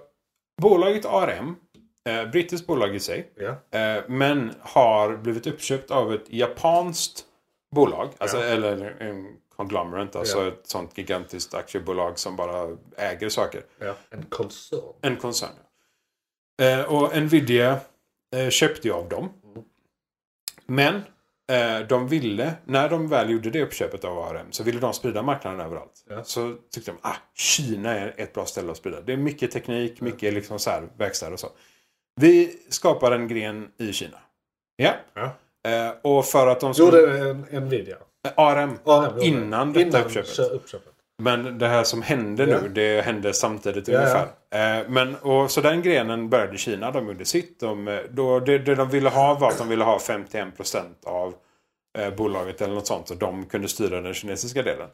[0.62, 1.56] bolaget ARM,
[2.08, 3.78] eh, brittiskt bolag i sig, Ja.
[3.78, 7.24] eh, men har blivit uppköpt av ett japanskt
[7.72, 8.08] bolag.
[8.18, 8.44] Alltså, Ja.
[8.44, 10.48] Eller en conglomerate, alltså Ja.
[10.48, 13.64] ett sånt gigantiskt aktiebolag som bara äger saker.
[13.78, 13.94] ja.
[14.10, 14.80] En koncern.
[15.00, 15.50] En koncern.
[16.62, 17.80] Eh, och Nvidia
[18.36, 19.32] eh, köpte ju av dem.
[20.66, 20.94] Men
[21.52, 25.22] eh, de ville, när de väl gjorde det uppköpet av ARM, så ville de sprida
[25.22, 26.04] marknaden överallt.
[26.08, 26.24] Ja.
[26.24, 29.00] Så tyckte de ah, Kina är ett bra ställe att sprida.
[29.00, 31.48] Det är mycket teknik, mycket liksom så här, verkstäder och så.
[32.20, 34.18] Vi skapar en gren i Kina.
[34.76, 34.94] Ja.
[35.62, 35.70] Ja.
[35.70, 37.00] Eh, och för att de skulle...
[37.00, 37.96] Gjorde en Nvidia.
[38.36, 38.78] ARM.
[38.84, 39.24] Ja, det.
[39.26, 40.36] Innan detta Innan uppköpet.
[40.36, 40.88] kö- uppköpet.
[41.22, 42.58] Men det här som hände Ja.
[42.62, 44.26] nu, det hände samtidigt Ja, ungefär.
[44.80, 47.60] Eh, men, och, så den grenen började Kina, de gjorde sitt.
[47.60, 51.34] De, eh, då, det, det de ville ha var att de ville ha 51% av
[51.98, 53.08] eh, bolaget eller något sånt.
[53.08, 54.88] Så de kunde styra den kinesiska delen.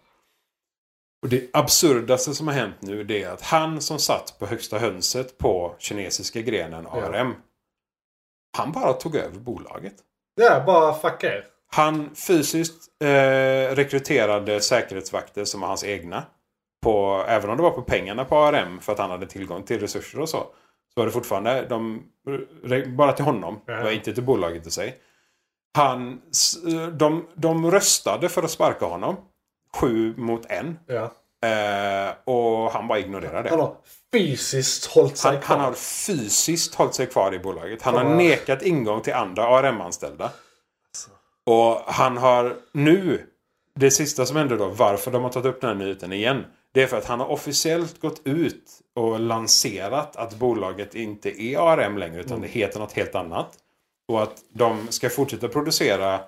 [1.23, 4.79] Och det absurdaste som har hänt nu det är att han som satt på högsta
[4.79, 7.03] hönset på kinesiska grenen Ja.
[7.03, 7.35] ARM.
[8.57, 9.95] Han bara tog över bolaget.
[10.39, 11.45] Ja, bara fuck er.
[11.71, 16.23] Han fysiskt eh, rekryterade säkerhetsvakter som var hans egna.
[16.83, 19.81] På, även om det var på pengarna på ARM för att han hade tillgång till
[19.81, 20.37] resurser och så.
[20.95, 22.03] Så var det fortfarande de,
[22.97, 23.61] bara till honom.
[23.67, 23.75] Ja.
[23.77, 24.97] Det var inte till bolaget i sig.
[25.77, 26.57] Han, s-
[26.93, 29.17] de, de röstade för att sparka honom.
[29.77, 30.79] Sju mot en.
[30.87, 31.13] Ja.
[31.47, 33.65] Eh, och han bara ignorerade Han det.
[33.65, 33.75] har
[34.13, 35.57] fysiskt hållit sig Han, kvar.
[35.57, 37.83] han har fysiskt hållit sig kvar i bolaget.
[37.83, 40.31] Han har vad- nekat ingång till andra ARM-anställda.
[41.47, 43.27] Och han har nu,
[43.75, 46.45] det sista som hände då, varför de har tagit upp den här nyheten igen.
[46.75, 48.65] Det är för att han har officiellt gått ut
[48.97, 53.49] och lanserat att bolaget inte är ARM längre utan det heter något helt annat.
[54.09, 56.21] Och att de ska fortsätta producera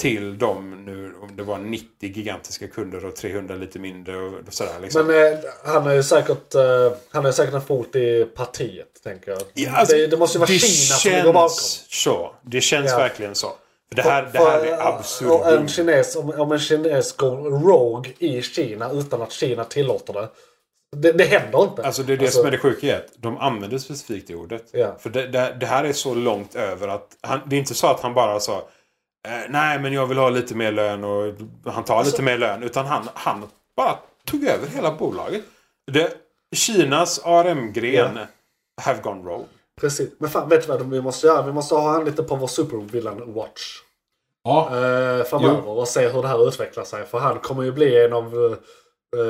[0.00, 4.72] till de nu, om det var 90 gigantiska kunder och 300 lite mindre och sådär
[4.82, 5.06] liksom.
[5.06, 6.62] Men eh, han har ju säkert, eh,
[7.10, 9.40] han har säkert en fot i partiet, tänker jag.
[9.54, 11.48] Ja, alltså, det, det måste ju vara Kina som ligger bakom.
[11.88, 12.34] så.
[12.42, 12.98] Det känns Ja.
[12.98, 13.52] verkligen så.
[13.88, 15.46] För det här, det här är För, absurt.
[15.46, 20.28] En kines, om, om en kines går rogue i Kina utan att Kina tillåter det.
[20.96, 21.82] Det, det händer inte.
[21.82, 24.64] Alltså det är det som är det sjuka i att de använder specifikt det ordet.
[24.72, 24.96] Ja.
[24.98, 27.86] För det, det, det här är så långt över att han, det är inte så
[27.86, 28.68] att han bara sa
[29.48, 32.62] Nej men jag vill ha lite mer lön och han tar Alltså- lite mer lön.
[32.62, 33.46] Utan han, han
[33.76, 35.42] bara tog över hela bolaget.
[35.92, 36.10] Det,
[36.56, 38.18] Kinas ARM-gren
[38.82, 39.46] have gone rogue.
[39.80, 40.10] Precis.
[40.18, 41.42] Men fan, vet du vad vi måste göra?
[41.42, 43.78] Vi måste ha han lite på vår supervillain watch.
[44.44, 47.04] Ja, Eh, framöver och se hur det här utvecklar sig.
[47.06, 48.34] För han kommer ju bli en av...
[49.16, 49.22] eh,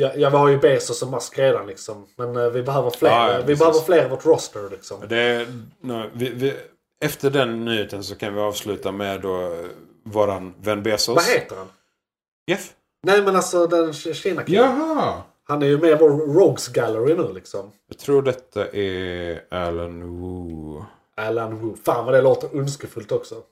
[0.00, 2.06] ja, ja, vi har ju Bezos och Musk redan liksom.
[2.16, 3.10] Men eh, vi behöver fler.
[3.10, 3.58] Ja, ja, vi precis.
[3.58, 4.96] behöver fler i vårt roster liksom.
[5.08, 5.46] Det,
[5.80, 6.54] no, vi, vi,
[7.02, 9.66] efter den nyheten så kan vi avsluta med då eh,
[10.04, 11.16] våran vän Bezos.
[11.16, 11.68] Vad heter han?
[12.46, 12.72] Jeff?
[13.06, 15.22] Nej men alltså den kina killen jaha.
[15.44, 17.72] Han är ju med i vår Rogues Gallery nu liksom.
[17.88, 20.82] Jag tror detta är Alan Wu.
[21.16, 21.76] Alan Wu.
[21.84, 23.42] Fan vad det låter ondskefullt också.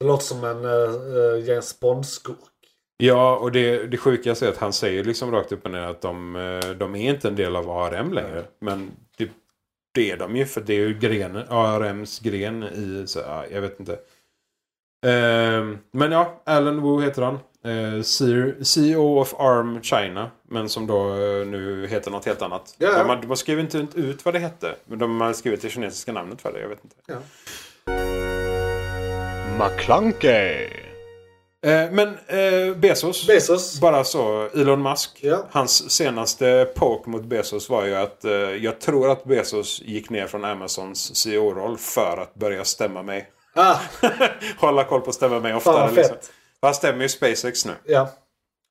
[0.00, 2.36] Det låter som en uh, James Bond-skurk.
[2.96, 6.00] Ja, och det, det sjukaste är att han säger liksom rakt upp och ner att
[6.00, 6.32] de,
[6.78, 8.44] de är inte en del av ARM längre.
[8.58, 8.90] Men
[9.92, 13.60] det, är de ju för det är ju grenen, ARMs gren i, så, ja, jag
[13.60, 13.98] vet inte.
[15.06, 17.38] Ehm, men ja, Alan Wu heter han.
[17.64, 18.02] Eh,
[18.62, 20.30] CEO of ARM China.
[20.48, 22.74] Men som då eh, nu heter något helt annat.
[22.78, 23.14] Ja, ja.
[23.14, 24.76] De, de skrivit inte ut vad det hette.
[24.84, 26.60] Men de har skrivit det kinesiska namnet för det.
[26.60, 26.96] Jag vet inte.
[27.06, 27.16] Ja.
[29.58, 30.91] McClunkey.
[31.62, 33.26] Eh, men eh, Bezos.
[33.26, 33.80] Bezos.
[33.80, 35.18] Bara så, Elon Musk.
[35.20, 35.46] Ja.
[35.50, 40.26] Hans senaste poke mot Bezos var ju att eh, jag tror att Bezos gick ner
[40.26, 43.30] från Amazons CEO-roll för att börja stämma mig.
[43.54, 43.76] Ah,
[44.58, 45.86] Hålla koll på att stämma mig fan oftare.
[45.86, 46.16] vad Liksom.
[46.62, 48.08] Han stämmer ju SpaceX nu Ja.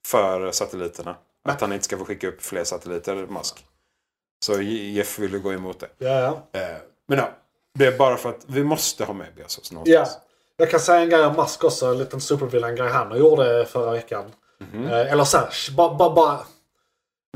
[0.07, 1.15] för satelliterna.
[1.43, 3.65] Att han inte ska få skicka upp fler satelliter, Musk.
[4.45, 5.87] Så Jeff ville gå emot det.
[5.97, 6.19] Ja,
[6.53, 6.59] ja.
[6.59, 6.77] Eh,
[7.07, 7.29] men ja,
[7.79, 10.07] det är bara för att vi måste ha med Bezos Ja.
[10.61, 11.85] Jag kan säga en grej om Musk också.
[11.85, 14.25] En liten supervillain-grej han gjorde förra veckan.
[14.59, 14.87] Mhm.
[14.87, 15.93] Eh, eller så här, bara...
[15.93, 16.39] Ba, ba,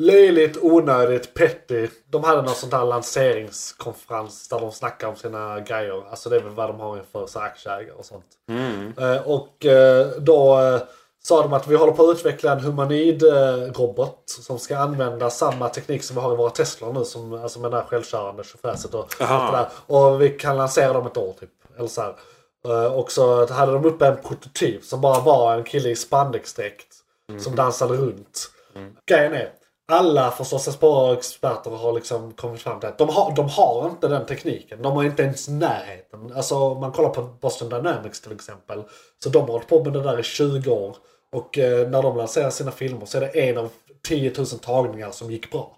[0.01, 1.87] löjligt, onödigt, petty.
[2.09, 6.09] De hade någon sån där lanseringskonferens där de snackar om sina grejer.
[6.09, 8.25] Alltså det är väl vad de har inför så aktieägare och sånt.
[8.49, 8.93] Mm.
[8.97, 10.81] Eh, och eh, då eh,
[11.23, 16.03] sa de att vi håller på att utveckla en humanid-robot som ska använda samma teknik
[16.03, 17.03] som vi har i våra Teslor nu.
[17.03, 19.35] Som, alltså med det här självkörande chaufförset och Aha.
[19.35, 19.97] allt det där.
[19.97, 21.49] Och vi kan lansera dem ett år typ.
[21.77, 22.15] Eller så här.
[22.65, 26.87] Eh, och så hade de uppe en prototyp som bara var en kille i spandexdräkt.
[27.37, 28.51] Som dansade runt.
[29.05, 29.51] Grejen är.
[29.87, 34.81] Alla förståsigpåare-experter har liksom kommit fram till att de har, de har inte den tekniken.
[34.81, 36.31] De har inte ens närheten.
[36.35, 38.83] Alltså om man kollar på Boston Dynamics till exempel.
[39.23, 40.95] Så de har hållit på med det där i 20 år.
[41.31, 43.69] Och eh, när de lanserar sina filmer så är det en av
[44.07, 45.77] 10 000 tagningar som gick bra.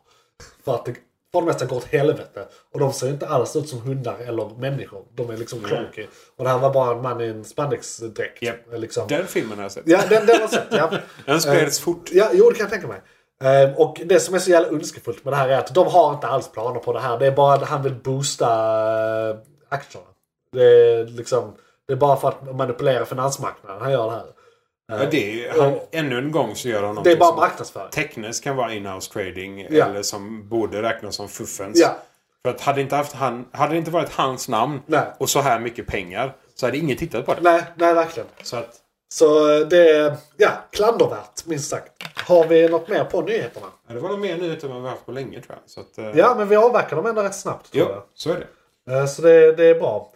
[0.65, 0.95] För att det
[1.32, 2.47] för det mesta går åt helvete.
[2.73, 5.05] Och de ser inte alls ut som hundar eller människor.
[5.15, 6.07] De är liksom klonky.
[6.36, 8.41] Och det här var bara en man i en spandexdräkt.
[8.41, 8.55] Japp.
[8.73, 9.07] Liksom.
[9.07, 9.84] Den filmen har jag sett.
[9.86, 10.67] Ja, den, den har jag sett.
[10.69, 10.91] Ja.
[11.25, 12.09] Den spreds fort.
[12.11, 13.01] Ja, jo det kan jag tänka mig.
[13.43, 16.13] Ehm, och det som är så jävla ondskefullt med det här är att de har
[16.13, 17.19] inte alls planer på det här.
[17.19, 18.47] Det är bara att han vill boosta
[19.32, 19.38] uh,
[19.69, 20.07] aktierna.
[20.51, 21.55] Det är liksom...
[21.88, 24.25] Det är bara för att manipulera finansmarknaden han gör det här.
[24.88, 27.89] Ja, det är, han, ännu en gång så gör han Det är bara marknadsföring.
[27.89, 29.85] tekniskt kan vara in-house trading Ja.
[29.85, 31.79] eller som borde räknas som fuffens.
[31.79, 31.95] Ja.
[32.45, 35.01] För att hade inte, haft han, hade det inte varit hans namn Nej.
[35.17, 37.41] och så här mycket pengar så hade ingen tittat på det.
[37.41, 38.27] Nej, nej verkligen.
[38.43, 38.75] Så att,
[39.13, 41.91] Så eh, det är ja, klandervärt minst sagt.
[42.27, 43.67] Har vi något mer på nyheterna?
[43.88, 45.69] ja, det var nog mer nyheter än vi haft på länge tror jag.
[45.69, 47.71] Så att, eh, Ja, men vi avverkar dem ändå rätt snabbt.
[47.71, 48.03] Tror Jo, jag.
[48.13, 48.45] så är
[48.88, 48.93] det.
[48.97, 50.11] Eh, Så det, det är bra.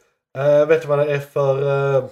[0.67, 1.63] Vet du vad det är för
[1.97, 2.05] uh,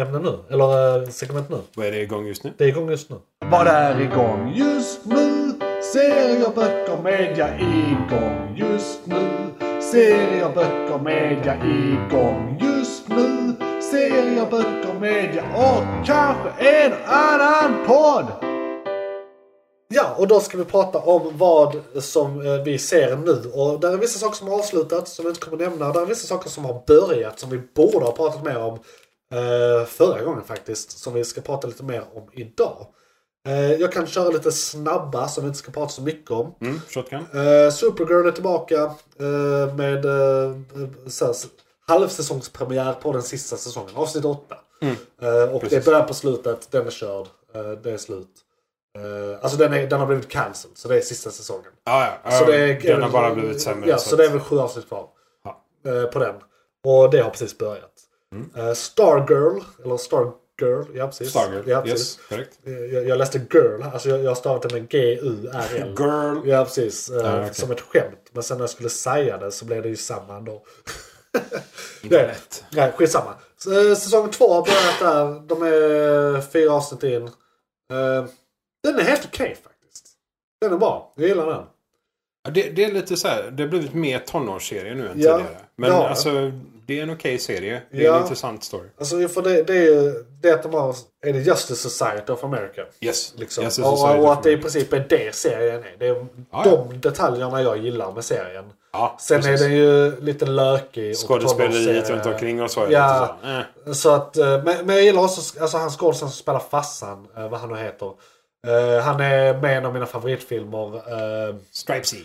[0.00, 0.38] ämne nu?
[0.50, 1.56] Eller uh, segment nu?
[1.74, 2.52] Vad är det igång just nu?
[2.56, 3.16] Det är igång just nu.
[3.50, 5.52] Vad är igång just nu?
[5.92, 9.30] Serier, böcker, media igång just nu.
[9.80, 13.54] Serier, böcker, media igång just nu.
[13.90, 18.52] Serier, böcker, media och kanske en annan podd.
[19.94, 23.50] Ja, och då ska vi prata om vad som eh, vi ser nu.
[23.54, 25.92] Och där är vissa saker som har avslutats som vi inte kommer nämna.
[25.92, 28.80] Där är vissa saker som har börjat som vi borde ha pratat mer om eh,
[29.86, 30.98] förra gången faktiskt.
[30.98, 32.86] Som vi ska prata lite mer om idag.
[33.48, 36.54] Eh, jag kan köra lite snabba som vi inte ska prata så mycket om.
[36.60, 37.20] Mm, shotgun?
[37.20, 38.82] Eh, Supergirl är tillbaka
[39.20, 40.04] eh, med
[41.12, 41.34] så här,
[41.88, 43.90] halvsäsongspremiär på den sista säsongen.
[43.96, 44.56] Avsnitt 8.
[45.22, 45.78] Eh, och Precis.
[45.78, 46.68] det börjar på slutet.
[46.70, 47.26] Den är körd.
[47.54, 48.28] Eh, det är slut.
[48.98, 50.78] Eh, alltså den, är, den har blivit cancelled.
[50.78, 51.70] Så det är sista säsongen.
[51.84, 52.30] Ja, ja.
[52.30, 53.90] Så det är, den har bara blivit sämre.
[53.90, 55.06] Ja, så, att- det är väl sju avsnitt kvar.
[55.44, 55.64] Ja.
[55.90, 56.34] eh, på den.
[56.84, 57.92] Och det har precis börjat.
[58.32, 58.50] Mm.
[58.56, 61.30] Eh, Stargirl, eller Stargirl, ja precis.
[61.30, 61.62] Stargirl.
[61.70, 62.18] Ja, precis.
[62.18, 62.58] yes, korrekt.
[62.92, 65.94] Jag, jag läste girl, alltså jag, jag stavade det med G-U-R-L.
[65.98, 66.48] Girl.
[66.48, 67.10] Ja, precis.
[67.10, 67.54] Eh, Ja, okej.
[67.54, 68.28] Som ett skämt.
[68.32, 70.64] Men sen när jag skulle säga det så blev det ju samma ändå.
[72.02, 72.64] Lätt.
[72.72, 73.34] Nej, skitsamma.
[73.66, 75.46] Eh, säsong två har börjat där.
[75.48, 77.22] De är fyra avsnitt in.
[77.22, 78.24] Eh,
[78.82, 80.06] den är helt okej faktiskt.
[80.60, 81.12] Den är bra.
[81.16, 81.64] Jag gillar den.
[82.44, 85.36] Ja, det, det är lite så här, det har blivit mer tonårsserie nu än Ja,
[85.38, 85.56] tidigare.
[85.76, 85.96] Men det.
[86.08, 86.52] alltså,
[86.86, 87.82] det är en okej serie.
[87.90, 88.16] Det är Ja.
[88.16, 88.88] en intressant story.
[88.98, 92.44] Alltså för det, det är ju det att de har, är det Justice Society of
[92.44, 92.82] America.
[93.00, 93.34] Yes.
[93.36, 93.64] Liksom.
[93.64, 95.96] Yes, och, Society och att det i princip är det serien är.
[95.98, 98.64] Det är Ja, de detaljerna jag gillar med serien.
[98.92, 99.60] Ja, Sen precis.
[99.60, 101.16] är den ju lite lökig.
[101.16, 102.86] Skådespeleriet runt omkring och så.
[102.90, 103.36] Ja.
[103.42, 103.48] så,
[103.88, 103.92] eh.
[103.94, 107.48] Så att, eh, men, men jag gillar också alltså, han skådespelaren som spelar Fassan, eh,
[107.48, 108.12] vad han nu heter.
[108.66, 110.94] Eh, han är med i en av mina favoritfilmer.
[111.48, 112.24] eh, Stripesy.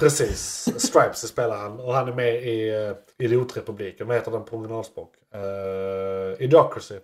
[0.00, 1.80] precis, Stripes spelar han.
[1.80, 5.12] Och han är med i uh, Idiotrepubliken, vad heter den på originalspråk?
[5.34, 6.94] Uh, Idiocracy.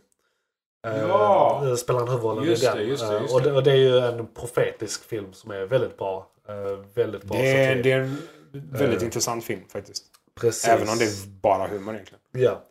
[0.87, 1.63] Eh, Ja.
[1.69, 2.89] eh, Spelar han huvudrollen Just i det, den.
[2.89, 3.51] just det, Eh, just och, det.
[3.51, 6.31] det, och det är ju en profetisk film som är väldigt bra.
[6.49, 8.19] Eh, väldigt bra Det är, det är en
[8.53, 9.05] väldigt Eh.
[9.05, 10.05] intressant film faktiskt.
[10.41, 10.69] Precis.
[10.69, 12.21] Även om det är bara humor egentligen.
[12.33, 12.63] Ja.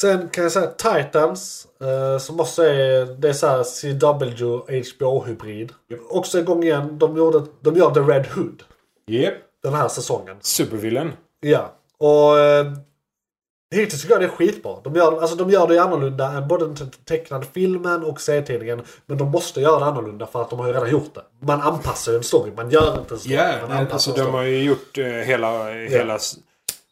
[0.00, 1.66] Sen kan jag säga Titans.
[1.80, 4.34] Eh, som också är, det är så här CW
[4.98, 5.72] HBO-hybrid.
[6.08, 6.98] Också igång igen.
[6.98, 8.62] De, gjorde, de gör The Red Hood.
[9.10, 9.34] Yep.
[9.62, 10.36] Den här säsongen.
[10.40, 11.12] Supervillain.
[11.40, 11.72] Ja.
[11.98, 12.72] Och eh,
[13.74, 14.76] hittills tycker jag det är skitbra.
[14.84, 18.82] De gör, alltså, de gör det annorlunda än både den te- tecknade filmen och serietidningen.
[19.06, 21.46] Men de måste göra det annorlunda för att de har ju redan gjort det.
[21.46, 22.52] Man anpassar ju en story.
[22.56, 23.34] Man gör inte en story.
[23.34, 26.18] Ja, man yeah, anpassar alltså de har ju gjort eh, hela, hela,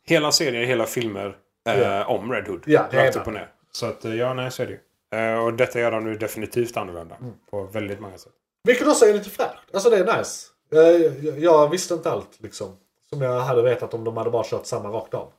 [0.05, 1.37] hela serier, hela filmer
[1.77, 2.05] Ja.
[2.05, 2.63] om Red Hood.
[2.67, 3.49] Ja, rakt upp och ner.
[3.73, 4.79] Så att, eh, ja, nej, så är det ju.
[5.19, 7.17] Eh, och detta gör de nu definitivt annorlunda.
[7.21, 7.33] Mm.
[7.51, 8.33] På väldigt många sätt.
[8.65, 9.75] Vilket också är lite fräscht.
[9.75, 10.47] Alltså det är nice.
[10.71, 12.77] Jag, jag, visste inte allt liksom.
[13.11, 15.33] Som jag hade vetat om de hade bara kört samma rakt av.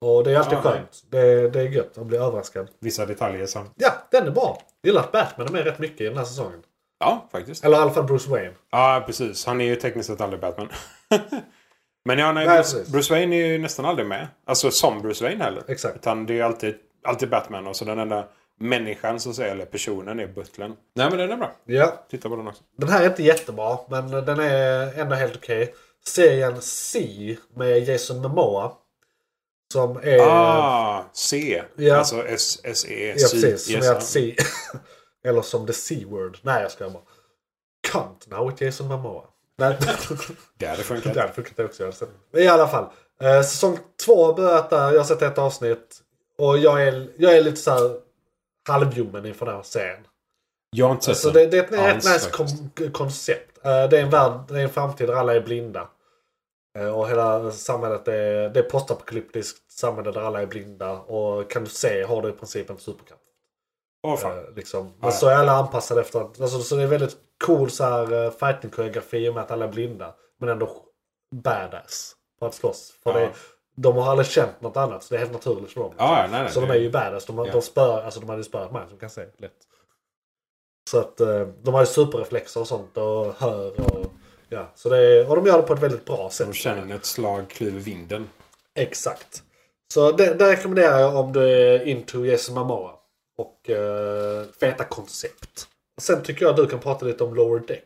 [0.00, 1.02] Och det är alltid Ja, skönt.
[1.10, 2.68] Det, det är gött att bli överraskad.
[2.78, 3.70] Vissa detaljer som...
[3.76, 4.58] Ja, den är bra.
[4.82, 6.62] Jag gillar att Batman är med rätt mycket i den här säsongen.
[6.98, 7.64] Ja, faktiskt.
[7.64, 8.54] Eller i alla fall Bruce Wayne.
[8.70, 9.46] Ja, precis.
[9.46, 10.68] Han är ju tekniskt sett aldrig Batman.
[12.08, 12.90] Men ja, nej, Bruce.
[12.90, 14.28] Bruce Wayne är ju nästan aldrig med.
[14.46, 15.62] Alltså som Bruce Wayne heller.
[15.68, 15.96] Exakt.
[15.96, 18.28] Utan det är alltid, alltid Batman och så den enda
[18.60, 20.76] människan att säga, eller personen är butlern.
[20.94, 21.52] Nej men den är bra.
[21.64, 22.62] Ja, Titta på den också.
[22.76, 23.78] den här är inte jättebra.
[23.88, 25.74] Men den är ändå helt okej.
[26.06, 28.72] Serien C med Jason Momoa.
[29.72, 30.18] Som är...
[30.20, 31.62] Ah, C.
[31.76, 31.96] Ja.
[31.96, 33.64] Alltså S, S, E, ja, precis.
[33.64, 34.36] Som är C.
[35.24, 36.38] Eller som the C-word.
[36.42, 37.02] Nej, jag ska bara.
[37.88, 39.24] Cunt now with Jason Momoa.
[39.58, 39.76] Nej.
[40.58, 41.14] Det hade funkat.
[41.14, 41.86] Det hade funkat det också.
[41.86, 42.06] alltså.
[42.32, 42.86] I alla fall.
[43.20, 44.92] Eh, säsong två har börjat där.
[44.92, 46.00] Jag har sett ett avsnitt.
[46.38, 47.96] Och jag är, jag är lite så här
[48.68, 50.06] halvljummen inför den här serien.
[50.70, 53.58] Jag har inte sett Alltså det, det är ett rätt nice koncept.
[53.64, 55.88] Eh, det är en värld, det är en framtid där alla är blinda.
[56.78, 60.90] Eh, och hela samhället är, det är postapokalyptiskt samhälle där alla är blinda.
[60.92, 63.22] Och kan du se har du i princip en superkraft.
[64.06, 64.84] Eh, liksom.
[64.86, 67.84] Men Ja, så är alla anpassade efter att, alltså, så det är väldigt cool så
[67.84, 70.14] här uh, fighting-koreografi med att alla är blinda.
[70.40, 70.70] Men ändå
[71.34, 72.92] badass på att slåss.
[73.02, 73.18] För Ja.
[73.26, 73.30] det,
[73.76, 75.94] de har aldrig känt något annat så det är helt naturligt för dem.
[75.98, 77.26] Ja, nej, nej, så de det- är ju badass.
[77.26, 77.52] De, Ja.
[77.52, 79.52] de, spör, alltså, de hade ju spöat mig som kan se lätt.
[80.90, 84.06] Så att eh, de har ju superreflexer och sånt och hör och
[84.48, 84.66] ja.
[84.74, 86.46] Så det är, och de gör det på ett väldigt bra sätt.
[86.46, 88.28] De känner ett slag klyver vinden.
[88.74, 89.42] Exakt.
[89.94, 92.94] Så det, det rekommenderar jag om du är into Jason Momoa.
[93.38, 95.68] Och uh, feta koncept.
[96.00, 97.84] Sen tycker jag att du kan prata lite om Lower Deck.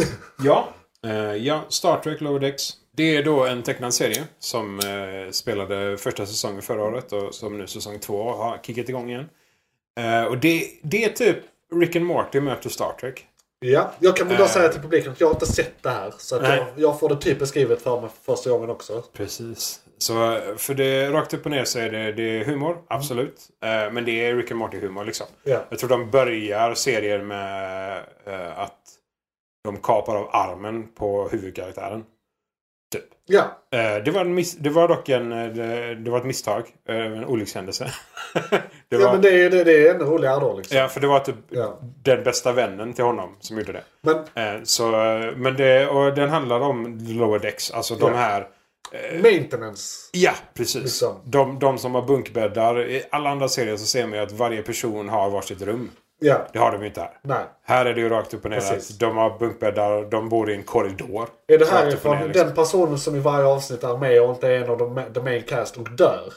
[0.44, 0.68] Ja.
[1.06, 2.70] Eh, ja, Star Trek Lower Decks.
[2.96, 7.58] Det är då en tecknad serie som eh, spelade första säsongen förra året och som
[7.58, 9.28] nu säsong två har kickat igång igen.
[10.00, 11.36] Eh, och det, det är typ
[11.74, 13.26] Rick and Morty möter Star Trek.
[13.60, 14.48] Ja, jag kan väl då Eh.
[14.50, 16.14] säga till publiken att jag har inte sett det här.
[16.18, 19.02] Så jag, jag får det typ beskrivet för mig för första gången också.
[19.12, 19.80] Precis.
[20.02, 23.40] Så för det rakt upp och ner så är det, det är humor, absolut.
[23.64, 25.26] Eh, men det är Rick and Morty-humor liksom.
[25.44, 25.64] Ja.
[25.70, 27.96] Jag tror de börjar serien med
[28.26, 28.78] eh, att
[29.64, 32.04] de kapar av armen på huvudkaraktären.
[32.92, 33.04] Typ.
[33.26, 36.24] Ja, Eh, det, var en miss, det var dock en, eh, det, det var ett
[36.24, 36.62] misstag.
[36.88, 37.90] En olyckshändelse.
[38.50, 40.76] det ja var, men det är, det, det är ännu roligare då liksom.
[40.76, 41.78] ja, för det var typ Ja.
[42.02, 43.82] den bästa vännen till honom som gjorde det.
[44.00, 44.90] Men så,
[45.36, 47.70] men det, och den handlar om lower decks.
[47.70, 48.16] Alltså de Ja.
[48.18, 48.48] här...
[49.22, 50.08] maintenance.
[50.12, 50.82] Ja, precis.
[50.82, 51.20] Liksom.
[51.24, 52.80] De, de som har bunkbäddar.
[52.80, 55.90] I alla andra serier så ser man ju att varje person har varsitt rum.
[56.24, 57.10] Ja, Det har de ju inte här.
[57.22, 57.44] nej.
[57.64, 58.90] Här är det ju rakt upp och ner Precis.
[58.90, 61.28] att de har bunkbäddar, de bor i en korridor.
[61.48, 62.46] Är det härifrån ner, liksom.
[62.46, 65.20] den personen som i varje avsnitt är med och inte är en av de the
[65.20, 66.32] main cast och dör?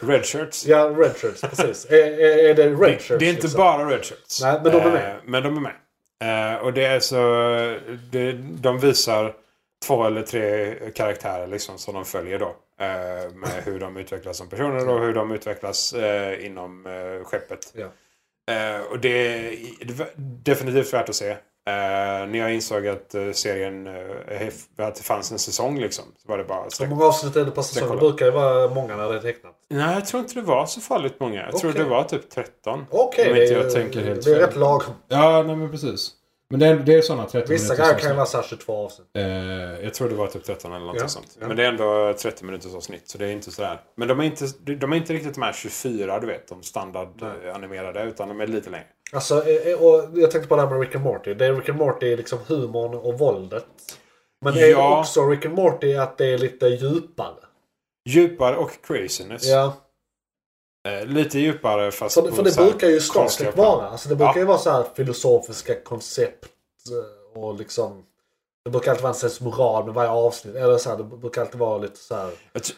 [0.00, 0.66] Redshirts.
[0.66, 1.86] Ja, redshirts, precis.
[1.90, 3.18] är, är, är det redshirts?
[3.18, 3.58] Det är inte liksom?
[3.58, 4.42] bara redshirts.
[4.42, 5.10] Nej, men de är med.
[5.10, 5.72] Eh, men de är med.
[6.54, 7.16] Eh, och det är så...
[8.12, 9.34] Det, de visar
[9.86, 12.54] två eller tre karaktärer liksom som de följer då.
[12.80, 17.74] Eh, med hur de utvecklas som personer och hur de utvecklas eh, inom eh, skeppet.
[17.74, 17.86] Ja.
[18.54, 19.54] Eh, och det är,
[20.44, 21.30] definitivt värt att se.
[21.30, 21.36] Eh,
[22.26, 23.86] när jag insåg att eh, serien,
[24.78, 26.04] att det fanns en säsong liksom.
[26.18, 26.90] Så var det bara sträck.
[26.90, 27.90] många avsnitt är det per säsong?
[27.90, 29.54] Det brukar ju vara många när det är tecknat.
[29.70, 31.42] Nej, jag tror inte det var så farligt många.
[31.42, 31.82] Jag tror Okej.
[31.82, 32.86] det var typ 13.
[32.90, 34.46] Okej, Om det, jag tänker helt det är fel.
[34.46, 34.94] rätt lagom.
[35.08, 36.10] Ja, nej men precis.
[36.50, 38.16] Men det är, det är sådana 30 Vissa minuters grejer kan ju avsnitt.
[38.16, 39.08] vara så här 22 avsnitt.
[39.14, 41.36] Eh, jag tror det var typ 13 eller något Ja, sånt.
[41.40, 41.46] ja.
[41.48, 43.08] Men det är ändå 30 minuters avsnitt.
[43.08, 43.80] Så det är inte sådär.
[43.96, 44.44] Men de är inte,
[44.74, 46.48] de är inte riktigt de här 24 du vet.
[46.48, 48.06] De standard eh.
[48.08, 48.86] Utan de är lite längre.
[49.12, 51.34] Alltså, eh, och jag tänkte på det här med Rick and Morty.
[51.34, 53.66] Det är Rick and Morty är liksom humorn och våldet.
[54.44, 55.00] Men det är Ja.
[55.00, 57.34] också Rick and Morty att det är lite djupare.
[58.08, 59.46] Djupare och craziness.
[59.48, 59.72] Ja,
[60.88, 63.78] Eh, lite djupare fast för, för det brukar ju Star konstiga Trek plan.
[63.78, 63.88] vara.
[63.88, 64.38] Alltså det brukar Ja.
[64.38, 66.44] ju vara så här filosofiska koncept
[67.36, 68.04] eh, och liksom...
[68.64, 70.54] Det brukar alltid vara en slags moral med varje avsnitt.
[70.56, 72.30] Eller så här, det brukar alltid vara lite så här...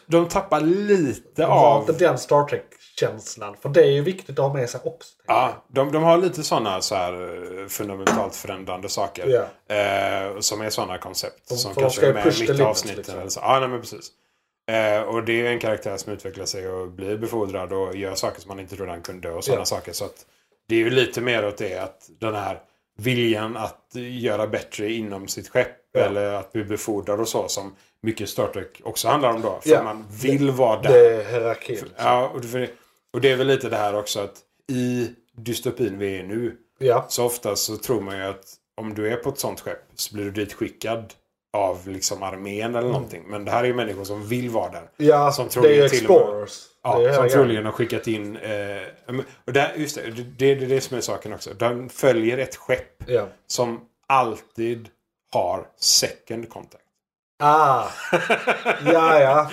[0.05, 1.79] De tappar lite De har av...
[1.89, 3.55] inte den Star Trek-känslan.
[3.61, 5.09] För det är ju viktigt att ha med sig också.
[5.27, 7.13] Ja, de, de har lite sådana så här
[7.61, 9.27] eh, fundamentalt förändrande saker.
[9.69, 9.75] Ja.
[9.75, 11.49] Eh, som är sådana koncept.
[11.49, 12.97] De- som kanske är med mitt i limits, avsnitten.
[12.97, 13.19] liksom.
[13.19, 13.39] Eller så.
[13.43, 14.11] Ja, nej, men precis.
[14.71, 18.41] Eh, och det är en karaktär som utvecklar sig och blir befordrad och gör saker
[18.41, 19.65] som man inte trodde han kunde och sådana Ja.
[19.65, 19.91] saker.
[19.93, 20.25] Så att
[20.67, 22.59] det är ju lite mer åt det att den här
[22.97, 25.99] viljan att göra bättre inom sitt skepp Ja.
[26.01, 29.59] eller att bli befordrad och så som mycket Star Trek också handlar om då.
[29.61, 29.83] För Ja.
[29.83, 30.89] man vill vara där.
[30.93, 31.75] Det är hierarkin.
[31.75, 31.89] liksom.
[31.97, 32.69] Ja, och det,
[33.13, 34.35] och det är väl lite det här också att
[34.71, 36.57] i dystopin vi är nu
[37.09, 38.45] så ofta så tror man ju att
[38.81, 41.13] om du är på ett sånt skepp så blir du dit skickad
[41.53, 43.23] av liksom armén eller någonting.
[43.27, 44.89] Men det här är ju människor som vill vara där.
[44.97, 46.59] Ja, Som det är ju explorers.
[46.83, 48.35] Ja, det är som troligen har skickat in...
[48.37, 48.81] Eh,
[49.45, 51.53] och där, just det, det, det är det som är saken också.
[51.53, 53.27] De följer ett skepp Ja.
[53.47, 54.89] som alltid
[55.31, 56.82] har second contact.
[57.45, 57.83] Ah.
[58.93, 59.49] ja, ja.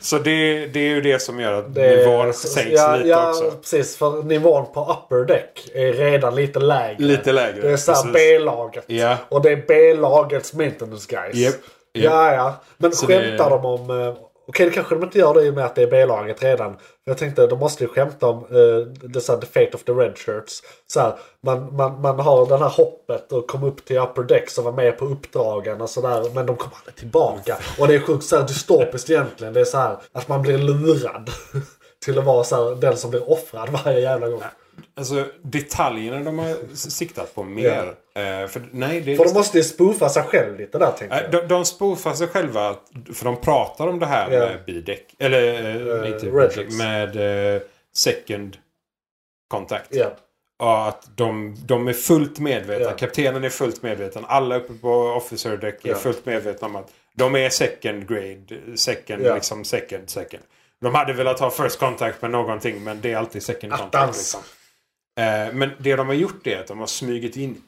[0.00, 3.30] Så det, det är ju det som gör att Det, nivån sänks ja, lite ja,
[3.30, 3.50] också.
[3.50, 3.96] precis.
[3.96, 6.96] För nivån på upper deck är redan lite lägre.
[7.04, 7.60] Lite lägre.
[7.60, 8.12] Det är såhär.
[8.12, 8.84] B-laget.
[8.86, 9.16] Ja.
[9.28, 11.34] Och det är B-lagets maintenance guys.
[11.36, 11.54] Japp,
[11.94, 12.12] japp.
[12.12, 12.54] Ja, ja.
[12.76, 14.16] Men Så skämtar det- de om...
[14.48, 16.76] Okej, det kanske de inte gör det i och med att det är B-laget redan.
[17.04, 20.62] Jag tänkte, de måste ju skämta om uh, the, the fate of the red shirts.
[20.86, 24.58] Så här, man, man, man har den här hoppet och kom upp till upper decks
[24.58, 26.30] och var med på uppdragen och sådär.
[26.34, 27.56] Men de kommer aldrig tillbaka.
[27.78, 29.52] Och det är sjukt så här dystopiskt egentligen.
[29.52, 31.30] Det är så här att man blir lurad.
[32.04, 34.42] till att vara så här, den som blir offrad varje jävla gång.
[34.96, 37.94] Alltså detaljerna de har siktat på mer.
[38.14, 41.30] Eh, för nej, det För de måste ju spoofa sig själv lite där tänker jag.
[41.30, 42.76] de, de spoofar sig själva.
[43.14, 44.38] För de pratar om det här Ja.
[44.38, 45.14] med bidäck.
[45.18, 45.42] Eller
[46.04, 46.72] eh, inte bidäck.
[46.72, 47.62] Med eh,
[47.94, 48.56] second
[49.48, 49.88] contact.
[49.90, 50.06] Ja.
[50.58, 52.84] Och att de, de är fullt medvetna.
[52.90, 52.96] Ja.
[52.96, 54.24] Kaptenen är fullt medveten.
[54.28, 55.94] Alla uppe på officer deck är Ja.
[55.94, 58.76] fullt medvetna om att de är second grade.
[58.76, 59.34] Second, Ja.
[59.34, 60.42] liksom second, second.
[60.80, 63.90] De hade velat ha first contact med någonting men det är alltid second Attans.
[63.90, 64.16] contact.
[64.16, 64.40] Liksom.
[65.18, 67.62] Eh, men det de har gjort är att de har smugit in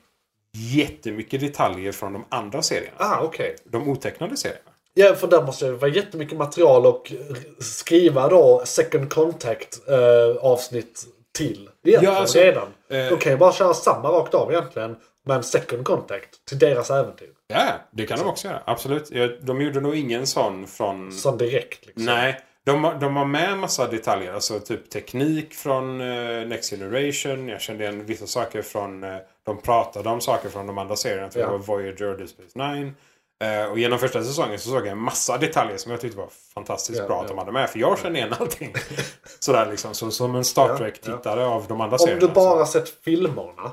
[0.56, 2.96] jättemycket detaljer från de andra serierna.
[2.96, 3.56] Ah, okej.
[3.64, 4.60] De otecknade serierna.
[4.94, 7.12] Ja, för där måste det vara jättemycket material och
[7.58, 11.04] skriva då second contact eh, avsnitt
[11.38, 11.68] till.
[11.84, 12.68] Egentligen, Ja, alltså, redan.
[12.90, 14.96] eh, De kan ju bara köra samma rakt av egentligen.
[15.26, 17.28] Men second contact till deras äventyr.
[17.48, 18.62] Ja, det kan de också göra.
[18.66, 19.10] Absolut.
[19.42, 21.12] De gjorde nog ingen sån från...
[21.12, 22.04] Som direkt liksom.
[22.04, 22.40] Nej.
[22.66, 24.32] De, de har med massa detaljer.
[24.34, 27.48] Alltså typ teknik från eh, Next Generation.
[27.48, 29.04] Jag kände igen vissa saker från...
[29.04, 31.30] eh, de pratade om saker från de andra serierna.
[31.30, 31.56] För Ja.
[31.56, 32.96] Voyager och Deep Space Nine.
[33.44, 36.28] Eh, och genom första säsongen så såg jag en massa detaljer som jag tyckte var
[36.54, 37.22] fantastiskt Ja, bra ja.
[37.22, 37.70] att de hade med.
[37.70, 38.74] För jag kände igen allting.
[39.40, 39.94] Sådär liksom.
[39.94, 42.20] Så, som en Star Trek-tittare av de andra Om serierna.
[42.20, 43.72] du bara Så, sett filmerna.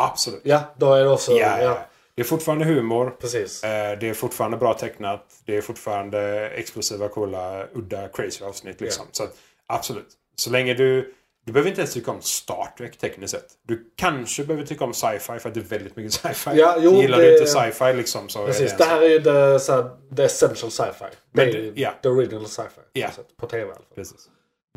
[0.00, 0.40] absolut.
[0.44, 1.32] Ja, då är det också...
[1.32, 1.78] Ja, ja.
[2.16, 3.16] Det är fortfarande humor.
[3.20, 3.64] Precis.
[3.64, 5.26] Eh, Det är fortfarande bra tecknat.
[5.44, 8.80] Det är fortfarande explosiva, coola, udda, crazy avsnitt.
[8.80, 9.06] Liksom.
[9.12, 9.34] Så att,
[9.66, 10.08] absolut.
[10.36, 11.14] Så länge du...
[11.46, 13.46] Du behöver inte ens tycka om Star Trek tekniskt sett.
[13.62, 16.50] Du kanske behöver tycka om sci-fi för att det är väldigt mycket sci-fi.
[16.54, 18.70] Ja, jo, Gillar det- du inte sci-fi liksom så Precis.
[18.70, 21.04] Det det, här är ju the, så här, the essential sci-fi.
[21.32, 21.94] Men det- ja.
[22.02, 22.80] the original sci-fi.
[22.92, 23.08] Ja.
[23.40, 23.82] på tv i alla fall.
[23.94, 24.28] Precis.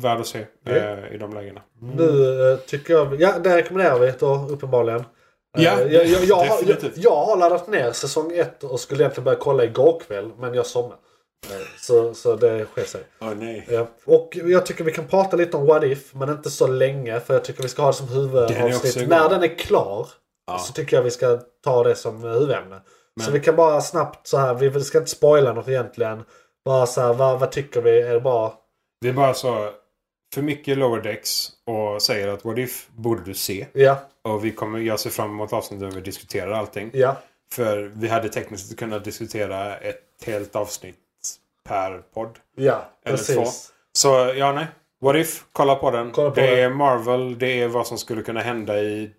[0.02, 1.60] Värd att se eh, i de lägena.
[1.80, 3.20] Nu eh, tycker jag...
[3.20, 5.04] Ja, det rekommenderar vi då uppenbarligen.
[5.58, 6.58] Eh, Ja, jag, jag, jag, har,
[6.94, 10.30] jag, har laddat ner säsong 1 och skulle egentligen börja kolla igår kväll.
[10.38, 10.94] Men jag somnade.
[11.50, 13.00] Eh, Så, så det sker sig.
[13.20, 13.66] Åh nej.
[13.70, 13.86] Ja.
[14.04, 17.20] Och jag tycker vi kan prata lite om What If, men inte så länge.
[17.20, 19.08] För jag tycker vi ska ha det som huvudavsnitt.
[19.08, 20.08] När den är klar
[20.46, 20.58] Ja.
[20.58, 22.80] så tycker jag vi ska ta det som huvudämne.
[23.24, 26.24] Så vi kan bara snabbt så här, vi ska inte spoila något egentligen.
[26.64, 28.00] Bara så här, vad, vad tycker vi?
[28.00, 28.54] Är det bra?
[29.00, 29.70] Det är bara så...
[30.34, 33.66] För mycket lower decks och säger att What If borde du se.
[33.72, 33.98] Ja,
[34.28, 36.90] Och vi kommer, jag ser fram emot avsnittet där vi diskuterar allting.
[36.94, 37.16] ja,
[37.52, 40.96] För vi hade tekniskt kunnat diskutera ett helt avsnitt
[41.68, 42.38] per podd.
[42.56, 42.84] ja.
[43.04, 43.36] Eller precis.
[43.36, 43.44] två.
[43.92, 44.66] Så ja, nej.
[45.00, 46.10] What If, kolla på den.
[46.10, 46.58] Kolla på det den.
[46.58, 49.10] är Marvel, det är vad som skulle kunna hända i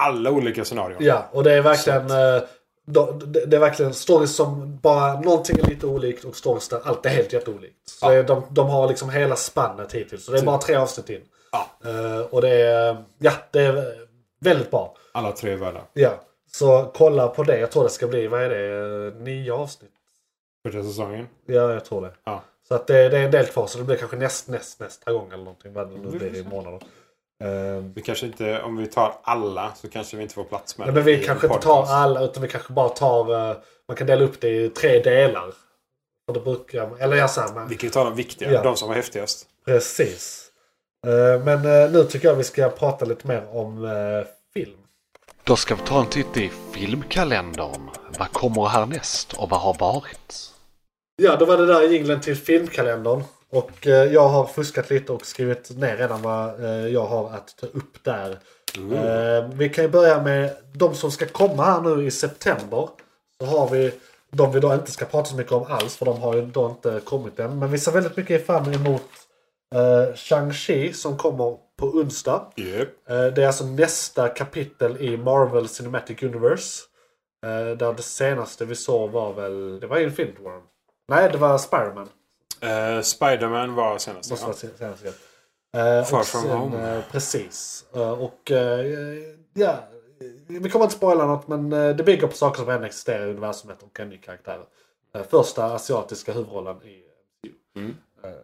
[0.00, 0.98] alla olika scenarion.
[1.04, 2.10] Ja, och det är verkligen...
[2.10, 2.42] eh,
[2.86, 3.12] då-
[3.46, 7.10] Det är verkligen stories som bara någonting är lite olikt och stories där allt är
[7.10, 7.76] helt jätteolikt.
[7.88, 8.12] Så Ja.
[8.12, 10.24] är, de, de har liksom hela spannet hittills.
[10.24, 11.20] Så det är bara tre avsnitt in.
[11.52, 11.70] Ja.
[11.90, 13.04] Eh, och det är...
[13.18, 13.94] Ja, det är
[14.40, 14.96] väldigt bra.
[15.12, 15.80] Alla tre är värda.
[15.92, 16.20] Ja.
[16.52, 17.58] Så kolla på det.
[17.58, 19.90] Jag tror det ska bli, vad är det, nio avsnitt?
[20.66, 21.28] Första säsongen.
[21.46, 22.12] Ja, jag tror det.
[22.24, 22.42] Ja.
[22.68, 23.66] Så att det, det är en del kvar.
[23.66, 25.72] Så det blir kanske näst, näst, nästa gång eller någonting.
[25.72, 26.48] Vad det nu blir i se.
[26.48, 26.80] månader.
[27.44, 30.86] Eh, Vi kanske inte, om vi tar alla så kanske vi inte får plats med
[30.86, 33.50] Nej, men vi kanske inte tar alla utan vi kanske bara tar...
[33.50, 33.56] eh,
[33.88, 35.54] man kan dela upp det i tre delar.
[36.28, 36.90] Och det brukar...
[36.98, 37.64] Eller ja, samma.
[37.64, 38.62] Vi kan ju ta de viktiga, Ja.
[38.62, 39.46] de som var häftigast.
[39.64, 40.49] Precis.
[41.06, 44.78] Eh, men eh, nu tycker jag vi ska prata lite mer om eh, film.
[45.44, 47.90] Då ska vi ta en titt i filmkalendern.
[48.18, 50.52] Vad kommer härnäst och vad har varit?
[51.16, 53.22] Ja, då var det där jinglen till filmkalendern.
[53.50, 56.60] Och jag har fuskat lite och skrivit ner redan vad
[56.90, 58.38] jag har att ta upp där.
[58.76, 62.88] Eh, vi kan ju börja med de som ska komma här nu i september.
[63.40, 63.92] Så har vi
[64.30, 66.66] de vi då inte ska prata så mycket om alls för de har ju då
[66.66, 67.58] inte kommit än.
[67.58, 69.10] Men vi ser väldigt mycket fram emot
[69.74, 72.52] uh, Shang-Chi som kommer på onsdag.
[72.56, 72.88] Yep.
[73.10, 76.82] Eh, det är alltså nästa kapitel i Marvel Cinematic Universe.
[77.46, 80.62] Eh, där det senaste vi såg var väl, det var Infinity War.
[81.08, 82.08] Nej, det var Spiderman.
[82.64, 84.30] Uh, Spiderman var senast.
[84.30, 84.46] Måste Ja.
[84.46, 85.08] vara sen- senaste.
[85.08, 86.94] Uh, Far From Home.
[86.96, 87.84] eh, precis.
[88.18, 88.50] Och
[89.54, 89.78] ja,
[90.46, 93.82] vi kommer inte spoila något men det bygger på saker som redan existerar i universumet
[93.82, 94.60] och en ny karaktär.
[95.30, 97.02] Första asiatiska huvudrollen i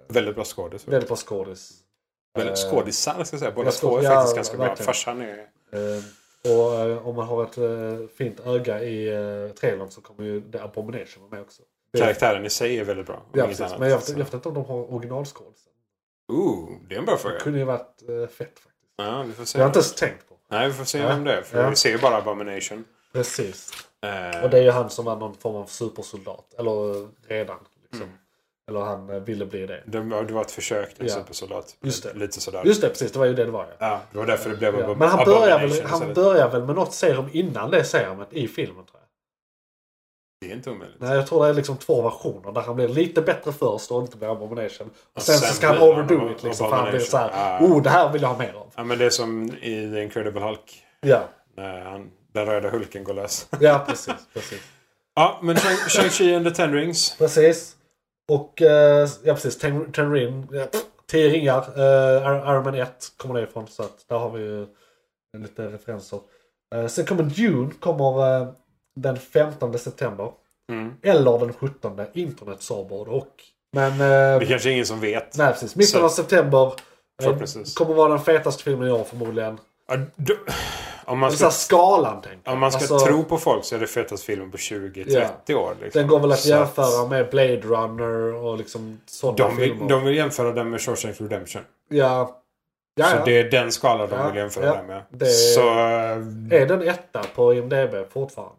[0.08, 0.88] Väldigt bra skådis.
[0.88, 1.72] väldigt bra skådis.
[2.34, 3.50] Väldigt Eh, skådisar ska jag säga.
[3.50, 4.66] Båda två är ja, faktiskt ganska bra.
[4.66, 4.86] verkligen.
[4.86, 5.38] Farsan är...
[5.72, 6.02] Eh,
[6.52, 10.52] och eh, om man har ett eh, fint öga i uh, trailern så kommer ju
[10.52, 11.62] The Abomination vara med också.
[11.98, 13.22] Karaktären i sig är väldigt bra.
[13.32, 13.60] Ja, precis.
[13.60, 13.78] annat.
[13.80, 15.72] Men jag, jag vet inte om de har originalskådisen.
[16.32, 17.34] Ooh, det är en bra fråga.
[17.34, 18.92] Det kunde ju varit eh, fett faktiskt.
[18.96, 19.58] Ja, vi får se.
[19.58, 20.34] Det har jag inte ens tänkt på.
[20.50, 21.08] Nej, vi får se Ja.
[21.08, 21.42] vem det är.
[21.42, 21.70] För Ja.
[21.70, 22.84] vi ser ju bara Abomination.
[23.12, 23.70] Precis.
[24.02, 26.54] Eh, Och det är ju han som var någon form av supersoldat.
[26.58, 27.58] Eller eh, redan.
[27.82, 28.02] Liksom.
[28.02, 28.18] Mm.
[28.70, 29.82] Eller han eh, ville bli det.
[29.86, 31.14] det, var, det var ett försök till Ja.
[31.14, 31.76] supersoldat.
[31.80, 32.14] Just det.
[32.14, 32.62] Lite sådär.
[32.64, 33.12] Just det, precis.
[33.12, 33.74] Det var ju det det var ja.
[33.78, 34.94] Ja, det var därför det blev ja.
[34.94, 38.48] Men han börjar, väl, Abomination han börjar väl med något serum innan det serumet i
[38.48, 39.02] filmen tror jag.
[40.40, 40.96] Det är inte omöjligt.
[41.00, 42.52] Nej, jag tror det är liksom två versioner.
[42.52, 44.86] Där han blir lite bättre först och inte blir Abomination.
[44.86, 46.70] Och Och sen, sen så ska han overdo it liksom.
[46.70, 47.10] För han blir Abomination.
[47.10, 47.66] så här, Ja.
[47.66, 48.66] oh det här vill jag ha mer av.
[48.76, 50.82] Ja, men det är som i The Incredible Hulk.
[51.00, 51.22] Ja,
[51.56, 53.48] När han, den röda Hulken går lös.
[53.60, 54.14] ja precis.
[54.34, 54.60] precis.
[55.14, 57.16] ja, men Shang- Shang-Chi and the Ten Rings.
[57.18, 57.75] Precis.
[58.32, 60.48] Och eh, ja precis, Ten, ten ring.
[60.52, 61.78] Ja, pff, tio ringar.
[61.78, 63.66] Uh, Iron Man 1 kommer det ifrån.
[63.68, 64.66] Så att där har vi ju
[65.38, 66.20] lite referenser.
[66.74, 68.48] Eh, sen kommer Dune kommer eh,
[68.96, 70.32] den 15 september.
[70.72, 70.94] Mm.
[71.02, 72.00] Eller den 17.
[72.12, 73.32] Internet sa både och.
[73.72, 75.36] Men Det eh, kanske ingen som vet.
[75.36, 75.76] nej precis.
[75.76, 76.72] Mitten av september.
[77.22, 77.36] eh,
[77.74, 79.58] kommer vara den fetaste filmen i år förmodligen.
[81.04, 83.86] Om man ska, skalan tänker om man ska Alltså, tro på folk så är det
[83.86, 85.76] fetast filmen på 20-30 år.
[85.82, 86.00] Liksom.
[86.00, 89.88] Den går väl att Så jämföra med Blade Runner och liksom sådana De vill, filmer.
[89.88, 91.62] de vill jämföra den med Shawshank Redemption.
[91.88, 92.36] Ja.
[92.94, 93.22] Ja, Så ja.
[93.24, 94.74] det är den skalan de Ja, vill jämföra ja.
[94.74, 95.02] den med.
[95.10, 95.68] Det- Så...
[96.50, 98.54] Är den etta på IMDB fortfarande?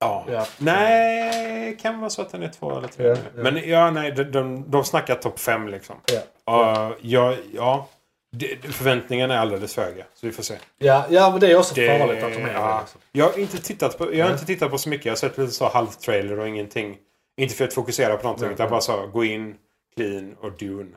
[0.00, 0.24] Ja.
[0.32, 0.46] Ja.
[0.58, 3.16] Nej, kan vara så att den är två eller tre.
[3.34, 5.96] Men ja, nej, de, de, de snackar topp fem liksom.
[6.44, 6.54] Ja.
[6.90, 7.88] Och ja, ja.
[8.36, 10.04] Det, förväntningarna är alldeles för höga.
[10.14, 10.58] Så vi får se.
[10.78, 12.80] Ja, ja men det är också Det, farligt att de är ja.
[12.80, 13.00] Liksom.
[13.12, 15.06] Jag har inte tittat på, jag har inte tittat på så mycket.
[15.06, 16.98] Jag har sett lite så halvtrailer och ingenting.
[17.36, 18.46] Inte för att fokusera på någonting.
[18.46, 19.56] Nej, utan bara så gå in,
[19.96, 20.96] clean och Dune.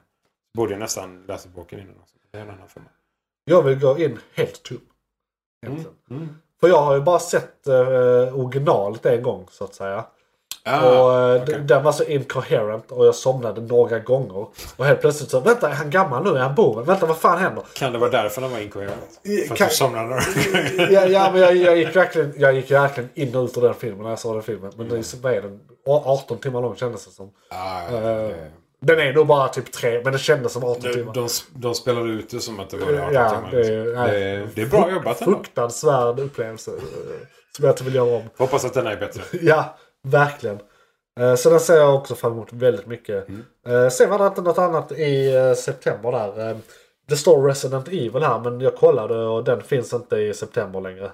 [0.58, 1.96] Borde jag nästan läsa boken innan.
[2.02, 2.16] Också.
[2.32, 2.86] Det är en annan femma.
[3.46, 4.82] Jag vill gå in helt tom.
[5.66, 5.96] Egentligen.
[6.10, 6.30] Mm.
[6.60, 10.06] För jag har ju bara sett uh, originalet en gång så att säga.
[10.68, 14.46] Ah, och eh, d- Den var så incoherent och jag somnade några gånger.
[14.78, 16.30] Och helt plötsligt så, vänta är han gammal nu?
[16.40, 16.86] Är han boven?
[16.86, 17.64] Vänta vad fan händer?
[17.74, 19.20] Kan det vara därför den var inkoherent?
[19.48, 20.22] För att du somnade några
[20.92, 23.74] ja, ja men jag, jag, gick verkligen, jag gick verkligen in och ut ur den
[23.74, 24.72] filmen när jag såg den filmen.
[24.78, 25.60] Men det är- vad är den?
[25.88, 27.30] 18 timmar lång kändes det som.
[27.50, 28.36] ah, Eh, det-
[28.80, 31.14] Den är nog bara typ tre men det kändes som 18 De, timmar.
[31.14, 33.52] de, de spelade ut det som att det var 18 Ja, timmar.
[33.52, 33.94] det, liksom.
[34.04, 34.12] nej.
[34.12, 35.36] det, det är bra jobbat ändå.
[35.36, 36.72] Fruktansvärd upplevelse.
[36.72, 36.78] eh,
[37.56, 38.24] Som jag inte vill göra om.
[38.38, 39.22] Hoppas att den är bättre.
[39.42, 39.78] Ja,
[40.08, 40.60] verkligen.
[41.20, 43.28] Eh, Så den ser jag också fram emot väldigt mycket.
[43.28, 43.44] Mm.
[43.68, 46.58] Eh, Sen var det inte något annat i eh, september där.
[47.08, 51.12] Det står Resident Evil här men jag kollade och den finns inte i september längre.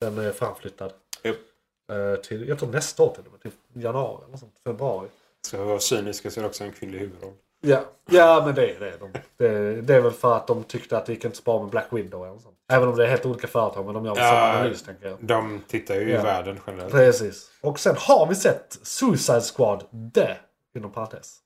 [0.00, 0.92] Den är framflyttad.
[1.22, 3.40] Eh, Till, jag tror nästa år till och med.
[3.40, 4.54] Till januari eller sånt.
[4.64, 5.08] Februari.
[5.46, 7.32] Ska jag vara cynisk så är det också en kvinnlig huvudroll.
[7.60, 7.80] Ja,
[8.10, 8.92] ja men det är det.
[9.00, 9.82] De, det.
[9.82, 11.86] Det är väl för att de tyckte att det gick inte så bra med Black
[11.90, 12.56] Widow eller sånt.
[12.72, 14.58] Även om det är helt olika företag men de gör väl samma Ja.
[14.58, 15.16] analys tänker jag.
[15.20, 16.20] De tittar ju Ja.
[16.20, 16.92] i världen generellt.
[16.92, 17.50] Precis.
[17.60, 19.84] Och sen har vi sett Suicide Squad
[20.14, 20.28] The.
[20.76, 21.36] Inom parentes.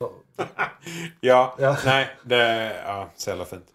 [1.20, 1.76] Ja, Ja.
[1.84, 3.66] nej, det ja, så jävla fint.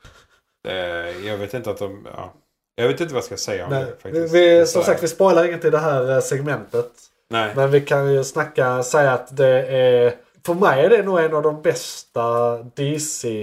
[0.64, 2.08] Det, jag vet inte att de...
[2.16, 2.34] Ja.
[2.76, 4.34] Jag vet inte vad jag ska säga om Nej, det faktiskt.
[4.34, 6.92] vi, är som sagt, vi spoilar inget i det här eh, segmentet.
[7.30, 7.54] Nej.
[7.56, 10.14] Men vi kan ju snacka, säga att det är...
[10.46, 12.58] För mig är det nog en av de bästa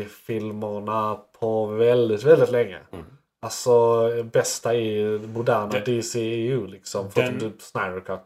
[0.00, 2.78] DC-filmerna på väldigt, väldigt länge.
[2.92, 3.04] Mm.
[3.42, 7.10] Alltså bästa i moderna Den- DCEU liksom.
[7.10, 8.20] Förutom typ Snyder Cut.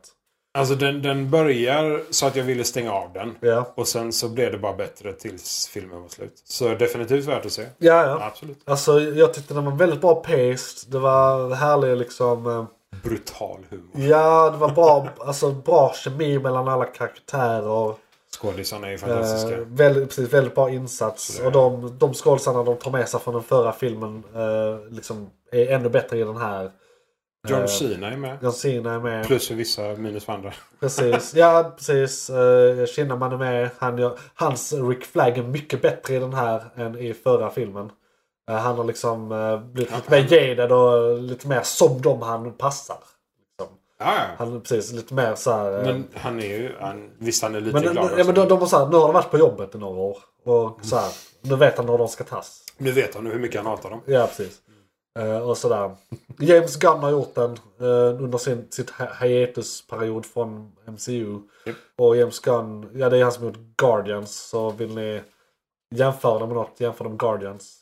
[0.58, 3.34] Alltså den, den börjar så att jag ville stänga av den.
[3.40, 6.42] Ja, Och sen så blev det bara bättre tills filmen var slut.
[6.44, 7.62] Så definitivt värt att se.
[7.78, 8.06] ja.
[8.06, 8.18] ja.
[8.26, 8.58] Absolut.
[8.64, 10.90] Alltså jag tyckte den var väldigt bra paced.
[10.92, 12.46] Det var härlig liksom...
[12.46, 12.64] eh,
[13.02, 13.90] Brutal humor.
[14.10, 17.94] Ja, det var bra, alltså, bra kemi mellan alla karaktärer.
[18.36, 19.56] Skådisarna är ju fantastiska.
[19.56, 21.38] Eh, väldigt, precis, väldigt bra insats.
[21.38, 25.30] Det- Och de, de skådisarna de tar med sig från den förra filmen eh, liksom
[25.52, 26.70] är ännu bättre i den här.
[27.48, 28.38] John eh, Cena är med.
[28.42, 29.26] John Cena är med.
[29.26, 30.52] Plus för vissa, minus för andra.
[30.80, 31.34] Precis.
[31.34, 32.30] Ja, precis.
[32.30, 33.70] Uh, Kinnaman är med.
[33.78, 37.90] Han gör, hans Rick Flag är mycket bättre i den här än i förra filmen.
[38.50, 39.28] Eh, han har liksom
[39.72, 42.98] blivit lite mer jaded och lite mer som de han passar.
[44.00, 44.24] Ja, ja.
[44.38, 45.78] Han är precis lite mer så här...
[45.78, 46.72] eh, Men han är ju...
[46.80, 48.16] Han, visst, han är lite Men, glad ja, också.
[48.24, 50.18] men de, de har så här, nu har de varit på jobbet i några år.
[50.44, 52.64] Och så här, nu vet han när de ska tas.
[52.78, 54.00] Nu vet han hur mycket han hatar dem.
[54.06, 54.58] Ja, precis.
[55.18, 55.96] Eh, och sådär.
[56.38, 57.50] James Gunn har gjort den
[57.80, 61.38] uh, under sin sitt hi- hiatusperiod från MCU.
[61.66, 61.76] Japp.
[61.98, 64.34] Och James Gunn, ja det är han som har gjort Guardians.
[64.48, 65.22] Så vill ni
[65.94, 67.76] jämföra dem med något, jämför dem med Guardians.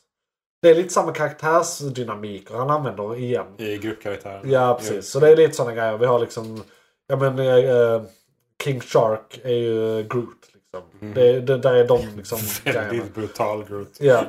[0.61, 3.47] Det är lite samma karaktärsdynamik och han använder igen.
[3.57, 4.51] I gruppkaraktären.
[4.51, 5.09] Ja, precis.
[5.09, 5.97] Så det är lite sådana grejer.
[5.97, 6.63] Vi har liksom...
[7.07, 8.01] Ja men eh,
[8.63, 10.49] King Shark är ju Groot.
[10.53, 11.13] Liksom.
[11.13, 12.87] Det, det, där är de liksom grejerna.
[12.87, 13.97] Väldigt brutal Groot.
[13.99, 14.23] Ja.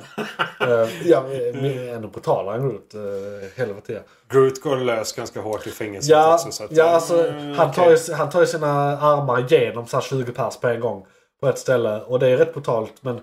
[0.66, 2.94] Uh, ja, eh, ännu brutalare än Groot.
[2.94, 3.02] Uh,
[3.56, 4.00] helvete ja.
[4.28, 6.50] Groot går lös ganska hårt i fängelset Ja, också.
[6.50, 9.96] Så att, ja alltså, mm, han, tar ju, han tar ju sina armar igenom så
[9.96, 11.06] här 20 pers på en gång.
[11.40, 12.00] På ett ställe.
[12.00, 12.94] Och det är rätt brutalt.
[13.00, 13.20] Men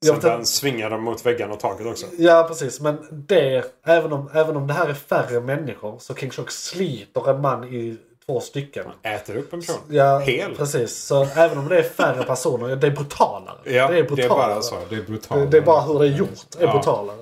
[0.00, 2.06] jag Sen inte- han svingar dem mot väggarna och taket också.
[2.18, 6.30] Ja precis men det, även om, även om det här är färre människor så King
[6.30, 7.96] Shark sliter en man i
[8.26, 8.84] två stycken.
[9.02, 9.76] Äter upp en person.
[9.88, 10.54] Ja, Hel.
[10.56, 10.96] precis.
[10.96, 13.56] Så även om det är färre personer, det är brutalare.
[13.64, 14.28] Ja, det är brutalare.
[14.54, 14.76] bara så.
[14.88, 15.40] Det är brutalt.
[15.40, 16.28] Det, det är bara hur det är gjort
[16.58, 16.72] är Ja.
[16.72, 17.18] brutalare.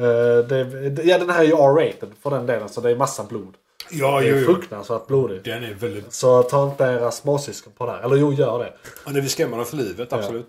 [0.00, 2.96] Eh, det, det, ja den här är ju R-rated för den delen så det är
[2.96, 3.54] massa blod.
[3.90, 4.44] Ja, Det är jo.
[4.54, 5.44] fruktansvärt blodigt.
[5.44, 6.12] Den är väldigt...
[6.12, 8.02] Så ta inte era småsyskon på det här.
[8.02, 8.72] Eller jo, gör det.
[9.06, 10.46] Ja, det vill skrämma dem för livet, absolut.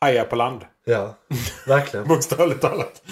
[0.00, 0.60] Haja på land.
[0.84, 1.14] Ja,
[1.66, 2.08] verkligen.
[2.08, 3.02] Bokstavligt talat.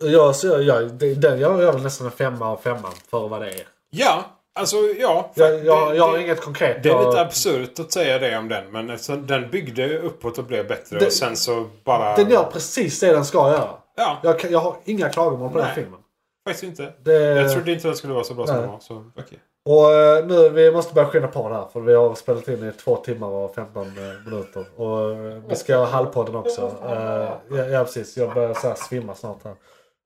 [0.00, 3.40] Jag, så jag, jag, den, jag gör väl nästan en femma av femman för vad
[3.40, 3.66] det är.
[3.90, 4.24] Ja,
[4.54, 5.30] alltså ja.
[5.34, 6.82] Jag, jag, det, jag har det, inget konkret.
[6.82, 8.70] det är jag, lite absurt att säga det om den.
[8.72, 10.98] Men eftersom den byggde uppåt och blev bättre.
[10.98, 12.16] Det- och sen så bara...
[12.16, 13.68] Den gör precis det den ska göra.
[13.96, 15.74] Ja, Jag, jag har inga klagomål på den Nej.
[15.74, 16.00] filmen.
[16.48, 16.92] faktiskt inte.
[17.04, 18.62] Det, Jag trodde inte den skulle vara så bra som Nej.
[18.62, 18.80] den var.
[18.80, 19.38] Så, okej.
[19.66, 22.68] Och eh, nu, vi måste börja skynda på det här för vi har spelat in
[22.68, 24.64] i två timmar och 15 eh, minuter.
[24.76, 26.72] Och eh, vi ska ha halvpodden också.
[26.82, 29.54] Ja, ja precis, jag börjar så här svimma snart här.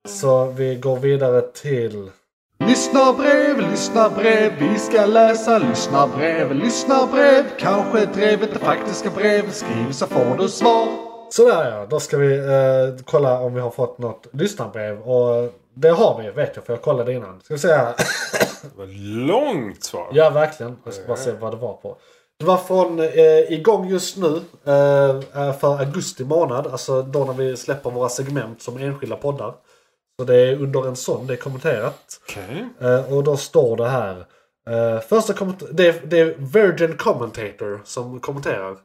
[0.07, 2.11] Så vi går vidare till...
[2.59, 7.43] Lyssna brev, lyssna brev, vi ska läsa lyssna brev, lyssna brev.
[7.57, 10.87] Kanske drevet det faktiska brev, skriv så får du svar.
[11.29, 15.01] Sådär ja, då ska vi eh, kolla om vi har fått något lyssnarbrev.
[15.01, 17.41] Och det har vi vet jag för jag kollade innan.
[17.41, 17.93] Ska vi se här.
[18.61, 18.85] Det var
[19.27, 20.09] långt svar.
[20.11, 20.77] Ja verkligen.
[20.83, 21.97] Jag ska bara se vad det var på.
[22.39, 26.67] Det var från eh, igång just nu eh, för augusti månad.
[26.67, 29.53] Alltså då när vi släpper våra segment som enskilda poddar.
[30.19, 32.21] Så det är under en sån det är kommenterat.
[32.23, 32.65] Okej.
[32.81, 34.25] Eh, och då står det här.
[34.69, 35.33] Eh, första
[35.71, 38.77] det, är, det är Virgin Commentator som kommenterar.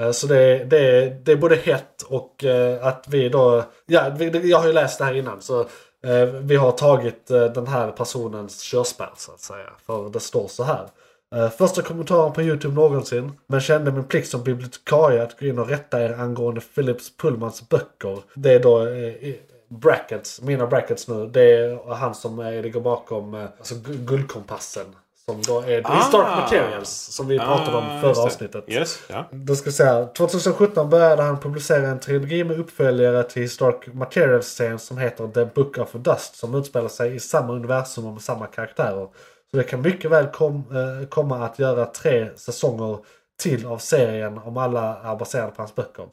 [0.00, 3.64] Eh, så det det, det är både hett och eh, att vi då...
[3.86, 5.42] Ja, jag har ju läst det här innan.
[5.42, 5.66] Så eh,
[6.02, 9.70] Eh, vi har tagit eh, den här personens körspärr så att säga.
[9.86, 10.88] För det står så här.
[11.34, 13.32] Eh, första kommentaren på YouTube någonsin.
[13.46, 17.68] Men kände min plikt som bibliotekarie att gå in och rätta er angående Philips Pullmans
[17.68, 18.18] böcker.
[18.34, 19.34] Det är då eh,
[19.68, 21.26] brackets, mina brackets nu.
[21.26, 24.86] Det är han som ligger bakom eh, alltså, Guldkompassen.
[25.32, 25.94] Som då är Ah.
[26.02, 26.88] Historic Materials.
[26.90, 28.26] Som vi pratade om Ah, förra just det.
[28.26, 28.64] avsnittet.
[28.68, 29.24] Yes, ja.
[29.30, 34.98] Då ska säga, 2017 började han publicera en trilogi med uppföljare till Historic Materials-serien som
[34.98, 36.36] heter The Book of Dust.
[36.36, 39.08] Som utspelar sig i samma universum och med samma karaktärer.
[39.50, 42.98] Så det kan mycket väl kom, eh, komma att göra tre säsonger
[43.42, 46.06] till av serien om alla är baserade på hans böcker.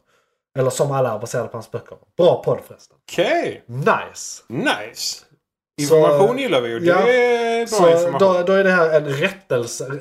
[0.59, 1.97] Eller som alla är baserade på hans böcker.
[2.17, 2.97] Bra podd förresten.
[3.11, 3.63] Okej.
[3.67, 4.43] Nice!
[4.47, 5.23] Nice.
[5.81, 6.79] Information gillar vi ju.
[6.79, 7.07] Det ja.
[7.07, 8.19] är bra Så information.
[8.19, 9.91] då, då är det här en rättelse.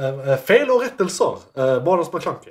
[0.00, 1.36] eh, eh, fel och rättelser.
[1.58, 2.50] Uh, Månads McClunky.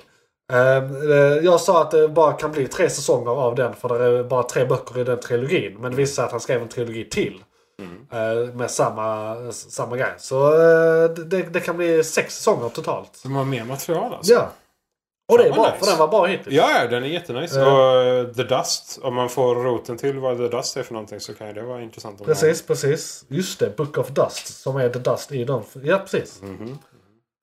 [0.52, 4.04] Eh, eh, jag sa att det bara kan bli tre säsonger av den för det
[4.18, 5.76] är bara tre böcker i den trilogin.
[5.80, 7.42] Men det visade sig att han skrev en trilogi till.
[7.82, 8.48] Mm.
[8.48, 10.14] eh, med samma, samma grej.
[10.18, 13.20] Så eh, det, det kan bli sex säsonger totalt.
[13.22, 14.32] De har mer material alltså.
[14.32, 14.50] Ja.
[15.32, 15.78] Och det är bra nice.
[15.78, 16.54] för den var bra hittills.
[16.56, 17.60] Ja, ja, den är jättenice.
[17.60, 17.66] Eh.
[17.74, 21.34] Och The Dust, om man får roten till vad The Dust är för någonting så
[21.34, 22.24] kan ju det vara intressant.
[22.24, 23.24] Precis, precis.
[23.28, 25.62] Just det, Book of Dust som är The Dust i dem.
[25.82, 26.42] Ja, precis.
[26.42, 26.78] Mhm.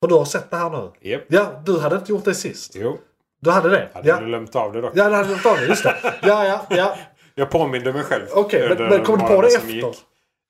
[0.01, 0.91] Och du har sett det här nu?
[1.11, 1.21] Japp.
[1.27, 2.71] Ja, du hade inte gjort det sist.
[2.75, 2.97] Jo,
[3.41, 3.89] Du hade det?
[3.93, 4.19] hade Ja.
[4.19, 4.91] du glömt av det dock.
[4.95, 5.69] Ja, det hade jag tagit.
[5.69, 5.95] Just det.
[6.23, 6.95] Ja, ja, ja.
[7.35, 8.25] Jag påminde mig själv.
[8.31, 9.67] Okej, men- under men kom du på det efter?
[9.69, 9.85] gick.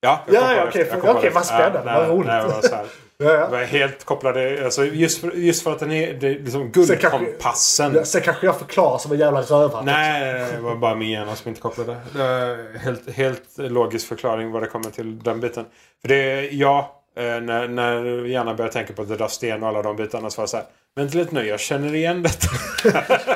[0.02, 0.98] Ja, jag Ja, kom på ja, det okej, efter.
[0.99, 2.74] på okej, det vad spännande, nej, vad roligt.
[3.22, 3.65] Ja, Jag ja.
[3.65, 7.95] helt kopplade, alltså just för, just för att den är, det är liksom Sen guldkompassen.
[7.95, 9.85] Ja, Sen kanske jag förklarar som en jävla rövare.
[9.85, 11.95] Nej, nej, nej, det var bara min hjärna som inte kopplade.
[12.14, 15.65] Det helt, helt logisk förklaring vad det kommer till den biten.
[16.02, 19.81] För det ja, eh, när, när hjärnan börjar tänka på The Dust igen och alla
[19.81, 20.65] de bitarna så var det så här.
[20.95, 22.48] Vänta lite nu, jag känner igen detta.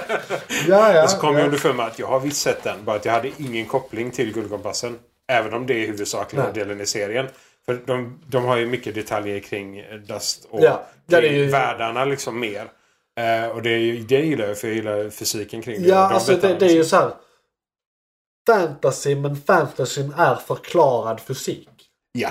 [0.67, 1.03] Ja, ja.
[1.03, 1.39] och så kom ja.
[1.39, 2.77] jag underfund med att jag har visst sett den.
[2.83, 4.97] Bara att jag hade ingen koppling till Guldkompassen.
[5.27, 7.27] Även om det är huvudsakliga delen i serien.
[7.69, 11.45] För de, de har ju mycket detaljer kring Dust och Ja, det är kring ju-
[11.49, 12.71] världarna liksom mer.
[13.19, 15.87] Eh, och det, det gillar jag för jag gillar fysiken kring det.
[15.87, 17.11] Ja, de alltså det, det är ju så här.
[18.47, 21.69] Fantasy, men fantasyn är förklarad fysik.
[22.11, 22.29] Ja,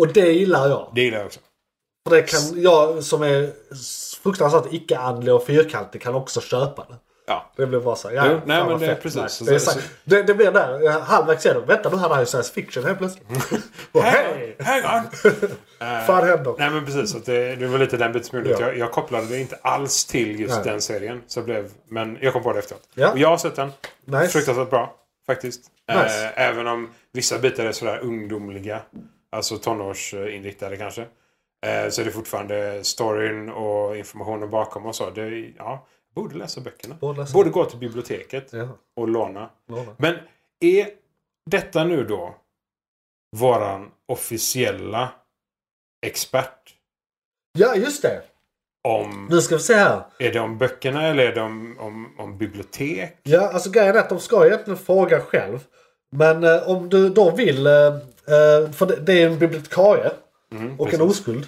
[0.00, 0.92] Och det gillar jag.
[0.94, 1.40] det gillar jag också.
[2.08, 3.52] För det kan jag som är
[4.22, 6.96] fruktansvärt icke-andlig och fyrkantig kan också köpa det.
[7.26, 7.50] Ja.
[7.56, 9.16] Det blir bara så här, ja, Jo, nej, men det är precis.
[9.20, 11.66] Nej, Så- Det, är så- så, det, det blir där, eh, halvvägs igenom.
[11.66, 13.26] Vänta nu, han har ju science fiction helt plötsligt.
[13.92, 14.56] Och hej!
[14.60, 15.28] Hang on!
[16.06, 16.54] Fan händer?
[16.58, 17.14] Nej men precis.
[17.14, 18.60] Att det, det var lite den biten som gjorde Ja.
[18.60, 20.64] jag, jag kopplade det inte alls till just Nej.
[20.64, 21.22] den serien.
[21.26, 22.82] Så blev, men jag kom på det efteråt.
[22.94, 23.12] Ja.
[23.12, 23.72] Och jag har sett den.
[24.04, 24.28] Nice.
[24.28, 24.94] Fruktansvärt bra.
[25.26, 25.60] Faktiskt.
[25.88, 26.24] Nice.
[26.36, 28.80] Eh, även om vissa bitar är sådär ungdomliga.
[29.32, 31.02] Alltså tonårsinriktade kanske.
[31.66, 35.10] Eh, så är det fortfarande storyn och informationen bakom och så.
[35.10, 36.94] Det, ja, borde läsa böckerna.
[37.00, 37.32] Borde läsa.
[37.34, 39.50] Borde gå till biblioteket Ja, och låna.
[39.68, 39.94] låna.
[39.98, 40.14] Men
[40.60, 40.88] är
[41.50, 42.34] detta nu då
[43.36, 45.12] våran officiella
[46.06, 46.74] expert
[47.58, 48.22] ja, just det.
[48.88, 49.26] om...
[49.30, 50.02] Nu ska vi se här.
[50.18, 53.18] Är det om böckerna eller är det om, om, om bibliotek?
[53.22, 55.58] Ja, alltså grejen är att de ska egentligen fråga själv.
[56.16, 60.10] Men eh, om du då vill, eh, eh, för det, det är en bibliotekarie
[60.52, 61.00] Mm, och precis.
[61.00, 61.46] en oskuld.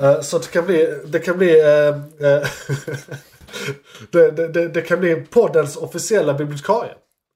[0.00, 1.88] Eh, så det kan bli, det kan bli, eh,
[2.32, 2.42] eh,
[4.10, 6.92] det, det, det, det kan bli poddens officiella bibliotekarie.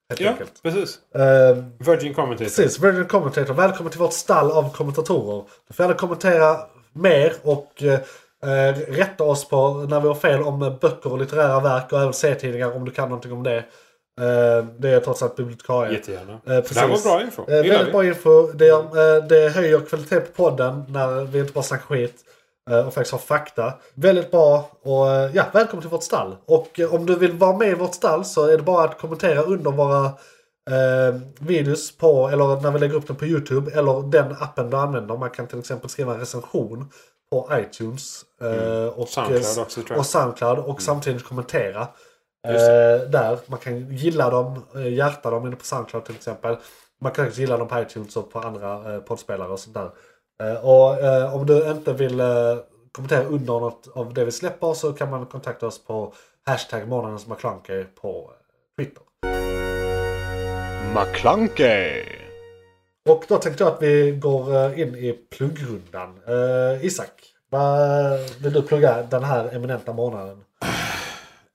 [0.08, 0.62] Helt Ja, enkelt.
[0.62, 0.98] precis.
[1.14, 2.44] Eh, Virgin Commentator.
[2.44, 3.54] Precis, Virgin Commentator.
[3.54, 5.44] Välkommen till vårt stall av kommentatorer.
[5.68, 6.56] Du får gärna kommentera
[6.92, 11.92] mer och eh, rätta oss på när vi har fel om böcker och litterära verk
[11.92, 13.56] och även serietidningar om du kan någonting om det.
[14.20, 15.92] Eh, det är trots allt bibliotekarie.
[15.92, 16.32] Jättegärna.
[16.32, 17.44] Eh, det här var bra info.
[17.48, 17.92] Gillar väldigt vi.
[17.92, 18.52] bra info.
[18.52, 22.14] Det, det höjer kvaliteten på podden när vi inte bara snackar skit.
[22.70, 23.74] Eh, Och faktiskt har fakta.
[23.94, 24.70] Väldigt bra.
[24.82, 26.36] Och eh, ja, välkommen till vårt stall.
[26.46, 28.98] Och eh, om du vill vara med i vårt stall så är det bara att
[28.98, 30.04] kommentera under våra
[30.70, 33.72] eh, videos på, eller när vi lägger upp den på YouTube.
[33.72, 35.16] Eller den appen du använder.
[35.16, 36.90] Man kan till exempel skriva en recension
[37.30, 38.22] på iTunes.
[38.40, 39.94] eh, och, Soundcloud också.
[39.94, 41.88] Och Soundcloud och samtidigt kommentera.
[42.48, 43.38] Eh, där.
[43.46, 46.56] Man kan gilla dem, hjärta dem inne på Soundcloud till exempel.
[47.00, 49.90] Man kan också gilla dem på iTunes och på andra eh, poddspelare och sånt där.
[50.42, 52.56] Eh, och eh, om du inte vill eh,
[52.92, 56.12] kommentera under något av det vi släpper så kan man kontakta oss på
[56.46, 58.30] hashtag månadens McClunky på
[58.78, 59.02] Twitter.
[60.94, 62.04] McClunkey!
[63.08, 66.18] Och då tänkte jag att vi går in i pluggrundan.
[66.28, 67.10] Uh, Isak,
[67.50, 70.44] vad vill du plugga den här eminenta månaden?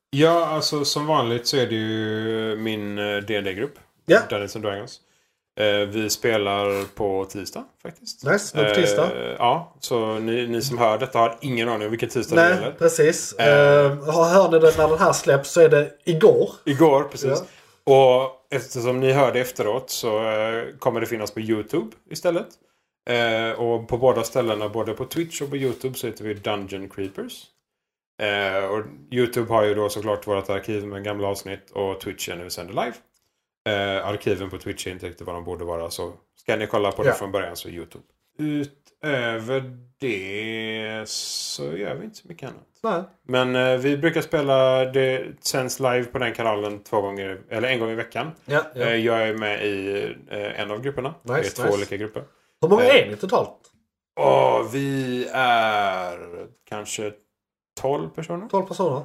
[0.09, 2.95] Ja, alltså som vanligt så är det ju min
[3.27, 3.73] dd grupp
[4.05, 4.19] Ja.
[4.29, 4.99] Dungeons and Dragons.
[5.59, 8.25] Eh, vi spelar på tisdag faktiskt.
[8.25, 9.03] Nice, nu på tisdag.
[9.03, 12.41] Eh, ja, så ni, ni som hör detta har ingen aning om vilken tisdag det
[12.41, 12.71] Nej, gäller.
[12.71, 13.33] precis.
[13.33, 13.91] Eh.
[13.91, 16.49] Uh, hör ni det när den här släpps så är det igår.
[16.65, 17.43] Igår, precis.
[17.83, 22.47] Och eftersom ni hör det efteråt så eh, kommer det finnas på YouTube istället.
[23.09, 26.89] Eh, och på båda ställena, både på Twitch och på YouTube, så heter vi Dungeon
[26.89, 27.45] Creepers.
[28.21, 32.35] Eh, och YouTube har ju då såklart vårt arkiv med gamla avsnitt och Twitch är
[32.35, 32.93] vi sänder live.
[33.69, 36.91] Eh, arkiven på Twitch är inte riktigt vad de borde vara så ska ni kolla
[36.91, 37.15] på det Ja.
[37.15, 38.03] från början så YouTube.
[38.39, 42.67] Utöver det så gör vi inte så mycket annat.
[42.83, 43.03] Nej.
[43.23, 47.79] Men eh, vi brukar spela, det sänds live på den kanalen två gånger, eller en
[47.79, 48.31] gång i veckan.
[48.45, 48.81] Ja, ja.
[48.85, 51.13] Eh, jag är med i eh, en av grupperna.
[51.23, 51.77] det är Nice, två nice.
[51.77, 52.23] olika grupper.
[52.61, 52.95] Hur många eh.
[52.95, 53.57] är ni totalt?
[54.19, 57.11] Och vi är kanske
[57.81, 58.47] 12 personer.
[58.47, 58.97] 12 personer?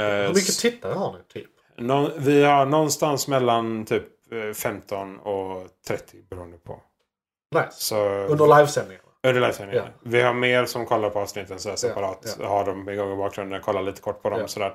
[0.00, 1.18] Eh, Hur mycket tittare har ni?
[1.40, 1.50] Typ?
[1.76, 6.80] Nå- vi har någonstans mellan typ eh, 15 och 30 beroende på.
[7.54, 7.66] Nice.
[7.70, 9.04] Så, Under livesändningarna?
[9.26, 9.84] Under livesändningen.
[9.86, 9.92] Ja.
[10.02, 12.36] Vi har mer som kollar på avsnitten så separat.
[12.40, 12.46] ja.
[12.48, 14.46] Har dem igång i bakgrunden, kollar lite kort på dem Ja.
[14.48, 14.66] sådär.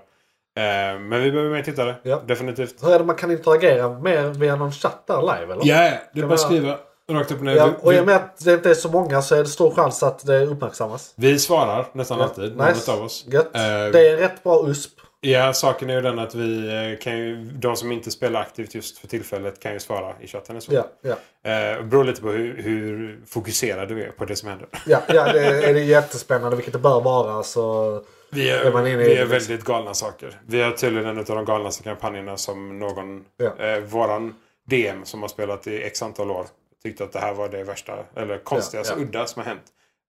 [0.58, 1.96] Eh, men vi behöver mer tittare.
[2.04, 2.22] Ja.
[2.26, 2.84] Definitivt.
[2.84, 5.66] Hur är det man kan interagera mer via någon chatt där live eller?
[5.66, 6.78] Ja, det är bara att skriva
[7.12, 7.56] rakt upp och ner.
[7.56, 9.72] Ja, och i och med att det inte är så många så är det stor
[9.72, 11.14] chans att det uppmärksammas.
[11.16, 12.58] Vi svarar nästan alltid.
[12.58, 12.92] nice.
[12.92, 13.26] Någon av oss.
[13.28, 13.56] Gött.
[13.56, 14.92] Eh, Det är rätt bra USP.
[15.22, 17.36] Ja, saken är ju den att vi eh, kan ju...
[17.36, 20.62] De som inte spelar aktivt just för tillfället kan ju svara i chatten.
[20.62, 20.74] Så.
[20.74, 21.12] Ja, ja.
[21.52, 24.68] Eh, det beror lite på hur, hur fokuserade vi är på det som händer.
[24.86, 27.44] Ja, ja det är, det är jättespännande, vilket det bör vara.
[27.44, 28.04] Så...
[28.32, 29.30] Vi Är man är, inne i vi det är liksom?
[29.30, 30.40] väldigt galna saker.
[30.46, 33.24] Vi har tydligen en av de galnaste kampanjerna som någon...
[33.38, 33.66] Ja.
[33.66, 34.36] Eh, våran
[34.70, 36.46] DM som har spelat i x antal år
[36.84, 39.04] tyckte att det här var det värsta, eller konstigaste, ja.
[39.04, 39.64] udda som har hänt.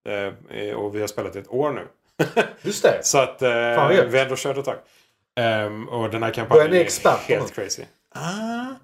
[0.08, 1.86] Eh, och vi har spelat i ett år nu.
[2.62, 3.00] Just det.
[3.02, 4.76] Så att eh, vi ändå kört ett tag.
[5.40, 7.82] Ehm, och den här kampanjen är ni experter helt crazy.
[8.14, 8.74] Ah,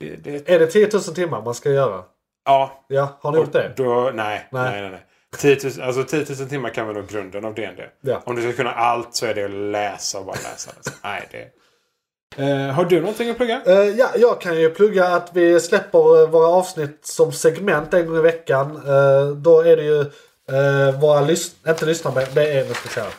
[0.00, 2.02] det, det, Är det 10 000 timmar man ska göra?
[2.44, 2.84] ja.
[2.88, 3.72] Ja, har ni gjort det?
[3.76, 4.80] Då, nej, nej, Nej.
[4.82, 4.90] nej.
[4.90, 5.06] nej.
[5.38, 7.80] 10 000, alltså 10 000 timmar kan vara nog grunden av DND.
[8.00, 8.22] Ja.
[8.24, 10.70] Om du ska kunna allt så är det att läsa och bara läsa.
[10.76, 10.90] Alltså.
[11.04, 11.50] nej, det...
[12.36, 13.62] Eh, har du någonting att plugga?
[13.66, 18.06] Eh, ja, jag kan ju plugga att vi släpper eh, våra avsnitt som segment en
[18.06, 18.76] gång i veckan.
[18.76, 19.98] Eh, då är det ju
[20.52, 23.10] uh, våra lys- inte lyssnare, det är, nu ska se här.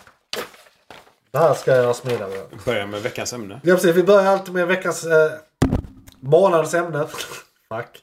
[1.35, 2.31] Det här ska jag göra smidigare.
[2.65, 3.59] Börja med veckans ämne.
[3.63, 3.95] Ja, precis.
[3.95, 5.31] Vi börjar alltid med veckans eh,
[6.19, 7.05] månadens ämne.
[7.69, 8.01] Fuck.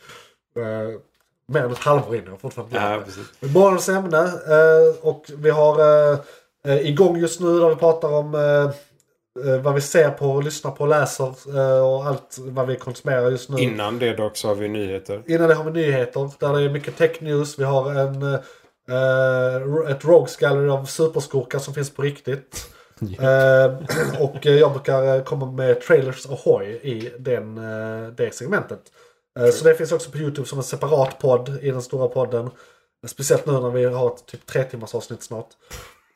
[0.58, 0.98] Uh,
[1.46, 2.22] mer än ett halvår in.
[2.26, 3.54] Jag fortfarande Ja, precis.
[3.54, 4.18] Månadens ämne.
[4.18, 5.80] eh, och vi har
[6.12, 6.18] eh,
[6.66, 10.70] eh, igång just nu där vi pratar om eh, eh, vad vi ser på, lyssnar
[10.70, 13.58] på, läser eh, och allt vad vi konsumerar just nu.
[13.62, 15.22] Innan det dock så har vi nyheter.
[15.26, 17.58] Innan det har vi nyheter där det är mycket tech news.
[17.58, 22.68] Vi har en, eh, ett Rogues Gallery av superskurkar som finns på riktigt.
[23.02, 28.80] Eh, och jag brukar komma med trailers ahoy i den, eh, det segmentet.
[29.38, 32.50] Eh, så det finns också på YouTube som en separat podd i den stora podden.
[33.06, 35.48] Speciellt nu när vi har ett typ tre timmars avsnitt snart.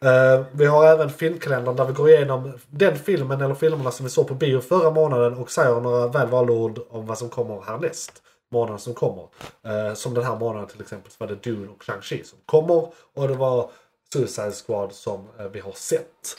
[0.04, 4.10] Eh, vi har även filmkalendern där vi går igenom den filmen eller filmerna som vi
[4.10, 7.60] såg på bio förra månaden och säger några väl valda ord om vad som kommer
[7.60, 8.22] härnäst.
[8.52, 9.28] Månaden som kommer.
[9.64, 12.88] Eh, som den här månaden till exempel så var det Dune och Shang-Chi som kommer.
[13.14, 13.70] Och det var
[14.12, 16.36] Suicide Squad som eh, vi har sett.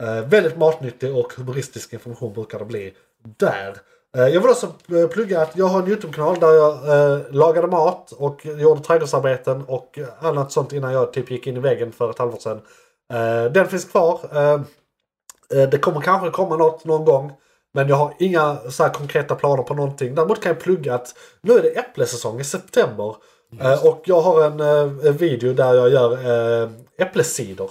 [0.00, 2.94] Eh, väldigt matnyttig och humoristisk information brukar det bli
[3.38, 3.76] där.
[4.16, 7.66] Eh, jag vill också eh, plugga att jag har en YouTube-kanal där jag eh, lagade
[7.66, 12.10] mat och gjorde trädgårdsarbeten och annat sånt innan jag typ gick in i väggen för
[12.10, 12.60] ett halvår sedan.
[13.12, 14.20] Eh, den finns kvar.
[14.32, 14.60] Eh,
[15.68, 17.32] det kommer kanske komma något någon gång.
[17.74, 20.14] Men jag har inga så här konkreta planer på någonting.
[20.14, 23.16] Däremot kan jag plugga att nu är det äpplesäsong i september.
[23.60, 26.18] Eh, och jag har en eh, video där jag gör
[26.98, 27.70] äppelcider.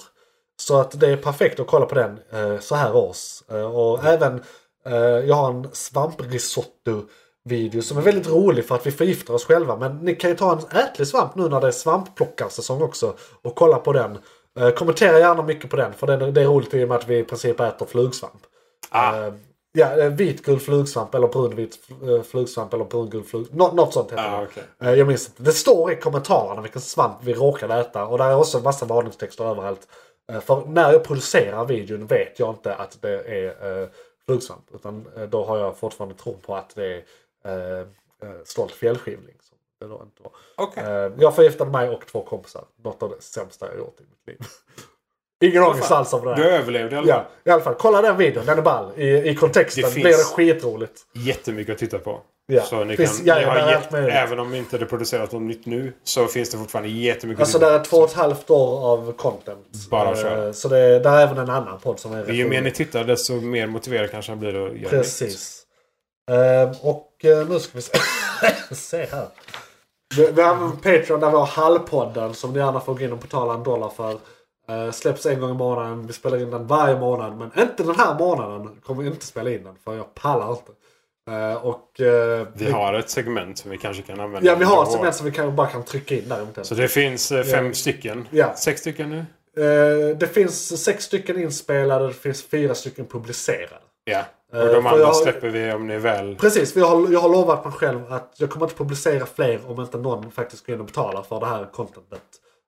[0.59, 3.43] Så att det är perfekt att kolla på den eh, så här års.
[3.51, 4.43] Eh, och även
[4.85, 7.01] eh, jag har en svamprisotto
[7.43, 9.75] video som är väldigt rolig för att vi förgiftar oss själva.
[9.75, 13.55] Men ni kan ju ta en ätlig svamp nu när det är svampplockarsäsong också och
[13.55, 14.17] kolla på den.
[14.59, 16.97] Eh, kommentera gärna mycket på den för det är, det är roligt i och med
[16.97, 18.41] att vi i princip äter flugsvamp.
[18.89, 19.15] Ah.
[19.17, 19.33] Eh,
[19.71, 21.77] ja, eh, vitgul flugsvamp eller brunvit
[22.31, 23.59] flugsvamp eller brungul flugsvamp.
[23.59, 24.47] Nå- något sånt heter Ah, det.
[24.51, 24.63] okej.
[24.81, 25.43] Eh, Jag minns inte.
[25.43, 28.05] Det står i kommentarerna vilken svamp vi råkade äta.
[28.05, 29.87] Och där är också en massa varningstexter överallt.
[30.29, 33.89] Eh, För när jag producerar videon vet jag inte att det är eh,
[34.25, 34.63] flugsvamp.
[34.73, 37.03] Utan eh, då har jag fortfarande tro på att det
[37.43, 37.87] är eh,
[38.29, 39.35] eh, stolt fjällskivling.
[39.41, 40.31] Som det då inte var.
[41.05, 42.65] Eh, jag förgiftade mig och två kompisar.
[42.75, 44.47] Något av det sämsta jag gjort i mitt liv.
[45.43, 46.49] Ingen ångest alls av det Du där.
[46.49, 47.23] överlevde i alla fall.
[47.45, 47.75] Ja, i alla fall.
[47.75, 48.91] Kolla den videon, den är ball.
[48.99, 51.01] I, i kontexten Det blir det skitroligt.
[51.15, 52.19] Jättemycket att titta på.
[52.51, 52.61] Ja.
[52.63, 54.13] Så ni Finns- kan, ja, ni har möjligt.
[54.15, 57.65] även om inte det producerat något nytt nu så finns det fortfarande jättemycket Alltså det
[57.67, 59.67] är två och ett halvt år av content.
[59.89, 60.53] Bara Eh, köra.
[60.53, 62.31] Så det är, där är även en annan podd som är.
[62.31, 64.89] Ju mer ni tittar desto mer motiverad kanske han blir att göra nytt.
[64.89, 65.63] Precis.
[66.31, 67.91] Ehm, och eh, nu ska vi se,
[68.75, 69.25] se här.
[70.17, 73.11] Vi, vi har en Patreon där vi har Hallpodden som ni gärna får gå in
[73.11, 74.17] och betala en dollar för.
[74.69, 76.07] Uh, släpps en gång i månaden.
[76.07, 77.37] Vi spelar in den varje månad.
[77.37, 79.75] Men inte den här månaden kommer vi inte spela in den.
[79.83, 80.71] För jag pallar inte.
[81.31, 84.49] Eh, och, eh, Vi har ett segment som vi kanske kan använda.
[84.51, 85.15] Ja, vi har ett segment året.
[85.15, 86.35] som vi kan, bara kan trycka in där.
[86.35, 86.67] eventuellt.
[86.67, 87.73] Så det finns eh, fem Ja.
[87.73, 88.27] stycken.
[88.29, 88.55] Ja.
[88.55, 89.17] Sex stycken nu?
[89.63, 92.07] Eh, det finns sex stycken inspelade.
[92.07, 93.75] Det finns fyra stycken publicerade.
[94.03, 94.23] Ja.
[94.53, 96.35] Eh, Och de andra jag- släpper vi om ni väl...
[96.35, 99.81] Precis, jag har, jag har lovat mig själv att jag kommer inte publicera fler om
[99.81, 102.21] inte någon faktiskt går in och betalar för det här contentet.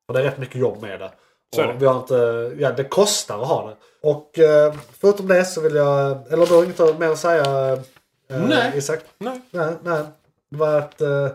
[0.08, 1.12] För det är rätt mycket jobb med det.
[1.56, 1.74] Så det.
[1.80, 3.76] vi har inte, ja, det kostar att ha det.
[4.10, 8.40] Och eh, förutom det så vill jag, eller du har inget mer att säga eh,
[8.40, 8.72] Nej.
[8.76, 9.00] Isak?
[9.18, 9.42] Nej.
[9.52, 10.04] Nej, nej.
[10.52, 11.28] Det var ett eh,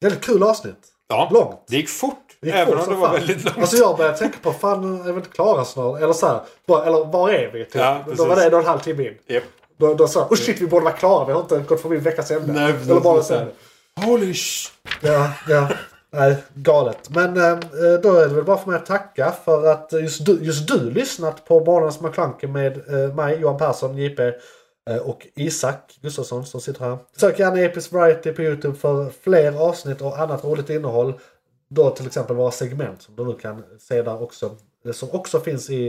[0.00, 0.88] väldigt kul avsnitt.
[1.08, 1.28] Ja.
[1.32, 1.64] Långt.
[1.68, 2.18] Det gick fort.
[2.40, 3.16] Det gick även fort om det var fan.
[3.16, 3.58] väldigt långt.
[3.58, 6.00] Alltså jag började tänka på, fan är vi inte klara snart?
[6.02, 7.64] Eller så här, bara, eller var är vi?
[7.64, 7.74] Typ.
[7.74, 9.18] Ja, då var det en och en halv timme in.
[9.26, 9.42] Japp.
[9.76, 11.96] Då, då sa jag, oh shit vi borde vara klara, vi har inte gått förbi
[11.96, 12.52] veckans ämne.
[12.52, 13.52] Nej, eller bara så här,
[14.04, 14.70] Holy sh...
[15.00, 15.68] Ja, ja.
[16.14, 17.10] Nej, galet.
[17.10, 20.26] Men eh, eh, då är det väl bara för mig att tacka för att just
[20.26, 24.22] du, just du lyssnat på Barnens McKlunky med eh, mig, Johan Persson, JP
[24.90, 26.98] eh, och Isak Gustafsson som sitter här.
[27.16, 31.14] Sök gärna Epic Variety på Youtube för fler avsnitt och annat roligt innehåll.
[31.68, 34.56] Då till exempel våra segment som du nu kan se där också.
[34.84, 35.88] Eh, som också finns i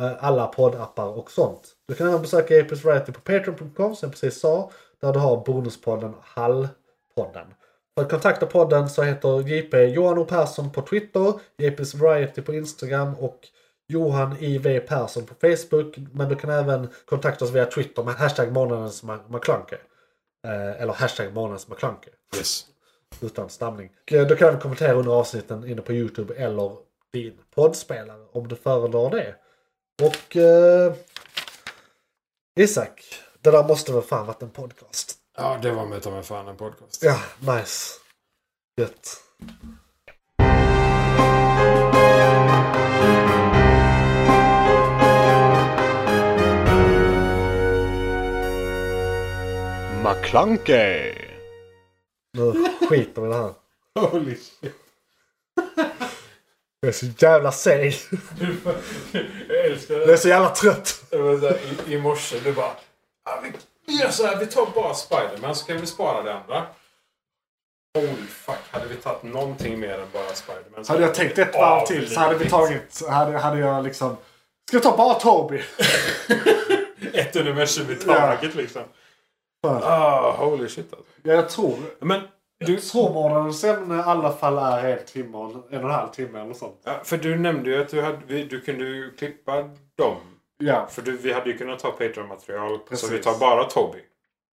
[0.00, 1.68] eh, alla poddappar och sånt.
[1.88, 4.70] Du kan även besöka Epic Variety på Patreon.com som jag precis sa.
[5.00, 7.46] Där du har bonuspodden Hallpodden.
[7.94, 12.54] För att kontakta podden så heter JP Johan O Persson på Twitter, JP's Variety på
[12.54, 13.48] Instagram och
[13.88, 15.96] Johan IV Persson på Facebook.
[16.12, 19.76] Men du kan även kontakta oss via Twitter med hashtag månadens McKlunky.
[20.46, 22.10] Eh, eller hashtag månadens McKlunky.
[22.36, 22.66] Yes.
[23.20, 23.90] Utan stamning.
[24.10, 26.76] Eh, Du kan även kommentera under avsnitten inne på Youtube eller
[27.12, 29.34] din poddspelare om du föredrar det.
[30.02, 30.94] Och eh,
[32.60, 33.04] Isak,
[33.40, 35.18] det där måste väl fan varit en podcast?
[35.36, 37.02] Ja, det var med ta mig fan en podcast.
[37.02, 37.94] Ja, nice.
[38.76, 39.20] Gött.
[50.04, 51.14] McClunkey!
[52.32, 53.54] Nu skiter vi i det här.
[54.00, 54.74] Holy shit.
[56.80, 57.94] Jag är så jävla seg.
[59.48, 61.04] Jag älskar Jag är så jävla trött.
[61.10, 61.58] Det var så här,
[61.88, 62.76] i, I morse, du bara...
[63.86, 66.66] Ja, vi, gör så här, vi tar bara Spiderman så kan vi spara det andra.
[67.98, 71.86] Holy fuck, hade vi tagit någonting mer än bara Spiderman Hade jag tänkt ett varv
[71.86, 73.02] till så hade vi tagit...
[73.08, 74.16] Hade, hade jag liksom...
[74.68, 75.62] Ska vi ta bara Toby?
[77.12, 78.14] ett universum i Ja.
[78.14, 78.82] taget liksom.
[79.62, 79.82] Fan.
[79.84, 81.12] Ah, holy shit alltså.
[81.22, 81.78] Ja, jag tror...
[82.00, 82.20] Men
[82.58, 86.54] Du månadens ämne i alla fall är en timme en, och en halv timme eller
[86.54, 86.80] sånt.
[86.84, 90.16] Ja, för du nämnde ju att du, hade, du kunde klippa dem.
[90.58, 90.86] Ja.
[90.86, 92.78] För du, vi hade ju kunnat ta Patreon-material.
[92.92, 93.98] Så vi tar bara Toby.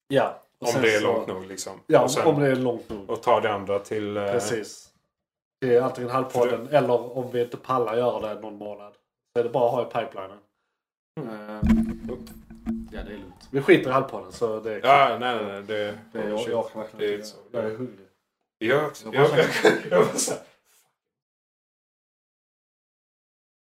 [0.08, 0.42] Ja.
[0.60, 1.80] Om det är så- långt nog liksom.
[1.88, 3.10] Ja, sen, om det är långt nog.
[3.10, 4.18] och tar det andra till...
[4.18, 4.88] eh, Precis.
[5.62, 8.94] Det är antingen halvpodden eller om vi inte pallar göra det någon månad.
[9.34, 10.38] Så är det bara att ha i pipelinen.
[11.20, 11.62] Eh,
[12.92, 13.48] ja, det är lugnt.
[13.52, 15.62] Vi skiter i halvpodden så det är Ja, nej, nej, nej.
[15.64, 17.38] Det, Det är jag, jag Det är så.
[17.52, 18.08] Jag är hungrig.
[18.58, 19.06] Jag också.
[19.06, 20.42] Jag Jag, bara- jag, jag, var så här,